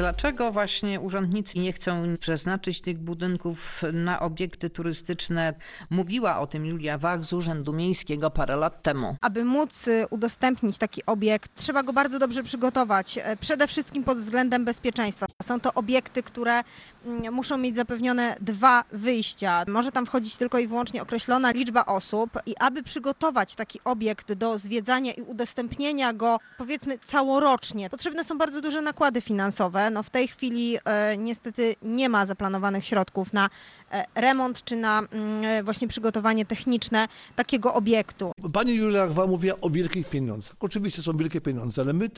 Dlaczego 0.00 0.52
właśnie 0.52 1.00
urzędnicy 1.00 1.58
nie 1.58 1.72
chcą 1.72 2.16
przeznaczyć 2.20 2.80
tych 2.80 2.98
budynków 2.98 3.82
na 3.92 4.20
obiekty 4.20 4.70
turystyczne? 4.70 5.54
Mówiła 5.90 6.40
o 6.40 6.46
tym 6.46 6.66
Julia 6.66 6.98
Wach 6.98 7.24
z 7.24 7.32
Urzędu 7.32 7.72
Miejskiego 7.72 8.30
parę 8.30 8.56
lat 8.56 8.82
temu. 8.82 9.16
Aby 9.20 9.44
móc 9.44 9.88
y, 9.88 10.06
udostępnić 10.10 10.78
taki 10.78 11.06
obiekt, 11.06 11.50
trzeba 11.54 11.82
go 11.82 11.92
bardzo 11.92 12.18
dobrze 12.18 12.42
przygotować, 12.42 13.18
e, 13.18 13.36
przede 13.36 13.66
wszystkim 13.66 14.04
pod 14.04 14.18
względem 14.18 14.64
bezpieczeństwa. 14.64 15.26
Są 15.42 15.60
to 15.60 15.74
obiekty, 15.74 16.22
które 16.22 16.60
mm, 17.06 17.34
muszą 17.34 17.58
mieć 17.58 17.76
zapewnione 17.76 18.36
dwa 18.40 18.84
wyjścia. 18.92 19.64
Może 19.68 19.92
tam 19.92 20.06
wchodzić 20.06 20.36
tylko 20.36 20.58
i 20.58 20.66
wyłącznie 20.66 21.02
określona 21.02 21.50
liczba 21.50 21.86
osób 21.86 22.30
i 22.46 22.54
aby 22.60 22.82
przygotować 22.82 23.54
taki 23.54 23.80
obiekt 23.84 24.32
do 24.32 24.58
zwiedzania 24.58 25.12
i 25.12 25.22
udostępnienia 25.22 26.12
go 26.12 26.38
powiedzmy 26.58 26.98
całorocznie, 27.04 27.90
potrzebne 27.90 28.24
są 28.24 28.38
bardzo 28.38 28.60
duże 28.60 28.82
nakłady 28.82 29.20
finansowe. 29.20 29.89
No 29.90 30.02
w 30.02 30.10
tej 30.10 30.28
chwili 30.28 30.76
e, 30.84 31.16
niestety 31.16 31.74
nie 31.82 32.08
ma 32.08 32.26
zaplanowanych 32.26 32.84
środków 32.84 33.32
na 33.32 33.50
e, 33.92 34.04
remont 34.14 34.64
czy 34.64 34.76
na 34.76 34.98
mm, 34.98 35.44
e, 35.44 35.62
właśnie 35.62 35.88
przygotowanie 35.88 36.44
techniczne 36.44 37.08
takiego 37.36 37.74
obiektu. 37.74 38.32
Pani 38.52 38.74
Julia 38.74 39.06
wam 39.06 39.30
mówiła 39.30 39.56
o 39.60 39.70
wielkich 39.70 40.10
pieniądzach. 40.10 40.56
Oczywiście 40.60 41.02
są 41.02 41.16
wielkie 41.16 41.40
pieniądze, 41.40 41.82
ale 41.82 41.92
my 41.92 42.10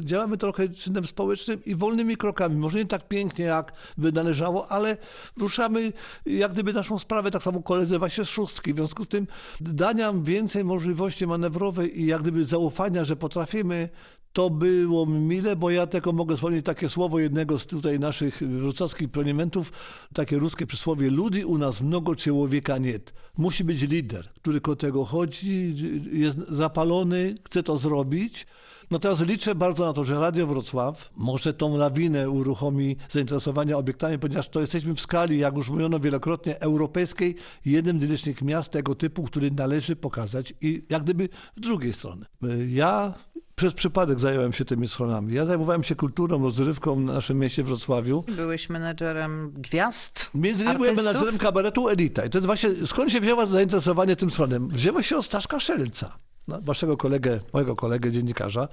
działamy 0.00 0.36
trochę 0.36 0.68
czynem 0.68 1.06
społecznym 1.06 1.64
i 1.64 1.74
wolnymi 1.74 2.16
krokami. 2.16 2.56
Może 2.56 2.78
nie 2.78 2.86
tak 2.86 3.08
pięknie, 3.08 3.44
jak 3.44 3.72
by 3.98 4.12
należało, 4.12 4.68
ale 4.72 4.96
ruszamy 5.36 5.92
jak 6.26 6.52
gdyby 6.52 6.72
naszą 6.72 6.98
sprawę, 6.98 7.30
tak 7.30 7.42
samo 7.42 7.62
koledzy 7.62 7.98
właśnie 7.98 8.24
z 8.24 8.28
szóstki. 8.28 8.72
W 8.72 8.76
związku 8.76 9.04
z 9.04 9.08
tym 9.08 9.26
dania 9.60 10.12
więcej 10.12 10.64
możliwości 10.64 11.26
manewrowej 11.26 12.00
i 12.00 12.06
jak 12.06 12.22
gdyby 12.22 12.44
zaufania, 12.44 13.04
że 13.04 13.16
potrafimy 13.16 13.88
to 14.32 14.50
było 14.50 15.06
mi 15.06 15.18
mile, 15.18 15.56
bo 15.56 15.70
ja 15.70 15.86
tylko 15.86 16.12
mogę 16.12 16.36
wspomnieć 16.36 16.64
takie 16.64 16.88
słowo 16.88 17.18
jednego 17.18 17.58
z 17.58 17.66
tutaj 17.66 18.00
naszych 18.00 18.42
wrocławskich 18.42 19.10
proniementów, 19.10 19.72
takie 20.14 20.38
ruskie 20.38 20.66
przysłowie, 20.66 21.10
ludzi 21.10 21.44
u 21.44 21.58
nas 21.58 21.80
mnogo 21.80 22.16
człowieka 22.16 22.78
nie. 22.78 22.98
Musi 23.38 23.64
być 23.64 23.82
lider, 23.82 24.28
który 24.42 24.60
do 24.60 24.76
tego 24.76 25.04
chodzi, 25.04 25.74
jest 26.12 26.38
zapalony, 26.48 27.34
chce 27.44 27.62
to 27.62 27.78
zrobić. 27.78 28.46
Natomiast 28.90 29.26
liczę 29.26 29.54
bardzo 29.54 29.84
na 29.84 29.92
to, 29.92 30.04
że 30.04 30.20
Radio 30.20 30.46
Wrocław 30.46 31.10
może 31.16 31.54
tą 31.54 31.76
lawinę 31.76 32.30
uruchomi 32.30 32.96
zainteresowania 33.08 33.78
obiektami, 33.78 34.18
ponieważ 34.18 34.48
to 34.48 34.60
jesteśmy 34.60 34.94
w 34.94 35.00
skali, 35.00 35.38
jak 35.38 35.56
już 35.56 35.70
mówiono 35.70 36.00
wielokrotnie, 36.00 36.60
europejskiej, 36.60 37.36
jednym 37.64 38.00
z 38.00 38.04
licznych 38.04 38.42
miast 38.42 38.70
tego 38.70 38.94
typu, 38.94 39.22
który 39.22 39.50
należy 39.50 39.96
pokazać 39.96 40.54
i 40.60 40.84
jak 40.88 41.02
gdyby 41.02 41.28
z 41.56 41.60
drugiej 41.60 41.92
strony. 41.92 42.26
Ja 42.68 43.14
przez 43.56 43.74
przypadek 43.74 44.20
zająłem 44.20 44.52
się 44.52 44.64
tymi 44.64 44.88
schronami. 44.88 45.34
Ja 45.34 45.46
zajmowałem 45.46 45.82
się 45.82 45.94
kulturą, 45.94 46.42
rozrywką 46.42 46.94
w 46.94 47.00
naszym 47.00 47.38
mieście 47.38 47.64
Wrocławiu. 47.64 48.24
Byłeś 48.36 48.68
menedżerem 48.68 49.52
gwiazd? 49.56 50.30
Między 50.34 50.64
innymi 50.64 50.78
byłem 50.78 50.96
menedżerem 50.96 51.38
kabaretu 51.38 51.88
Elita. 51.88 52.24
I 52.24 52.30
to 52.30 52.38
jest 52.38 52.46
właśnie, 52.46 52.70
skąd 52.86 53.12
się 53.12 53.20
wzięło 53.20 53.46
zainteresowanie 53.46 54.16
tym 54.16 54.30
schronem? 54.30 54.68
Wzięło 54.68 55.02
się 55.02 55.16
od 55.16 55.24
Staszka 55.24 55.60
Szelca. 55.60 56.18
Waszego 56.62 56.96
kolegę, 56.96 57.40
mojego 57.52 57.76
kolegę, 57.76 58.10
dziennikarza. 58.10 58.68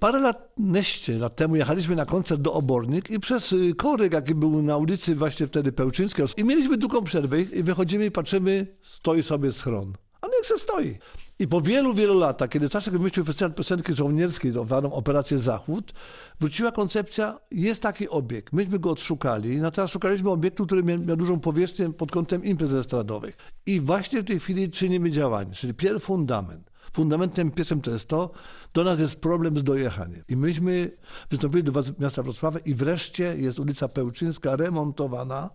Parę 0.00 0.20
lat, 0.20 0.52
neście 0.58 1.18
lat 1.18 1.36
temu 1.36 1.56
jechaliśmy 1.56 1.96
na 1.96 2.06
koncert 2.06 2.40
do 2.40 2.52
Obornik 2.52 3.10
i 3.10 3.20
przez 3.20 3.52
y, 3.52 3.74
korek, 3.74 4.12
jaki 4.12 4.34
był 4.34 4.62
na 4.62 4.76
ulicy 4.76 5.14
właśnie 5.14 5.46
wtedy 5.46 5.72
Pełczyńskiej 5.72 6.26
i 6.36 6.44
mieliśmy 6.44 6.76
długą 6.76 7.04
przerwę 7.04 7.42
i 7.42 7.62
wychodzimy 7.62 8.06
i 8.06 8.10
patrzymy, 8.10 8.66
stoi 8.82 9.22
sobie 9.22 9.52
schron. 9.52 9.92
A 10.20 10.26
niech 10.26 10.46
se 10.46 10.58
stoi. 10.58 10.98
I 11.38 11.48
po 11.48 11.60
wielu, 11.60 11.94
wielu 11.94 12.18
latach, 12.18 12.48
kiedy 12.48 12.68
Staszek 12.68 12.92
wymyślił 12.92 13.24
festiwal 13.24 13.54
piosenki 13.54 13.94
żołnierskiej, 13.94 14.52
zwaną 14.52 14.92
Operację 14.92 15.38
Zachód, 15.38 15.92
wróciła 16.40 16.72
koncepcja, 16.72 17.38
jest 17.50 17.82
taki 17.82 18.08
obiekt. 18.08 18.52
Myśmy 18.52 18.78
go 18.78 18.90
odszukali, 18.90 19.56
no 19.56 19.70
teraz 19.70 19.90
szukaliśmy 19.90 20.30
obiektu, 20.30 20.66
który 20.66 20.82
miał, 20.82 20.98
miał 20.98 21.16
dużą 21.16 21.40
powierzchnię 21.40 21.92
pod 21.92 22.10
kątem 22.10 22.44
imprez 22.44 22.72
estradowych. 22.72 23.36
I 23.66 23.80
właśnie 23.80 24.22
w 24.22 24.24
tej 24.24 24.40
chwili 24.40 24.70
czynimy 24.70 25.10
działanie, 25.10 25.52
czyli 25.52 25.74
pierwszy 25.74 26.00
fundament. 26.00 26.70
Fundamentem 26.92 27.50
pierwszym 27.50 27.80
to 27.80 27.90
jest 27.90 28.08
to, 28.08 28.30
do 28.74 28.84
nas 28.84 29.00
jest 29.00 29.20
problem 29.20 29.58
z 29.58 29.64
dojechaniem. 29.64 30.22
I 30.28 30.36
myśmy 30.36 30.90
wystąpili 31.30 31.64
do 31.64 31.82
miasta 31.98 32.22
Wrocławia 32.22 32.58
i 32.58 32.74
wreszcie 32.74 33.36
jest 33.38 33.58
ulica 33.58 33.88
Pełczyńska 33.88 34.56
remontowana, 34.56 35.50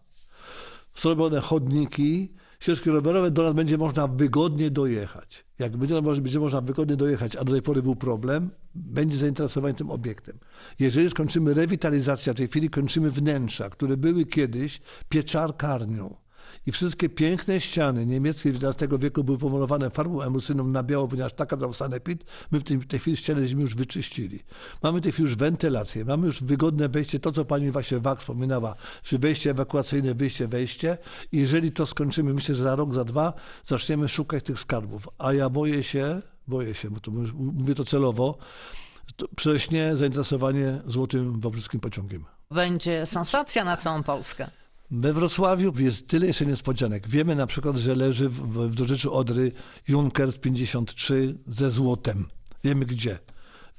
zrobione 0.95 1.41
chodniki, 1.41 2.33
ścieżki 2.59 2.89
rowerowe, 2.89 3.31
do 3.31 3.43
nas 3.43 3.53
będzie 3.53 3.77
można 3.77 4.07
wygodnie 4.07 4.71
dojechać. 4.71 5.45
Jak 5.59 5.77
będzie, 5.77 6.01
będzie 6.01 6.39
można 6.39 6.61
wygodnie 6.61 6.95
dojechać, 6.95 7.35
a 7.35 7.43
do 7.43 7.51
tej 7.51 7.61
pory 7.61 7.81
był 7.81 7.95
problem, 7.95 8.49
będzie 8.75 9.17
zainteresowanie 9.17 9.73
tym 9.73 9.89
obiektem. 9.89 10.39
Jeżeli 10.79 11.09
skończymy 11.09 11.53
rewitalizację, 11.53 12.33
w 12.33 12.35
tej 12.35 12.47
chwili 12.47 12.69
kończymy 12.69 13.11
wnętrza, 13.11 13.69
które 13.69 13.97
były 13.97 14.25
kiedyś 14.25 14.81
pieczarkarnią, 15.09 16.15
i 16.65 16.71
wszystkie 16.71 17.09
piękne 17.09 17.61
ściany 17.61 18.05
niemieckie 18.05 18.49
XI 18.49 18.85
wieku 18.99 19.23
były 19.23 19.37
pomalowane 19.37 19.89
farbą 19.89 20.21
emulsyjną 20.21 20.67
na 20.67 20.83
biało, 20.83 21.07
ponieważ 21.07 21.33
taka 21.33 21.57
dał 21.57 21.73
sanepid. 21.73 22.23
My 22.51 22.59
w 22.59 22.63
tej, 22.63 22.77
w 22.77 22.87
tej 22.87 22.99
chwili 22.99 23.17
ściany 23.17 23.47
już 23.47 23.75
wyczyścili. 23.75 24.39
Mamy 24.83 24.99
w 24.99 25.03
tej 25.03 25.11
chwili 25.11 25.29
już 25.29 25.37
wentylację, 25.37 26.05
mamy 26.05 26.27
już 26.27 26.43
wygodne 26.43 26.89
wejście, 26.89 27.19
to 27.19 27.31
co 27.31 27.45
pani 27.45 27.71
właśnie 27.71 27.99
Wach 27.99 28.19
wspominała, 28.19 28.75
czy 29.03 29.17
wejście 29.17 29.51
ewakuacyjne, 29.51 30.13
wyjście, 30.13 30.47
wejście. 30.47 30.97
I 31.31 31.37
jeżeli 31.37 31.71
to 31.71 31.85
skończymy, 31.85 32.33
myślę, 32.33 32.55
że 32.55 32.63
za 32.63 32.75
rok, 32.75 32.93
za 32.93 33.03
dwa 33.03 33.33
zaczniemy 33.65 34.09
szukać 34.09 34.43
tych 34.43 34.59
skarbów. 34.59 35.09
A 35.17 35.33
ja 35.33 35.49
boję 35.49 35.83
się, 35.83 36.21
boję 36.47 36.75
się, 36.75 36.89
bo 36.89 36.99
to 36.99 37.11
mówię 37.35 37.75
to 37.75 37.85
celowo, 37.85 38.37
to 39.15 39.27
prześnie 39.35 39.95
zainteresowanie 39.95 40.81
złotym 40.85 41.39
wobrzyskim 41.39 41.79
pociągiem. 41.79 42.25
Będzie 42.51 43.05
sensacja 43.05 43.63
na 43.63 43.77
całą 43.77 44.03
Polskę. 44.03 44.60
We 44.91 45.13
Wrocławiu 45.13 45.73
jest 45.79 46.07
tyle 46.07 46.27
jeszcze 46.27 46.45
niespodzianek. 46.45 47.07
Wiemy 47.07 47.35
na 47.35 47.47
przykład, 47.47 47.77
że 47.77 47.95
leży 47.95 48.29
w, 48.29 48.69
w 48.69 48.75
dorzeczu 48.75 49.13
Odry 49.13 49.51
Junkers 49.87 50.37
53 50.37 51.37
ze 51.47 51.71
złotem. 51.71 52.25
Wiemy 52.63 52.85
gdzie. 52.85 53.19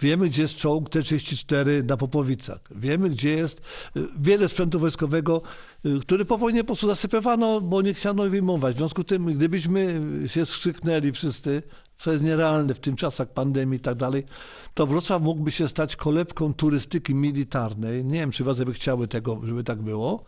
Wiemy, 0.01 0.29
gdzie 0.29 0.43
jest 0.43 0.57
czołg 0.57 0.91
T-34 0.91 1.85
na 1.85 1.97
Popowicach. 1.97 2.61
Wiemy, 2.71 3.11
gdzie 3.11 3.31
jest 3.31 3.61
y, 3.97 4.09
wiele 4.21 4.49
sprzętu 4.49 4.81
wojskowego, 4.81 5.43
y, 5.87 6.01
który 6.01 6.25
po 6.25 6.39
wojnie 6.39 6.61
po 6.61 6.67
prostu 6.67 6.87
zasypywano, 6.87 7.61
bo 7.61 7.83
nie 7.83 7.95
chciano 7.95 8.31
wyjmować. 8.31 8.75
W 8.75 8.79
związku 8.79 9.03
z 9.03 9.07
tym, 9.07 9.35
gdybyśmy 9.35 10.01
się 10.27 10.47
skrzyknęli 10.47 11.13
wszyscy, 11.13 11.63
co 11.97 12.13
jest 12.13 12.25
nierealne 12.25 12.75
w 12.75 12.81
tym 12.81 12.97
czasach 12.97 13.33
pandemii 13.33 13.77
i 13.77 13.81
tak 13.81 13.95
dalej, 13.95 14.25
to 14.75 14.87
Wrocław 14.87 15.23
mógłby 15.23 15.51
się 15.51 15.69
stać 15.69 15.97
kolebką 15.97 16.55
turystyki 16.55 17.15
militarnej. 17.15 18.05
Nie 18.05 18.21
wiem, 18.21 18.31
czy 18.31 18.45
władze 18.45 18.65
by 18.65 18.73
chciały 18.73 19.09
tego, 19.09 19.41
żeby 19.45 19.65
tak 19.65 19.83
było 19.83 20.25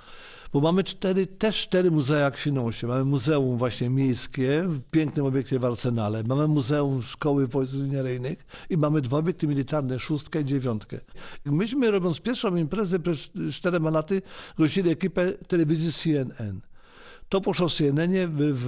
bo 0.55 0.61
mamy 0.61 0.85
cztery, 0.85 1.27
też 1.27 1.57
cztery 1.57 1.91
muzea 1.91 2.33
Świnoujście. 2.37 2.87
Mamy 2.87 3.05
muzeum 3.05 3.59
właśnie 3.59 3.91
miejskie 3.91 4.65
w 4.69 4.81
pięknym 4.91 5.27
obiekcie 5.27 5.59
w 5.59 5.65
Arsenale, 5.65 6.23
mamy 6.23 6.49
muzeum 6.49 7.03
szkoły 7.03 7.47
wojsk 7.47 7.75
inżynieryjnych 7.75 8.47
i 8.71 8.77
mamy 8.77 9.01
dwa 9.01 9.17
obiekty 9.17 9.47
militarne, 9.47 9.99
szóstkę 9.99 10.41
i 10.41 10.45
dziewiątkę. 10.45 11.01
Myśmy 11.45 11.91
robiąc 11.91 12.21
pierwszą 12.21 12.57
imprezę 12.57 12.99
przez 12.99 13.31
czterema 13.53 13.91
laty 13.91 14.23
gościli 14.59 14.91
ekipę 14.91 15.33
telewizji 15.33 15.93
CNN 15.93 16.61
to 17.41 17.69
w 17.69 17.75
CNN, 17.75 18.13
w, 18.13 18.37
w, 18.37 18.65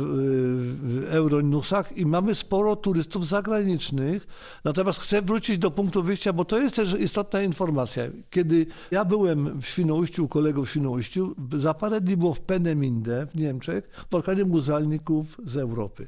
w 0.82 1.14
Euronewsach 1.14 1.96
i 1.96 2.06
mamy 2.06 2.34
sporo 2.34 2.76
turystów 2.76 3.28
zagranicznych. 3.28 4.26
Natomiast 4.64 4.98
chcę 4.98 5.22
wrócić 5.22 5.58
do 5.58 5.70
punktu 5.70 6.02
wyjścia, 6.02 6.32
bo 6.32 6.44
to 6.44 6.58
jest 6.58 6.76
też 6.76 6.94
istotna 7.00 7.42
informacja. 7.42 8.04
Kiedy 8.30 8.66
ja 8.90 9.04
byłem 9.04 9.60
w 9.60 9.66
Świnoujściu, 9.66 10.24
u 10.24 10.28
kolegów 10.28 10.66
w 10.66 10.70
Świnoujściu, 10.70 11.34
za 11.58 11.74
parę 11.74 12.00
dni 12.00 12.16
było 12.16 12.34
w 12.34 12.40
Peneminde 12.40 13.26
w 13.26 13.34
Niemczech 13.34 13.90
spotkanie 14.06 14.44
muzealników 14.44 15.40
z 15.44 15.56
Europy. 15.56 16.06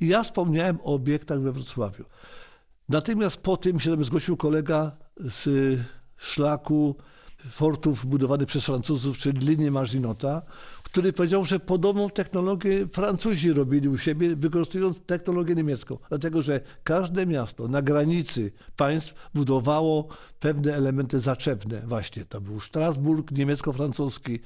I 0.00 0.08
ja 0.08 0.22
wspomniałem 0.22 0.78
o 0.80 0.94
obiektach 0.94 1.40
we 1.40 1.52
Wrocławiu. 1.52 2.04
Natychmiast 2.88 3.36
po 3.42 3.56
tym 3.56 3.80
się 3.80 4.04
zgłosił 4.04 4.36
kolega 4.36 4.92
z 5.20 5.48
szlaku 6.16 6.96
fortów 7.50 8.06
budowanych 8.06 8.48
przez 8.48 8.64
Francuzów, 8.64 9.18
czyli 9.18 9.46
linię 9.46 9.70
Marginota, 9.70 10.42
który 10.92 11.12
powiedział, 11.12 11.44
że 11.44 11.60
podobną 11.60 12.10
technologię 12.10 12.86
Francuzi 12.86 13.52
robili 13.52 13.88
u 13.88 13.98
siebie, 13.98 14.36
wykorzystując 14.36 14.96
technologię 15.06 15.54
niemiecką. 15.54 15.98
Dlatego, 16.08 16.42
że 16.42 16.60
każde 16.84 17.26
miasto 17.26 17.68
na 17.68 17.82
granicy 17.82 18.52
państw 18.76 19.14
budowało 19.34 20.08
pewne 20.40 20.74
elementy 20.74 21.20
zaczepne. 21.20 21.82
Właśnie 21.86 22.24
to 22.24 22.40
był 22.40 22.60
Strasburg 22.60 23.32
niemiecko-francuski, 23.32 24.38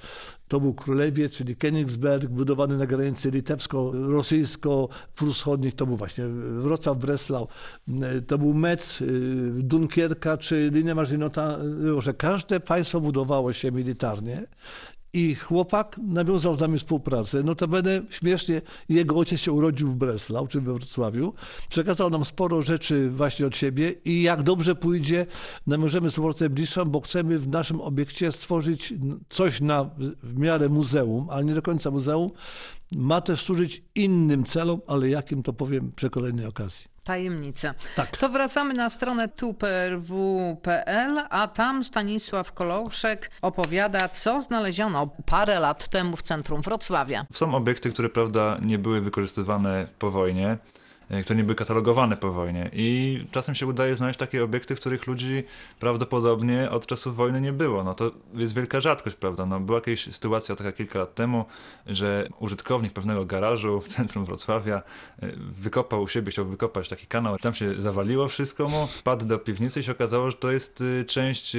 to 0.49 0.61
był 0.61 0.75
Królewie, 0.75 1.29
czyli 1.29 1.57
Königsberg, 1.57 2.27
budowany 2.27 2.79
na 2.79 2.87
granicy 2.87 3.31
litewsko-rosyjsko-prus 3.31 5.45
to 5.77 5.87
był 5.87 5.97
właśnie 5.97 6.25
Wrocław, 6.61 6.99
Breslau, 6.99 7.49
to 8.27 8.39
był 8.39 8.55
Metz, 8.55 9.01
y, 9.01 9.53
Dunkierka 9.53 10.37
czy 10.37 10.71
linia 10.73 10.95
Marzinota, 10.95 11.59
że 11.99 12.15
każde 12.15 12.61
państwo 12.61 13.01
budowało 13.01 13.53
się 13.53 13.73
militarnie 13.73 14.45
i 15.15 15.35
chłopak 15.35 16.01
nawiązał 16.03 16.57
z 16.57 16.61
nami 16.61 16.79
współpracę. 16.79 17.43
Notabene 17.43 18.03
śmiesznie 18.11 18.63
jego 18.89 19.17
ojciec 19.17 19.41
się 19.41 19.53
urodził 19.53 19.89
w 19.89 19.97
Breslau, 19.97 20.47
czy 20.47 20.61
we 20.61 20.73
Wrocławiu. 20.73 21.33
Przekazał 21.69 22.11
nam 22.11 22.25
sporo 22.25 22.63
rzeczy 22.63 23.11
właśnie 23.11 23.47
od 23.47 23.57
siebie 23.57 23.95
i 24.05 24.23
jak 24.23 24.43
dobrze 24.43 24.75
pójdzie, 24.75 25.27
nawiążemy 25.67 26.11
współpracę 26.11 26.51
bliższą, 26.51 26.85
bo 26.85 27.01
chcemy 27.01 27.39
w 27.39 27.49
naszym 27.49 27.81
obiekcie 27.81 28.33
stworzyć 28.33 28.95
coś 29.29 29.61
na 29.61 29.91
w 30.23 30.39
miarę 30.39 30.69
muzeum, 30.69 31.27
ale 31.31 31.45
nie 31.45 31.55
do 31.55 31.63
końca 31.63 31.91
muzeum. 31.91 32.31
Ma 32.97 33.21
też 33.21 33.43
służyć 33.43 33.83
innym 33.95 34.45
celom, 34.45 34.81
ale 34.87 35.09
jakim 35.09 35.43
to 35.43 35.53
powiem 35.53 35.93
przy 35.97 36.11
kolejnej 36.11 36.47
okazji. 36.47 36.93
Tajemnice. 37.05 37.75
Tak. 37.97 38.17
To 38.17 38.29
wracamy 38.29 38.75
na 38.75 38.91
stronę 38.91 39.29
tuperw.pl, 39.29 41.21
a 41.31 41.49
tam 41.49 41.85
Stanisław 41.85 42.53
Kolouszek 42.53 43.31
opowiada, 43.43 44.09
co 44.09 44.41
znaleziono 44.41 45.11
parę 45.27 45.61
lat 45.61 45.89
temu 45.89 46.17
w 46.17 46.23
centrum 46.23 46.63
Wrocławia. 46.63 47.27
Są 47.33 47.55
obiekty, 47.55 47.93
które 47.93 48.09
prawda 48.09 48.59
nie 48.63 48.79
były 48.79 49.01
wykorzystywane 49.01 49.87
po 49.99 50.11
wojnie. 50.11 50.59
E, 51.13 51.23
które 51.23 51.37
nie 51.37 51.45
były 51.45 51.55
katalogowane 51.55 52.17
po 52.17 52.33
wojnie. 52.33 52.71
I 52.73 53.19
czasem 53.31 53.55
się 53.55 53.67
udaje 53.67 53.97
znaleźć 53.97 54.19
takie 54.19 54.45
obiekty, 54.45 54.77
w 54.77 54.81
których 54.81 55.07
ludzi 55.07 55.45
prawdopodobnie 55.81 56.71
od 56.71 56.87
czasów 56.87 57.17
wojny 57.17 57.41
nie 57.41 57.53
było. 57.53 57.85
No 57.85 57.95
to 57.95 58.11
jest 58.35 58.55
wielka 58.55 58.81
rzadkość, 58.81 59.17
prawda? 59.17 59.47
No, 59.47 59.61
była 59.61 59.79
jakaś 59.79 60.15
sytuacja 60.15 60.57
taka 60.57 60.73
kilka 60.73 60.99
lat 60.99 61.15
temu, 61.15 61.45
że 61.87 62.29
użytkownik 62.39 62.93
pewnego 62.93 63.25
garażu 63.25 63.81
w 63.81 63.89
centrum 63.89 64.25
Wrocławia 64.25 64.83
e, 65.23 65.33
wykopał 65.37 66.03
u 66.03 66.09
siebie, 66.09 66.31
chciał 66.31 66.45
wykopać 66.45 66.89
taki 66.89 67.07
kanał, 67.07 67.37
tam 67.37 67.55
się 67.55 67.81
zawaliło 67.81 68.29
wszystko 68.29 68.69
mu, 68.69 68.87
wpadł 68.87 69.27
do 69.27 69.39
piwnicy 69.39 69.81
i 69.81 69.83
się 69.83 69.93
okazało, 69.93 70.31
że 70.31 70.37
to 70.37 70.53
jest 70.53 70.85
e, 71.01 71.05
część 71.05 71.57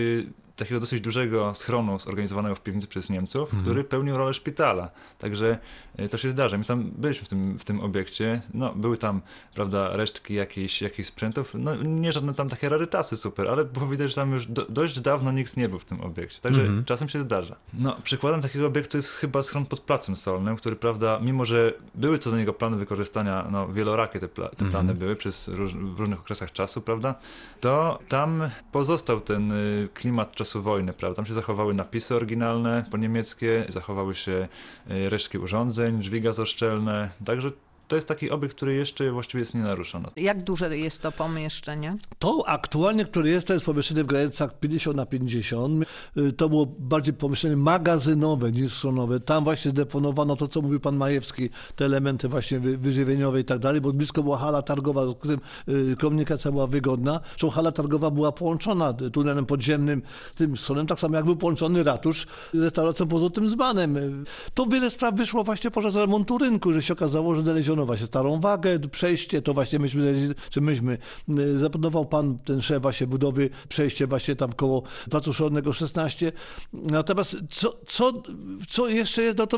takiego 0.56 0.80
dosyć 0.80 1.01
dużego 1.01 1.56
schronu 1.56 1.99
zorganizowanego 1.99 2.56
w 2.56 2.62
piwnicy 2.62 2.88
przez 2.88 3.10
Niemców, 3.10 3.43
mhm. 3.43 3.62
który 3.64 3.84
pełnił 3.84 4.18
rolę 4.18 4.34
szpitala. 4.34 4.91
Także 5.20 5.58
e, 5.97 6.10
to 6.10 6.18
się 6.18 6.30
zdarza. 6.30 6.58
My 6.58 6.66
tam 6.66 6.84
byliśmy 6.84 7.26
w 7.26 7.30
tym, 7.30 7.60
w 7.60 7.64
tym 7.64 7.82
obiekcie, 7.82 8.41
no 8.54 8.74
były 8.76 8.97
tam, 8.97 9.22
prawda, 9.56 9.97
resztki 9.97 10.34
jakichś, 10.34 10.82
jakichś 10.82 11.08
sprzętów, 11.08 11.51
no 11.54 11.76
nie 11.76 12.12
żadne 12.12 12.34
tam 12.34 12.49
takie 12.49 12.70
rarytasy 12.70 13.18
super, 13.18 13.47
ale 13.47 13.66
było 13.66 13.88
widać, 13.88 14.10
że 14.10 14.16
tam 14.16 14.32
już 14.32 14.45
do, 14.45 14.66
dość 14.70 14.99
dawno 14.99 15.32
nikt 15.32 15.58
nie 15.58 15.70
był 15.70 15.80
w 15.80 15.86
tym 15.86 16.01
obiekcie. 16.01 16.41
Także 16.41 16.62
mhm. 16.62 16.86
czasem 16.86 17.10
się 17.10 17.20
zdarza. 17.20 17.56
No 17.74 17.97
przykładem 18.04 18.41
takiego 18.41 18.68
obiektu 18.68 18.97
jest 18.97 19.10
chyba 19.10 19.43
schron 19.43 19.66
pod 19.66 19.80
Placem 19.80 20.16
Solnym, 20.16 20.56
który, 20.56 20.76
prawda, 20.76 21.20
mimo 21.22 21.45
że 21.45 21.74
były 21.95 22.20
co 22.20 22.32
do 22.32 22.38
niego 22.38 22.54
plany 22.54 22.78
wykorzystania, 22.78 23.47
no 23.51 23.68
wielorakie 23.68 24.20
te, 24.20 24.28
pla, 24.28 24.49
te 24.49 24.56
plany 24.56 24.80
mhm. 24.80 24.97
były 24.97 25.16
przez 25.16 25.47
róż, 25.47 25.76
w 25.76 25.99
różnych 25.99 26.20
okresach 26.20 26.51
czasu, 26.51 26.82
prawda, 26.82 27.16
to 27.62 27.99
tam 28.10 28.49
pozostał 28.72 29.22
ten 29.22 29.51
y, 29.51 29.89
klimat 29.93 30.32
czasu 30.44 30.62
wojny, 30.62 30.94
prawda? 30.94 31.16
Tam 31.16 31.26
się 31.26 31.34
zachowały 31.34 31.74
napisy 31.74 32.16
oryginalne 32.16 32.86
po 32.91 32.98
niemieckie, 32.98 33.66
zachowały 33.70 34.16
się 34.16 34.48
e, 34.89 35.10
resztki 35.10 35.38
urządzeń, 35.38 36.00
drzwi 36.00 36.22
gazoszczelne, 36.22 37.10
także 37.26 37.52
To 37.94 37.98
jest 37.98 38.08
taki 38.08 38.30
obiekt, 38.32 38.56
który 38.56 38.74
jeszcze 38.76 39.12
właściwie 39.12 39.39
jest 39.39 39.54
nienaruszony. 39.54 40.08
Jak 40.16 40.44
duże 40.44 40.78
jest 40.78 41.02
to 41.02 41.12
pomieszczenie? 41.12 41.98
To 42.20 42.44
aktualnie, 42.48 43.06
które 43.06 43.30
jest, 43.30 43.48
to 43.48 43.54
jest 43.54 43.66
pomieszczenie 43.66 44.04
w 44.04 44.08
granicach 44.08 44.60
50 44.60 44.98
na 44.98 45.06
50. 45.06 45.86
Y, 46.18 46.34
To 46.34 46.50
było 46.50 46.66
bardziej 46.80 47.14
pomieszczenie 47.14 47.56
magazynowe 47.58 48.52
niż 48.52 48.74
schronowe. 48.74 49.20
Tam 49.20 49.44
właśnie 49.44 49.72
deponowano 49.72 50.36
to, 50.36 50.48
co 50.48 50.62
mówił 50.62 50.80
pan 50.80 50.96
Majewski, 50.98 51.50
te 51.76 51.86
elementy 51.86 52.28
właśnie 52.28 52.60
wy- 52.60 52.78
wyżywieniowe 52.78 53.39
i 53.39 53.46
tak 53.46 53.60
dalej, 53.60 53.82
bo 53.82 53.94
blisko 53.94 54.24
była 54.24 54.38
hala 54.38 54.62
targowa, 54.62 55.08
z 55.08 55.16
którym 55.16 55.39
y, 55.70 55.96
komunikacja 56.00 56.52
była 56.52 56.68
wygodna. 56.68 57.20
Zresztą 57.30 57.50
hala 57.50 57.72
targowa 57.72 58.12
była 58.12 58.32
połączona 58.32 58.94
tunelem 58.94 59.46
podziemnym 59.46 60.02
z 60.34 60.36
tym 60.36 60.58
schronem, 60.58 60.86
tak 60.88 61.00
samo 61.00 61.16
jak 61.16 61.26
był 61.26 61.36
połączony 61.36 61.84
ratusz 61.84 62.28
z 62.54 62.60
restauracją 62.60 63.08
po 63.08 63.20
Złotym 63.20 63.50
Zbanem. 63.50 63.98
Y, 63.98 64.12
To 64.54 64.66
wiele 64.66 64.89
spraw 64.89 65.16
wyszło 65.16 65.44
właśnie 65.44 65.72
podczas 65.72 65.96
remontu 65.96 66.38
rynku, 66.38 66.74
że 66.74 66.82
się 66.82 66.94
okazało, 66.94 67.36
że 67.36 67.41
znaleziono 67.41 67.83
właśnie 67.86 68.08
starą 68.08 68.40
wagę, 68.40 68.80
przejście, 68.80 69.42
to 69.42 69.54
właśnie 69.54 69.80
myśmy, 69.80 70.36
czy 70.50 70.62
myśmy, 70.62 70.98
y, 71.30 71.60
zaproponował 71.60 72.06
pan 72.06 72.38
ten 72.40 72.62
szef 72.62 72.82
właśnie 72.82 73.08
budowy, 73.08 73.50
przejście 73.70 74.08
właśnie 74.08 74.36
tam 74.36 74.54
koło 74.54 74.84
Placu 75.10 75.34
Szkolnego 75.34 75.74
16. 75.74 76.32
Natomiast 76.74 77.36
co, 77.50 77.80
co, 77.88 78.24
co 78.70 78.90
jeszcze 78.90 79.22
jest, 79.22 79.38
no 79.38 79.48
to 79.48 79.58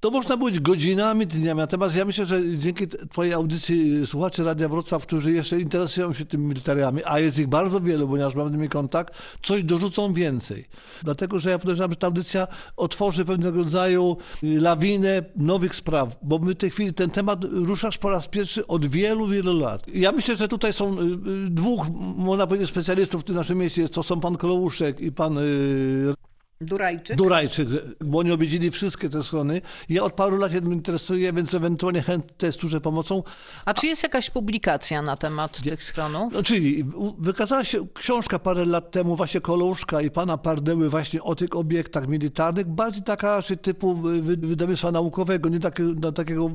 to 0.00 0.10
można 0.10 0.36
być 0.36 0.60
godzinami, 0.60 1.26
dniami. 1.26 1.58
Natomiast 1.58 1.96
ja 1.96 2.04
myślę, 2.04 2.26
że 2.26 2.58
dzięki 2.58 2.88
Twojej 2.88 3.32
audycji 3.32 4.06
słuchacze 4.06 4.44
Radia 4.44 4.68
Wrocław, 4.68 5.06
którzy 5.06 5.32
jeszcze 5.32 5.60
interesują 5.60 6.12
się 6.12 6.24
tymi 6.24 6.46
militariami, 6.46 7.02
a 7.04 7.20
jest 7.20 7.38
ich 7.38 7.46
bardzo 7.46 7.80
wielu, 7.80 8.08
ponieważ 8.08 8.34
mam 8.34 8.48
z 8.48 8.52
nimi 8.52 8.68
kontakt, 8.68 9.14
coś 9.42 9.62
dorzucą 9.62 10.12
więcej. 10.12 10.64
Dlatego, 11.02 11.40
że 11.40 11.50
ja 11.50 11.58
podejrzewam, 11.58 11.90
że 11.90 11.96
ta 11.96 12.06
audycja 12.06 12.48
otworzy 12.76 13.24
pewnego 13.24 13.58
rodzaju 13.58 14.16
lawinę 14.42 15.22
nowych 15.36 15.76
spraw, 15.76 16.16
bo 16.22 16.38
my 16.38 16.54
w 16.54 16.56
tej 16.56 16.70
chwili 16.70 16.94
ten 16.94 17.10
temat 17.10 17.44
ruszasz 17.44 17.98
po 17.98 18.10
raz 18.10 18.28
pierwszy 18.28 18.66
od 18.66 18.86
wielu, 18.86 19.26
wielu 19.26 19.58
lat. 19.58 19.82
Ja 19.94 20.12
myślę, 20.12 20.36
że 20.36 20.48
tutaj 20.48 20.72
są 20.72 20.98
y, 20.98 21.02
y, 21.02 21.50
dwóch, 21.50 21.86
można 22.16 22.46
powiedzieć, 22.46 22.68
specjalistów 22.68 23.20
w 23.20 23.24
tym 23.24 23.36
naszym 23.36 23.58
mieście. 23.58 23.88
To 23.88 24.02
są 24.02 24.20
pan 24.20 24.36
Kolouszek 24.36 25.00
i 25.00 25.12
pan 25.12 25.38
y, 25.38 26.25
Durajczyk? 26.60 27.16
Durajczyk, 27.16 27.68
bo 28.00 28.18
oni 28.18 28.32
objedzili 28.32 28.70
wszystkie 28.70 29.08
te 29.08 29.22
schrony. 29.22 29.60
Ja 29.88 30.02
od 30.04 30.12
paru 30.12 30.36
lat 30.36 30.52
się 30.52 30.60
tym 30.60 30.72
interesuję, 30.72 31.32
więc 31.32 31.54
ewentualnie 31.54 32.02
chętnie 32.02 32.52
służę 32.52 32.80
pomocą. 32.80 33.22
A 33.64 33.74
czy 33.74 33.86
jest 33.86 34.02
jakaś 34.02 34.30
publikacja 34.30 35.02
na 35.02 35.16
temat 35.16 35.62
tych 35.62 35.82
schronów? 35.82 36.32
No, 36.32 36.42
czyli 36.42 36.84
wykazała 37.18 37.64
się 37.64 37.86
książka 37.94 38.38
parę 38.38 38.64
lat 38.64 38.90
temu, 38.90 39.16
właśnie 39.16 39.40
Kolouszka 39.40 40.00
i 40.02 40.10
pana 40.10 40.38
Pardeły 40.38 40.88
właśnie 40.90 41.22
o 41.22 41.34
tych 41.34 41.56
obiektach 41.56 42.08
militarnych, 42.08 42.66
bardziej 42.66 43.02
taka 43.02 43.36
raczej 43.36 43.58
typu 43.58 43.94
wy- 43.94 44.22
wy- 44.22 44.36
wydawnictwa 44.36 44.92
naukowego, 44.92 45.48
nie 45.48 45.60
takie, 45.60 45.82
no, 45.82 46.12
takiego 46.12 46.50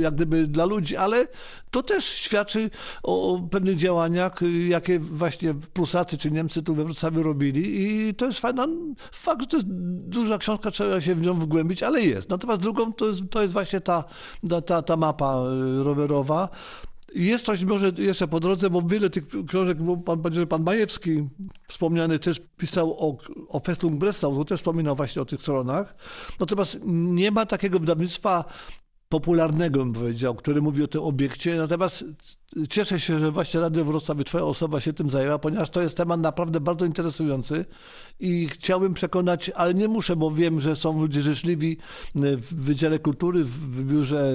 jak 0.00 0.14
gdyby 0.14 0.46
dla 0.46 0.64
ludzi, 0.64 0.96
ale 0.96 1.28
to 1.70 1.82
też 1.82 2.04
świadczy 2.04 2.70
o, 3.02 3.32
o 3.34 3.40
pewnych 3.40 3.76
działaniach, 3.76 4.38
jakie 4.68 4.98
właśnie 4.98 5.54
Prusacy 5.72 6.18
czy 6.18 6.30
Niemcy 6.30 6.62
tu 6.62 6.74
we 6.74 6.84
Wrocławiu 6.84 7.22
robili 7.22 7.82
i 7.82 8.14
to 8.14 8.26
jest 8.26 8.38
fajna, 8.40 8.66
fakt, 9.12 9.45
że 9.46 9.50
to 9.50 9.56
jest 9.56 9.68
duża 10.08 10.38
książka, 10.38 10.70
trzeba 10.70 11.00
się 11.00 11.14
w 11.14 11.22
nią 11.22 11.40
wgłębić, 11.40 11.82
ale 11.82 12.02
jest. 12.02 12.30
Natomiast 12.30 12.62
drugą 12.62 12.92
to 12.92 13.06
jest, 13.06 13.20
to 13.30 13.42
jest 13.42 13.52
właśnie 13.52 13.80
ta, 13.80 14.04
ta, 14.66 14.82
ta, 14.82 14.96
mapa 14.96 15.42
y, 15.80 15.84
rowerowa. 15.84 16.48
Jest 17.14 17.44
coś 17.46 17.64
może 17.64 17.92
jeszcze 17.98 18.28
po 18.28 18.40
drodze, 18.40 18.70
bo 18.70 18.82
wiele 18.82 19.10
tych 19.10 19.24
książek, 19.48 19.82
bo 19.82 19.96
pan, 19.96 20.22
pan, 20.48 20.62
Majewski 20.62 21.28
wspomniany 21.68 22.18
też 22.18 22.40
pisał 22.56 22.92
o, 22.98 23.16
o 23.48 23.60
Festung 23.60 23.98
Breslau, 23.98 24.44
też 24.44 24.60
wspominał 24.60 24.96
właśnie 24.96 25.22
o 25.22 25.24
tych 25.24 25.40
stronach. 25.40 25.96
Natomiast 26.40 26.80
nie 26.86 27.30
ma 27.30 27.46
takiego 27.46 27.78
wydawnictwa 27.78 28.44
popularnego, 29.08 29.78
bym 29.78 29.92
powiedział, 29.92 30.34
który 30.34 30.62
mówi 30.62 30.82
o 30.82 30.88
tym 30.88 31.00
obiekcie. 31.00 31.56
Natomiast 31.56 32.04
cieszę 32.70 33.00
się, 33.00 33.18
że 33.18 33.30
właśnie 33.30 33.60
Radio 33.60 33.84
Wrocław 33.84 34.20
i 34.20 34.24
twoja 34.24 34.44
osoba 34.44 34.80
się 34.80 34.92
tym 34.92 35.10
zajęła, 35.10 35.38
ponieważ 35.38 35.70
to 35.70 35.82
jest 35.82 35.96
temat 35.96 36.20
naprawdę 36.20 36.60
bardzo 36.60 36.84
interesujący 36.84 37.64
i 38.20 38.48
chciałbym 38.48 38.94
przekonać, 38.94 39.50
ale 39.54 39.74
nie 39.74 39.88
muszę, 39.88 40.16
bo 40.16 40.30
wiem, 40.30 40.60
że 40.60 40.76
są 40.76 41.00
ludzie 41.00 41.22
życzliwi 41.22 41.78
w 42.14 42.64
Wydziale 42.64 42.98
Kultury, 42.98 43.44
w 43.44 43.84
biurze 43.84 44.34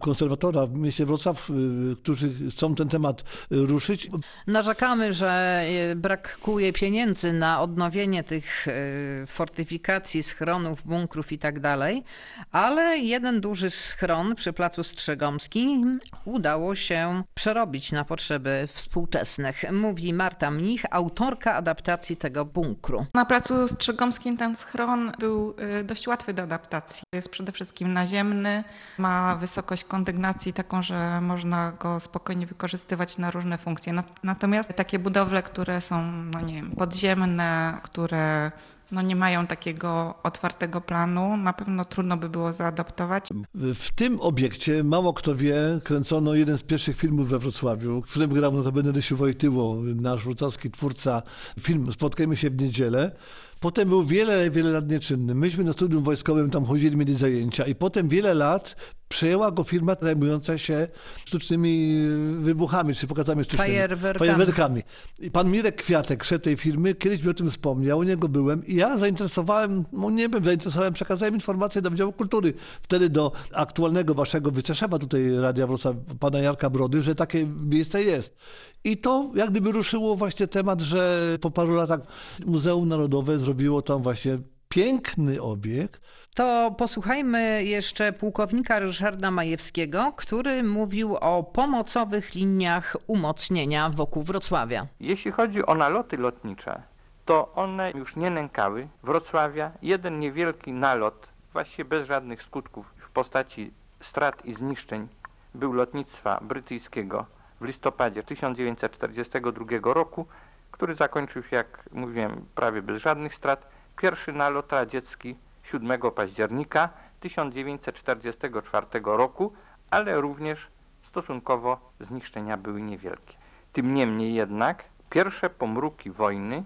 konserwatora 0.00 0.66
w 0.66 0.74
mieście 0.74 1.06
Wrocław, 1.06 1.50
y, 1.50 1.96
którzy 1.96 2.30
chcą 2.50 2.74
ten 2.74 2.88
temat 2.88 3.24
ruszyć. 3.50 4.10
Narzekamy, 4.46 5.12
że 5.12 5.62
e, 5.90 5.96
brakuje 5.96 6.72
pieniędzy 6.72 7.32
na 7.32 7.60
odnowienie 7.60 8.24
tych 8.24 8.68
e, 8.68 9.26
fortyfikacji, 9.26 10.22
schronów, 10.22 10.82
bunkrów 10.82 11.32
i 11.32 11.38
tak 11.38 11.60
dalej, 11.60 12.04
ale 12.52 12.98
jeden 12.98 13.40
duży 13.40 13.70
schron 13.70 14.34
przy 14.34 14.52
Placu 14.52 14.84
Strzegomskim 14.84 15.98
udało 16.24 16.74
się 16.74 17.22
przerobić 17.48 17.92
na 17.92 18.04
potrzeby 18.04 18.68
współczesnych. 18.72 19.64
Mówi 19.72 20.12
Marta 20.12 20.50
Mnich, 20.50 20.82
autorka 20.90 21.54
adaptacji 21.54 22.16
tego 22.16 22.44
bunkru. 22.44 23.06
Na 23.14 23.24
placu 23.24 23.68
Strzegomskim 23.68 24.36
ten 24.36 24.56
schron 24.56 25.12
był 25.18 25.54
y, 25.80 25.84
dość 25.84 26.08
łatwy 26.08 26.34
do 26.34 26.42
adaptacji. 26.42 27.02
Jest 27.14 27.30
przede 27.30 27.52
wszystkim 27.52 27.92
naziemny, 27.92 28.64
ma 28.98 29.36
wysokość 29.36 29.84
kondygnacji 29.84 30.52
taką, 30.52 30.82
że 30.82 31.20
można 31.20 31.72
go 31.72 32.00
spokojnie 32.00 32.46
wykorzystywać 32.46 33.18
na 33.18 33.30
różne 33.30 33.58
funkcje. 33.58 33.92
Nat- 33.92 34.12
Natomiast 34.22 34.72
takie 34.72 34.98
budowle, 34.98 35.42
które 35.42 35.80
są, 35.80 36.02
no 36.12 36.40
nie 36.40 36.54
wiem, 36.54 36.70
podziemne, 36.70 37.78
które 37.82 38.52
no 38.92 39.02
nie 39.02 39.16
mają 39.16 39.46
takiego 39.46 40.14
otwartego 40.22 40.80
planu, 40.80 41.36
na 41.36 41.52
pewno 41.52 41.84
trudno 41.84 42.16
by 42.16 42.28
było 42.28 42.52
zaadaptować. 42.52 43.28
W 43.54 43.90
tym 43.94 44.20
obiekcie, 44.20 44.84
mało 44.84 45.12
kto 45.12 45.36
wie, 45.36 45.54
kręcono 45.84 46.34
jeden 46.34 46.58
z 46.58 46.62
pierwszych 46.62 46.96
filmów 46.96 47.28
we 47.28 47.38
Wrocławiu, 47.38 48.02
w 48.02 48.06
którym 48.06 48.30
grał 48.30 48.52
notabene 48.52 48.92
Rysiu 48.92 49.16
Wojtyło, 49.16 49.76
nasz 49.82 50.24
wrocławski 50.24 50.70
twórca 50.70 51.22
film 51.60 51.92
Spotkajmy 51.92 52.36
się 52.36 52.50
w 52.50 52.62
niedzielę. 52.62 53.12
Potem 53.60 53.88
był 53.88 54.04
wiele, 54.04 54.50
wiele 54.50 54.70
lat 54.70 54.90
nieczynny. 54.90 55.34
Myśmy 55.34 55.64
na 55.64 55.72
studium 55.72 56.04
wojskowym 56.04 56.50
tam 56.50 56.64
chodzili, 56.64 56.96
mieli 56.96 57.14
zajęcia 57.14 57.64
i 57.64 57.74
potem 57.74 58.08
wiele 58.08 58.34
lat 58.34 58.76
przejęła 59.08 59.50
go 59.50 59.64
firma 59.64 59.96
zajmująca 60.00 60.58
się 60.58 60.88
sztucznymi 61.24 62.02
wybuchami, 62.38 62.94
czy 62.94 63.06
pokazami 63.06 63.44
sztucznymi. 63.44 63.70
Fajerwerkami. 63.70 64.30
Fajerwerkami. 64.30 64.82
I 65.20 65.30
pan 65.30 65.50
Mirek 65.50 65.76
Kwiatek, 65.76 66.24
szef 66.24 66.42
tej 66.42 66.56
firmy, 66.56 66.94
kiedyś 66.94 67.22
mi 67.22 67.30
o 67.30 67.34
tym 67.34 67.50
wspomniał, 67.50 67.98
u 67.98 68.02
niego 68.02 68.28
byłem 68.28 68.66
i 68.66 68.74
ja 68.74 68.98
zainteresowałem, 68.98 69.84
no 69.92 70.10
nie 70.10 70.28
wiem, 70.28 70.44
zainteresowałem, 70.44 70.94
przekazałem 70.94 71.34
informację 71.34 71.82
do 71.82 71.90
Wydziału 71.90 72.12
Kultury, 72.12 72.54
wtedy 72.82 73.10
do 73.10 73.32
aktualnego 73.52 74.14
waszego 74.14 74.52
wiceszefa 74.52 74.98
tutaj 74.98 75.30
Radia 75.40 75.66
Wrocław, 75.66 75.96
pana 76.20 76.38
Jarka 76.38 76.70
Brody, 76.70 77.02
że 77.02 77.14
takie 77.14 77.46
miejsce 77.46 78.02
jest. 78.02 78.36
I 78.84 78.96
to 78.96 79.30
jak 79.34 79.50
gdyby 79.50 79.72
ruszyło 79.72 80.16
właśnie 80.16 80.46
temat, 80.46 80.80
że 80.80 81.20
po 81.40 81.50
paru 81.50 81.74
latach 81.74 82.00
Muzeum 82.46 82.88
Narodowe 82.88 83.38
zrobiło 83.38 83.82
tam 83.82 84.02
właśnie 84.02 84.38
piękny 84.68 85.42
obiekt, 85.42 86.00
To 86.38 86.74
posłuchajmy 86.78 87.64
jeszcze 87.64 88.12
pułkownika 88.12 88.78
Ryszarda 88.78 89.30
Majewskiego, 89.30 90.12
który 90.16 90.62
mówił 90.62 91.16
o 91.16 91.42
pomocowych 91.42 92.34
liniach 92.34 92.96
umocnienia 93.06 93.90
wokół 93.90 94.22
Wrocławia. 94.22 94.86
Jeśli 95.00 95.30
chodzi 95.30 95.66
o 95.66 95.74
naloty 95.74 96.16
lotnicze, 96.16 96.82
to 97.24 97.52
one 97.54 97.90
już 97.90 98.16
nie 98.16 98.30
nękały 98.30 98.88
Wrocławia. 99.02 99.70
Jeden 99.82 100.20
niewielki 100.20 100.72
nalot, 100.72 101.28
właściwie 101.52 101.84
bez 101.84 102.06
żadnych 102.06 102.42
skutków 102.42 102.86
w 102.98 103.10
postaci 103.10 103.72
strat 104.00 104.44
i 104.44 104.54
zniszczeń, 104.54 105.08
był 105.54 105.72
lotnictwa 105.72 106.40
brytyjskiego 106.42 107.26
w 107.60 107.64
listopadzie 107.64 108.22
1942 108.22 109.94
roku, 109.94 110.26
który 110.70 110.94
zakończył 110.94 111.42
się, 111.42 111.56
jak 111.56 111.88
mówiłem, 111.92 112.44
prawie 112.54 112.82
bez 112.82 113.02
żadnych 113.02 113.34
strat. 113.34 113.68
Pierwszy 113.96 114.32
nalot 114.32 114.72
radziecki 114.72 115.36
7 115.72 116.00
października 116.14 116.88
1944 117.20 118.86
roku, 119.04 119.52
ale 119.90 120.20
również 120.20 120.68
stosunkowo 121.02 121.90
zniszczenia 122.00 122.56
były 122.56 122.82
niewielkie. 122.82 123.34
Tym 123.72 123.94
niemniej 123.94 124.34
jednak 124.34 124.84
pierwsze 125.10 125.50
pomruki 125.50 126.10
wojny 126.10 126.64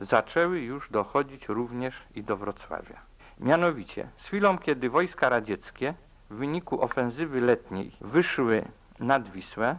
zaczęły 0.00 0.60
już 0.60 0.90
dochodzić 0.90 1.48
również 1.48 2.02
i 2.14 2.22
do 2.22 2.36
Wrocławia. 2.36 3.00
Mianowicie 3.40 4.08
z 4.16 4.26
chwilą, 4.26 4.58
kiedy 4.58 4.90
wojska 4.90 5.28
radzieckie 5.28 5.94
w 6.30 6.34
wyniku 6.34 6.82
ofensywy 6.82 7.40
letniej 7.40 7.92
wyszły 8.00 8.64
nad 8.98 9.28
Wisłę, 9.28 9.78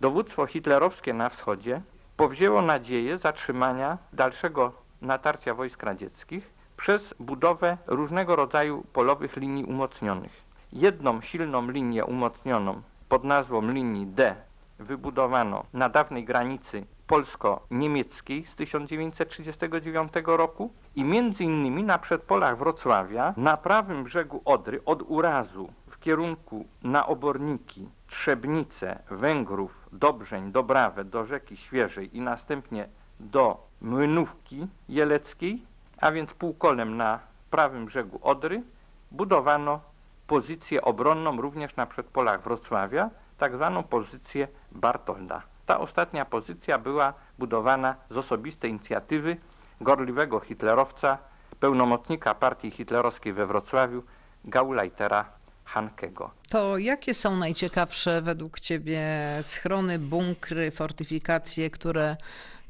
dowództwo 0.00 0.46
hitlerowskie 0.46 1.14
na 1.14 1.28
wschodzie 1.28 1.82
powzięło 2.16 2.62
nadzieję 2.62 3.18
zatrzymania 3.18 3.98
dalszego 4.12 4.72
natarcia 5.02 5.54
wojsk 5.54 5.82
radzieckich 5.82 6.59
przez 6.80 7.14
budowę 7.20 7.76
różnego 7.86 8.36
rodzaju 8.36 8.84
polowych 8.92 9.36
linii 9.36 9.64
umocnionych. 9.64 10.44
Jedną 10.72 11.20
silną 11.20 11.70
linię 11.70 12.04
umocnioną 12.04 12.82
pod 13.08 13.24
nazwą 13.24 13.70
linii 13.70 14.06
D 14.06 14.34
wybudowano 14.78 15.64
na 15.72 15.88
dawnej 15.88 16.24
granicy 16.24 16.84
polsko-niemieckiej 17.06 18.44
z 18.46 18.56
1939 18.56 20.12
roku 20.24 20.72
i 20.96 21.04
między 21.04 21.44
innymi 21.44 21.82
na 21.84 21.98
przedpolach 21.98 22.58
Wrocławia 22.58 23.34
na 23.36 23.56
prawym 23.56 24.04
brzegu 24.04 24.42
Odry 24.44 24.84
od 24.84 25.02
Urazu 25.02 25.72
w 25.86 25.98
kierunku 25.98 26.64
na 26.82 27.06
Oborniki, 27.06 27.88
Trzebnice, 28.06 29.02
Węgrów, 29.10 29.88
Dobrzeń, 29.92 30.52
Dobrawę, 30.52 31.04
do 31.04 31.24
rzeki 31.24 31.56
Świeżej 31.56 32.16
i 32.16 32.20
następnie 32.20 32.88
do 33.20 33.66
Młynówki 33.80 34.66
Jeleckiej, 34.88 35.69
a 36.00 36.12
więc 36.12 36.34
półkolem 36.34 36.96
na 36.96 37.18
prawym 37.50 37.86
brzegu 37.86 38.20
Odry, 38.22 38.62
budowano 39.10 39.80
pozycję 40.26 40.82
obronną 40.82 41.40
również 41.40 41.76
na 41.76 41.86
przedpolach 41.86 42.42
Wrocławia, 42.42 43.10
tak 43.38 43.54
zwaną 43.54 43.82
pozycję 43.82 44.48
Bartolda. 44.72 45.42
Ta 45.66 45.80
ostatnia 45.80 46.24
pozycja 46.24 46.78
była 46.78 47.14
budowana 47.38 47.94
z 48.10 48.16
osobistej 48.16 48.70
inicjatywy 48.70 49.36
gorliwego 49.80 50.40
hitlerowca, 50.40 51.18
pełnomocnika 51.60 52.34
partii 52.34 52.70
hitlerowskiej 52.70 53.32
we 53.32 53.46
Wrocławiu, 53.46 54.02
Gauleitera 54.44 55.24
Hankego. 55.64 56.30
To 56.48 56.78
jakie 56.78 57.14
są 57.14 57.36
najciekawsze 57.36 58.22
według 58.22 58.60
Ciebie 58.60 59.02
schrony, 59.42 59.98
bunkry, 59.98 60.70
fortyfikacje, 60.70 61.70
które 61.70 62.16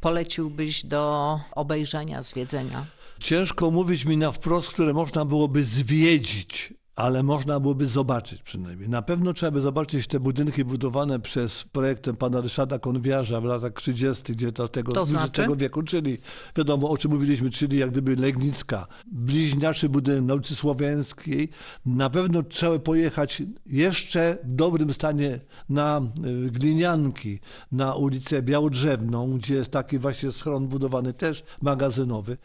poleciłbyś 0.00 0.84
do 0.84 1.38
obejrzenia, 1.54 2.22
zwiedzenia? 2.22 2.84
Ciężko 3.20 3.70
mówić 3.70 4.04
mi 4.04 4.16
na 4.16 4.32
wprost, 4.32 4.68
które 4.68 4.92
można 4.92 5.24
byłoby 5.24 5.64
zwiedzić, 5.64 6.74
ale 6.96 7.22
można 7.22 7.60
byłoby 7.60 7.86
zobaczyć 7.86 8.42
przynajmniej. 8.42 8.88
Na 8.88 9.02
pewno 9.02 9.32
trzeba 9.32 9.52
by 9.52 9.60
zobaczyć 9.60 10.06
te 10.06 10.20
budynki 10.20 10.64
budowane 10.64 11.20
przez 11.20 11.64
projektem 11.64 12.16
pana 12.16 12.40
Ryszarda 12.40 12.78
Konwiarza 12.78 13.40
w 13.40 13.44
latach 13.44 13.72
30. 13.72 14.32
XIX 14.32 14.68
To 14.94 15.06
znaczy? 15.06 15.46
wieku, 15.56 15.82
czyli 15.82 16.18
wiadomo 16.56 16.90
o 16.90 16.98
czym 16.98 17.10
mówiliśmy, 17.10 17.50
czyli 17.50 17.78
jak 17.78 17.90
gdyby 17.90 18.16
Legnicka, 18.16 18.86
bliźniaczy 19.12 19.88
budynek 19.88 20.24
na 20.24 20.34
ulicy 20.34 20.54
Słowiańskiej. 20.54 21.48
Na 21.86 22.10
pewno 22.10 22.42
trzeba 22.42 22.78
pojechać 22.78 23.42
jeszcze 23.66 24.38
w 24.44 24.54
dobrym 24.54 24.92
stanie 24.92 25.40
na 25.68 26.00
y, 26.46 26.50
Glinianki, 26.50 27.40
na 27.72 27.94
ulicę 27.94 28.42
Białodrzewną, 28.42 29.38
gdzie 29.38 29.54
jest 29.54 29.70
taki 29.70 29.98
właśnie 29.98 30.32
schron 30.32 30.68
budowany 30.68 31.12
też 31.12 31.44
magazynowy. 31.62 32.36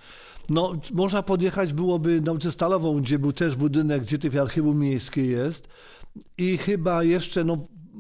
No, 0.50 0.74
można 0.94 1.24
podjechać 1.24 1.74
byłoby 1.74 2.22
na 2.22 2.32
ulicę 2.32 2.52
Stalową, 2.52 3.02
gdzie 3.02 3.20
był 3.20 3.34
też 3.34 3.56
budynek, 3.56 4.02
gdzie 4.02 4.18
tutaj 4.18 4.40
archiwum 4.40 4.80
miejskie 4.80 5.26
jest. 5.26 5.68
I 6.38 6.58
chyba 6.58 7.04
jeszcze 7.04 7.44
no, 7.44 7.58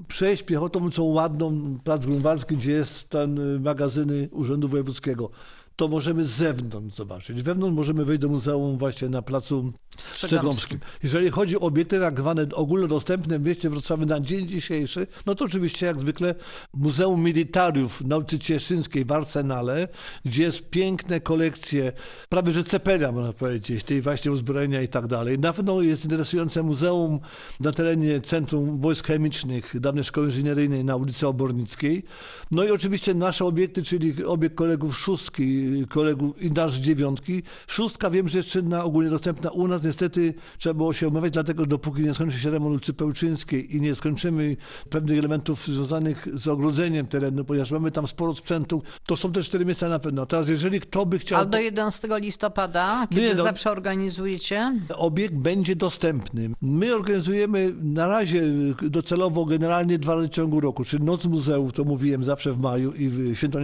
przejść 0.08 0.44
piechotą 0.44 0.92
co 0.92 1.04
ładną 1.04 1.78
Plac 1.84 2.06
Grunwaldzki, 2.06 2.58
gdzie 2.58 2.72
jest 2.72 3.10
ten 3.10 3.56
y, 3.56 3.60
magazyny 3.60 4.30
Urzędu 4.32 4.70
Wojewódzkiego. 4.70 5.30
To 5.76 5.88
możemy 5.88 6.26
z 6.26 6.30
zewnątrz 6.30 6.96
zobaczyć. 6.96 7.42
Wewnątrz 7.42 7.76
możemy 7.76 8.06
wejść 8.06 8.22
do 8.22 8.30
muzeum 8.30 8.78
właśnie 8.78 9.10
na 9.10 9.22
placu 9.22 9.74
Strzegomskim. 9.98 10.80
Jeżeli 11.04 11.30
chodzi 11.30 11.58
o 11.58 11.60
obiekty 11.60 12.00
tak 12.00 12.20
zwane 12.20 12.46
ogólnodostępne 12.54 13.40
w 13.40 13.46
mieście 13.46 13.70
Wrocławiu 13.70 14.06
na 14.06 14.20
dzień 14.20 14.48
dzisiejszy, 14.48 15.08
no 15.26 15.36
to 15.36 15.46
oczywiście 15.46 15.86
jak 15.86 16.00
zwykle 16.00 16.36
Muzeum 16.74 17.24
Militariów 17.24 18.02
na 18.02 18.18
ulicy 18.18 18.40
Cieszyńskiej 18.40 19.06
w 19.06 19.12
Arsenale, 19.12 19.88
gdzie 20.26 20.44
jest 20.44 20.70
piękne 20.70 21.20
kolekcje, 21.20 21.92
prawie 22.30 22.52
że 22.52 22.64
cepelia 22.64 23.12
można 23.12 23.34
powiedzieć, 23.34 23.84
tej 23.84 24.02
właśnie 24.02 24.32
uzbrojenia 24.32 24.82
i 24.82 24.88
tak 24.88 25.08
dalej. 25.08 25.40
Na 25.40 25.54
pewno 25.54 25.82
jest 25.82 26.04
interesujące 26.04 26.64
muzeum 26.64 27.20
na 27.60 27.72
terenie 27.72 28.22
Centrum 28.22 28.82
Wojsk 28.82 29.08
Chemicznych, 29.08 29.80
dawnej 29.80 30.04
Szkoły 30.04 30.28
Inżynieryjnej 30.28 30.86
na 30.86 30.96
ulicy 30.96 31.28
Obornickiej. 31.28 32.04
No 32.52 32.64
i 32.64 32.72
oczywiście 32.72 33.14
nasze 33.14 33.46
obiekty, 33.46 33.84
czyli 33.84 34.24
obiekt 34.24 34.56
kolegów 34.56 34.98
szóstki, 34.98 35.65
kolegów 35.90 36.44
i 36.44 36.52
nasz 36.52 36.74
dziewiątki. 36.74 37.44
Szóstka 37.68 38.10
wiem, 38.10 38.30
że 38.30 38.38
jeszcze 38.38 38.62
na 38.62 38.84
ogólnie 38.84 39.10
dostępna 39.10 39.50
u 39.50 39.68
nas 39.68 39.84
niestety 39.84 40.34
trzeba 40.58 40.74
było 40.74 40.94
się 40.94 41.08
omawiać, 41.08 41.34
dlatego 41.34 41.66
dopóki 41.66 42.02
nie 42.02 42.14
skończy 42.14 42.40
się 42.40 42.50
remont 42.50 42.76
ulicy 42.76 42.94
Pełczyńskiej 42.94 43.76
i 43.76 43.82
nie 43.82 43.96
skończymy 43.96 44.58
pewnych 44.90 45.20
elementów 45.20 45.68
związanych 45.68 46.28
z 46.34 46.48
ogrodzeniem 46.48 47.08
terenu, 47.08 47.46
ponieważ 47.46 47.72
mamy 47.72 47.92
tam 47.92 48.08
sporo 48.08 48.36
sprzętu, 48.36 48.84
to 49.08 49.18
są 49.18 49.32
te 49.32 49.44
cztery 49.44 49.66
miejsca 49.66 49.90
na 49.90 50.00
pewno. 50.00 50.26
Teraz 50.26 50.50
jeżeli 50.50 50.80
kto 50.80 51.06
by 51.06 51.20
chciał... 51.20 51.40
Ale 51.40 51.50
do 51.50 51.60
11 51.60 52.08
listopada, 52.12 53.08
kiedy 53.10 53.36
no. 53.36 53.44
zawsze 53.44 53.72
organizujecie? 53.72 54.80
Obiekt 54.96 55.36
będzie 55.36 55.76
dostępny. 55.76 56.50
My 56.62 56.96
organizujemy 56.96 57.74
na 57.82 58.08
razie 58.08 58.44
docelowo 58.82 59.46
generalnie 59.46 60.00
dwa 60.00 60.16
razy 60.16 60.28
w 60.28 60.32
ciągu 60.32 60.60
roku, 60.60 60.84
czyli 60.84 61.04
Noc 61.04 61.26
Muzeów, 61.26 61.74
to 61.74 61.84
mówiłem 61.84 62.24
zawsze 62.24 62.54
w 62.54 62.62
maju 62.62 62.94
i 62.94 63.10
w 63.10 63.36
Święto 63.36 63.60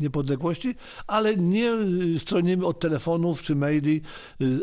Niepodległości, 0.00 0.74
ale 1.12 1.36
nie 1.36 1.70
stronimy 2.18 2.66
od 2.66 2.80
telefonów 2.80 3.42
czy 3.42 3.56
maili, 3.56 4.00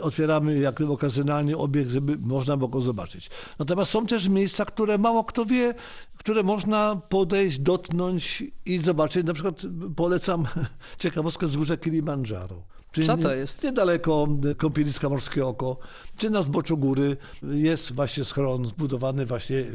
otwieramy 0.01 0.59
jak 0.59 0.81
okazjonalnie 0.81 1.57
obiekt, 1.57 1.89
żeby 1.89 2.17
można 2.17 2.57
było 2.57 2.69
go 2.69 2.81
zobaczyć. 2.81 3.29
Natomiast 3.59 3.91
są 3.91 4.05
też 4.05 4.29
miejsca, 4.29 4.65
które 4.65 4.97
mało 4.97 5.23
kto 5.23 5.45
wie, 5.45 5.73
które 6.17 6.43
można 6.43 7.01
podejść, 7.09 7.59
dotknąć 7.59 8.43
i 8.65 8.79
zobaczyć. 8.79 9.25
Na 9.25 9.33
przykład 9.33 9.61
polecam 9.95 10.47
ciekawostkę 10.99 11.47
z 11.47 11.57
górze 11.57 11.77
Kilimandżaro. 11.77 12.63
Czyli 12.91 13.07
Co 13.07 13.17
to 13.17 13.35
jest? 13.35 13.63
Niedaleko 13.63 14.27
kąpieliska 14.57 15.09
Morskie 15.09 15.45
Oko, 15.45 15.77
czy 16.17 16.29
na 16.29 16.43
zboczu 16.43 16.77
góry 16.77 17.17
jest 17.43 17.93
właśnie 17.93 18.25
schron 18.25 18.69
zbudowany 18.69 19.25
właśnie 19.25 19.65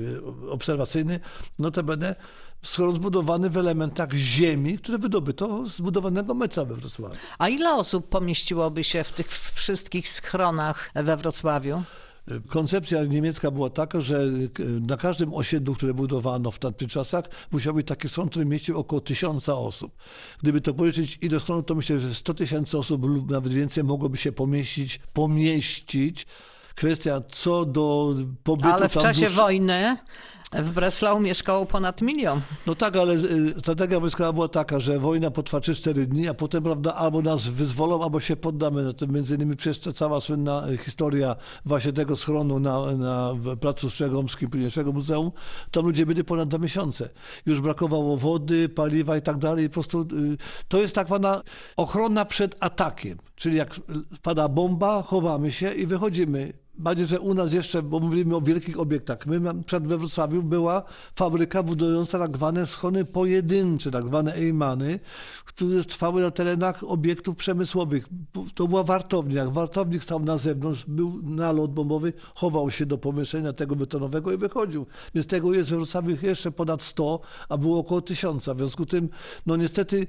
obserwacyjny, 0.50 1.20
notabene 1.58 2.14
schron 2.62 2.94
zbudowany 2.96 3.50
w 3.50 3.56
elementach 3.56 4.12
ziemi, 4.12 4.78
które 4.78 4.98
wydobyto 4.98 5.66
z 5.68 5.80
budowanego 5.80 6.34
metra 6.34 6.64
we 6.64 6.74
Wrocławiu. 6.74 7.14
A 7.38 7.48
ile 7.48 7.74
osób 7.74 8.08
pomieściłoby 8.08 8.84
się 8.84 9.04
w 9.04 9.12
tych 9.12 9.28
wszystkich 9.54 10.08
schronach 10.08 10.90
we 10.94 11.16
Wrocławiu? 11.16 11.82
Koncepcja 12.48 13.04
niemiecka 13.04 13.50
była 13.50 13.70
taka, 13.70 14.00
że 14.00 14.24
na 14.80 14.96
każdym 14.96 15.34
osiedlu, 15.34 15.74
które 15.74 15.94
budowano 15.94 16.50
w 16.50 16.58
tamtych 16.58 16.88
czasach, 16.88 17.24
musiał 17.50 17.74
być 17.74 17.86
taki 17.86 18.08
schron, 18.08 18.28
który 18.28 18.44
mieścił 18.44 18.78
około 18.78 19.00
tysiąca 19.00 19.54
osób. 19.54 19.96
Gdyby 20.42 20.60
to 20.60 20.74
policzyć 20.74 21.18
ile 21.22 21.40
schronów, 21.40 21.64
to 21.64 21.74
myślę, 21.74 22.00
że 22.00 22.14
100 22.14 22.34
tysięcy 22.34 22.78
osób 22.78 23.04
lub 23.04 23.30
nawet 23.30 23.52
więcej 23.52 23.84
mogłoby 23.84 24.16
się 24.16 24.32
pomieścić, 24.32 25.00
pomieścić. 25.12 26.26
Kwestia 26.74 27.20
co 27.28 27.64
do 27.64 28.14
pobytu 28.44 28.68
Ale 28.68 28.88
w 28.88 28.92
czasie 28.92 29.28
wojny 29.28 29.96
w 30.62 30.70
Breslau 30.70 31.20
mieszkało 31.20 31.66
ponad 31.66 32.02
milion. 32.02 32.40
No 32.66 32.74
tak, 32.74 32.96
ale 32.96 33.14
y, 33.14 33.54
strategia 33.58 34.00
wojskowa 34.00 34.32
była 34.32 34.48
taka, 34.48 34.80
że 34.80 34.98
wojna 34.98 35.30
potrwa 35.30 35.58
3-4 35.58 36.06
dni, 36.06 36.28
a 36.28 36.34
potem 36.34 36.62
prawda, 36.62 36.94
albo 36.94 37.22
nas 37.22 37.46
wyzwolą, 37.46 38.02
albo 38.02 38.20
się 38.20 38.36
poddamy. 38.36 38.82
No 38.82 38.92
to 38.92 39.06
między 39.06 39.34
innymi 39.34 39.56
ta 39.84 39.92
cała 39.92 40.20
słynna 40.20 40.66
historia 40.78 41.36
właśnie 41.64 41.92
tego 41.92 42.16
schronu 42.16 42.58
na, 42.58 42.92
na 42.96 43.34
Placu 43.60 43.90
Strzegomskim, 43.90 44.50
późniejszego 44.50 44.92
muzeum, 44.92 45.30
tam 45.70 45.86
ludzie 45.86 46.06
byli 46.06 46.24
ponad 46.24 46.48
dwa 46.48 46.58
miesiące. 46.58 47.08
Już 47.46 47.60
brakowało 47.60 48.16
wody, 48.16 48.68
paliwa 48.68 49.16
i 49.16 49.22
tak 49.22 49.38
dalej. 49.38 49.68
Po 49.68 49.72
prostu 49.72 50.00
y, 50.00 50.36
to 50.68 50.78
jest 50.78 50.94
tak 50.94 51.06
zwana 51.06 51.42
ochrona 51.76 52.24
przed 52.24 52.56
atakiem. 52.60 53.18
Czyli 53.34 53.56
jak 53.56 53.74
pada 54.22 54.48
bomba, 54.48 55.02
chowamy 55.02 55.52
się 55.52 55.72
i 55.72 55.86
wychodzimy. 55.86 56.63
Bardziej, 56.78 57.06
że 57.06 57.20
u 57.20 57.34
nas 57.34 57.52
jeszcze, 57.52 57.82
bo 57.82 58.00
mówimy 58.00 58.36
o 58.36 58.40
wielkich 58.40 58.80
obiektach, 58.80 59.26
my 59.26 59.64
przed 59.64 59.88
we 59.88 59.98
Wrocławiu 59.98 60.42
była 60.42 60.82
fabryka 61.16 61.62
budująca 61.62 62.18
tak 62.18 62.36
zwane 62.36 62.66
schony 62.66 63.04
pojedyncze, 63.04 63.90
tak 63.90 64.06
zwane 64.06 64.34
Ejmany, 64.34 65.00
które 65.44 65.84
trwały 65.84 66.22
na 66.22 66.30
terenach 66.30 66.84
obiektów 66.84 67.36
przemysłowych. 67.36 68.08
To 68.54 68.68
była 68.68 68.82
wartownia. 68.82 69.42
Jak 69.42 69.52
wartownik 69.52 70.02
stał 70.02 70.20
na 70.20 70.38
zewnątrz, 70.38 70.84
był 70.88 71.20
nalot 71.22 71.72
bombowy, 71.72 72.12
chował 72.34 72.70
się 72.70 72.86
do 72.86 72.98
pomieszczenia 72.98 73.52
tego 73.52 73.76
betonowego 73.76 74.32
i 74.32 74.36
wychodził. 74.36 74.86
Więc 75.14 75.26
tego 75.26 75.54
jest 75.54 75.70
we 75.70 75.76
Wrocławiu 75.76 76.16
jeszcze 76.22 76.50
ponad 76.50 76.82
100, 76.82 77.20
a 77.48 77.58
było 77.58 77.78
około 77.78 78.00
1000. 78.00 78.44
W 78.44 78.56
związku 78.56 78.84
z 78.84 78.88
tym, 78.88 79.08
no 79.46 79.56
niestety 79.56 80.06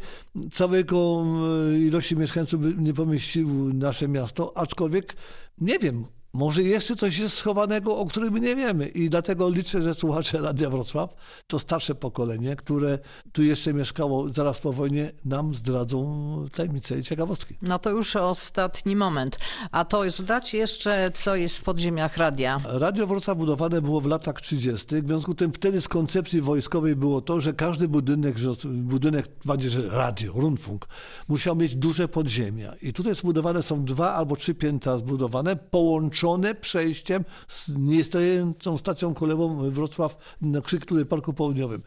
całego 0.52 1.26
e, 1.72 1.80
ilości 1.80 2.18
mieszkańców 2.18 2.62
nie 2.78 2.94
pomieściło 2.94 3.54
nasze 3.74 4.08
miasto, 4.08 4.58
aczkolwiek 4.58 5.16
nie 5.58 5.80
wiem, 5.80 6.06
może 6.36 6.64
jeszcze 6.64 6.96
coś 6.96 7.18
jest 7.18 7.38
schowanego, 7.38 7.98
o 7.98 8.06
którym 8.06 8.34
my 8.34 8.40
nie 8.40 8.56
wiemy. 8.56 8.88
I 8.88 9.10
dlatego 9.10 9.50
liczę, 9.50 9.82
że 9.82 9.94
słuchacze 9.94 10.42
Radia 10.42 10.70
Wrocław, 10.70 11.16
to 11.48 11.60
starsze 11.60 11.96
pokolenie, 11.96 12.56
które 12.56 13.00
tu 13.32 13.44
jeszcze 13.44 13.74
mieszkało 13.74 14.30
zaraz 14.30 14.60
po 14.60 14.74
wojnie, 14.74 15.12
nam 15.26 15.54
zdradzą 15.54 16.46
tajemnice 16.56 17.00
i 17.00 17.04
ciekawostki. 17.04 17.58
No 17.62 17.80
to 17.80 17.90
już 17.90 18.16
ostatni 18.16 18.96
moment. 18.96 19.38
A 19.72 19.86
to 19.86 20.12
zdać 20.12 20.54
jeszcze, 20.54 21.12
co 21.14 21.36
jest 21.36 21.58
w 21.58 21.64
podziemiach 21.64 22.18
radia. 22.18 22.58
Radio 22.66 23.08
Wrocław 23.08 23.38
budowane 23.38 23.82
było 23.82 24.02
w 24.02 24.06
latach 24.06 24.42
30. 24.42 25.02
W 25.02 25.08
związku 25.08 25.34
z 25.34 25.36
tym 25.36 25.54
wtedy 25.54 25.82
z 25.82 25.88
koncepcji 25.88 26.42
wojskowej 26.42 26.96
było 26.96 27.22
to, 27.22 27.42
że 27.42 27.54
każdy 27.54 27.88
budynek, 27.88 28.38
że 28.38 28.50
budynek, 28.66 29.28
bardziej, 29.46 29.70
że 29.70 29.90
radio, 29.90 30.34
Rundfunk, 30.36 30.88
musiał 31.28 31.56
mieć 31.56 31.76
duże 31.76 32.08
podziemia. 32.08 32.74
I 32.82 32.94
tutaj 32.94 33.16
zbudowane 33.16 33.64
są 33.64 33.86
dwa 33.86 34.14
albo 34.14 34.36
trzy 34.36 34.56
piętra 34.56 34.98
zbudowane, 34.98 35.56
połączone 35.56 36.25
połączone 36.26 36.56
przejściem 36.56 37.26
z 37.48 37.78
nieistniejącą 37.78 38.78
stacją 38.78 39.14
kolejową 39.14 39.70
Wrocław 39.70 40.18
na 40.42 40.62
Krzyk, 40.62 40.86
Parku 41.10 41.34
Południowym. 41.34 41.82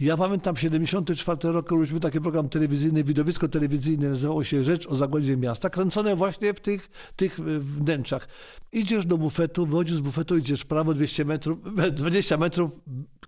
Ja 0.00 0.16
pamiętam 0.16 0.56
74 0.56 1.52
rok, 1.52 1.70
robiliśmy 1.70 2.00
taki 2.00 2.20
program 2.20 2.48
telewizyjny, 2.48 3.04
widowisko 3.04 3.48
telewizyjne, 3.48 4.08
nazywało 4.08 4.44
się 4.44 4.64
Rzecz 4.64 4.86
o 4.86 4.96
Zagładzie 4.96 5.36
Miasta, 5.36 5.70
kręcone 5.70 6.16
właśnie 6.16 6.54
w 6.54 6.60
tych, 6.60 6.90
tych 7.16 7.40
wnętrzach. 7.60 8.28
Idziesz 8.72 9.06
do 9.06 9.18
bufetu, 9.18 9.66
wychodzisz 9.66 9.96
z 9.96 10.00
bufetu, 10.00 10.36
idziesz 10.36 10.64
prawo 10.64 10.94
200 10.94 11.24
metrów, 11.24 11.58
20 11.92 12.36
metrów, 12.36 12.70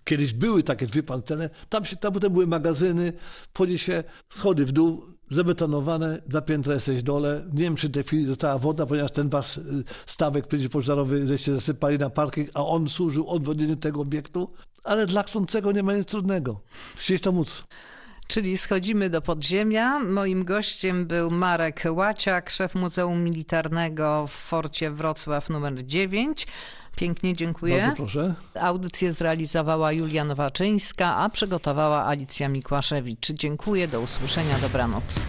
kiedyś 0.04 0.32
były 0.32 0.62
takie 0.62 0.86
drzwi 0.86 1.02
pancerne, 1.02 1.50
tam, 1.68 1.84
się, 1.84 1.96
tam 1.96 2.12
potem 2.12 2.32
były 2.32 2.46
magazyny, 2.46 3.12
się, 3.76 4.04
schody 4.28 4.66
w 4.66 4.72
dół, 4.72 5.04
zabetonowane, 5.30 6.22
dwa 6.26 6.40
piętra 6.40 6.74
jesteś 6.74 7.02
dole. 7.02 7.44
Nie 7.52 7.62
wiem, 7.62 7.76
czy 7.76 7.88
w 7.88 7.92
tej 7.92 8.04
chwili 8.04 8.26
została 8.26 8.58
woda, 8.58 8.86
ponieważ 8.86 9.10
ten 9.10 9.28
wasz 9.28 9.56
y, 9.56 9.62
stawek 10.06 10.46
przeciwpożarowy 10.46 11.26
żeście 11.26 11.52
zasypali 11.52 11.98
na 11.98 12.10
parking, 12.10 12.50
a 12.54 12.66
on 12.66 12.88
służył 12.88 13.28
odwodnieniu 13.28 13.76
tego 13.76 14.00
obiektu, 14.00 14.50
ale 14.84 15.06
dla 15.06 15.22
chcącego 15.22 15.72
nie 15.72 15.82
ma 15.82 15.94
nic 15.94 16.06
trudnego. 16.06 16.60
Chcieć 16.96 17.22
to 17.22 17.32
móc. 17.32 17.64
Czyli 18.30 18.58
schodzimy 18.58 19.10
do 19.10 19.22
podziemia. 19.22 19.98
Moim 19.98 20.44
gościem 20.44 21.06
był 21.06 21.30
Marek 21.30 21.82
Łaciak, 21.90 22.50
szef 22.50 22.74
Muzeum 22.74 23.24
Militarnego 23.24 24.26
w 24.26 24.32
Forcie 24.32 24.90
Wrocław 24.90 25.50
numer 25.50 25.86
9. 25.86 26.46
Pięknie 26.96 27.34
dziękuję. 27.34 27.80
Bardzo 27.80 27.96
proszę. 27.96 28.34
Audycję 28.60 29.12
zrealizowała 29.12 29.92
Julia 29.92 30.24
Nowaczyńska, 30.24 31.16
a 31.16 31.28
przygotowała 31.28 32.06
Alicja 32.06 32.48
Mikłaszewicz. 32.48 33.30
Dziękuję, 33.32 33.88
do 33.88 34.00
usłyszenia, 34.00 34.58
dobranoc. 34.58 35.22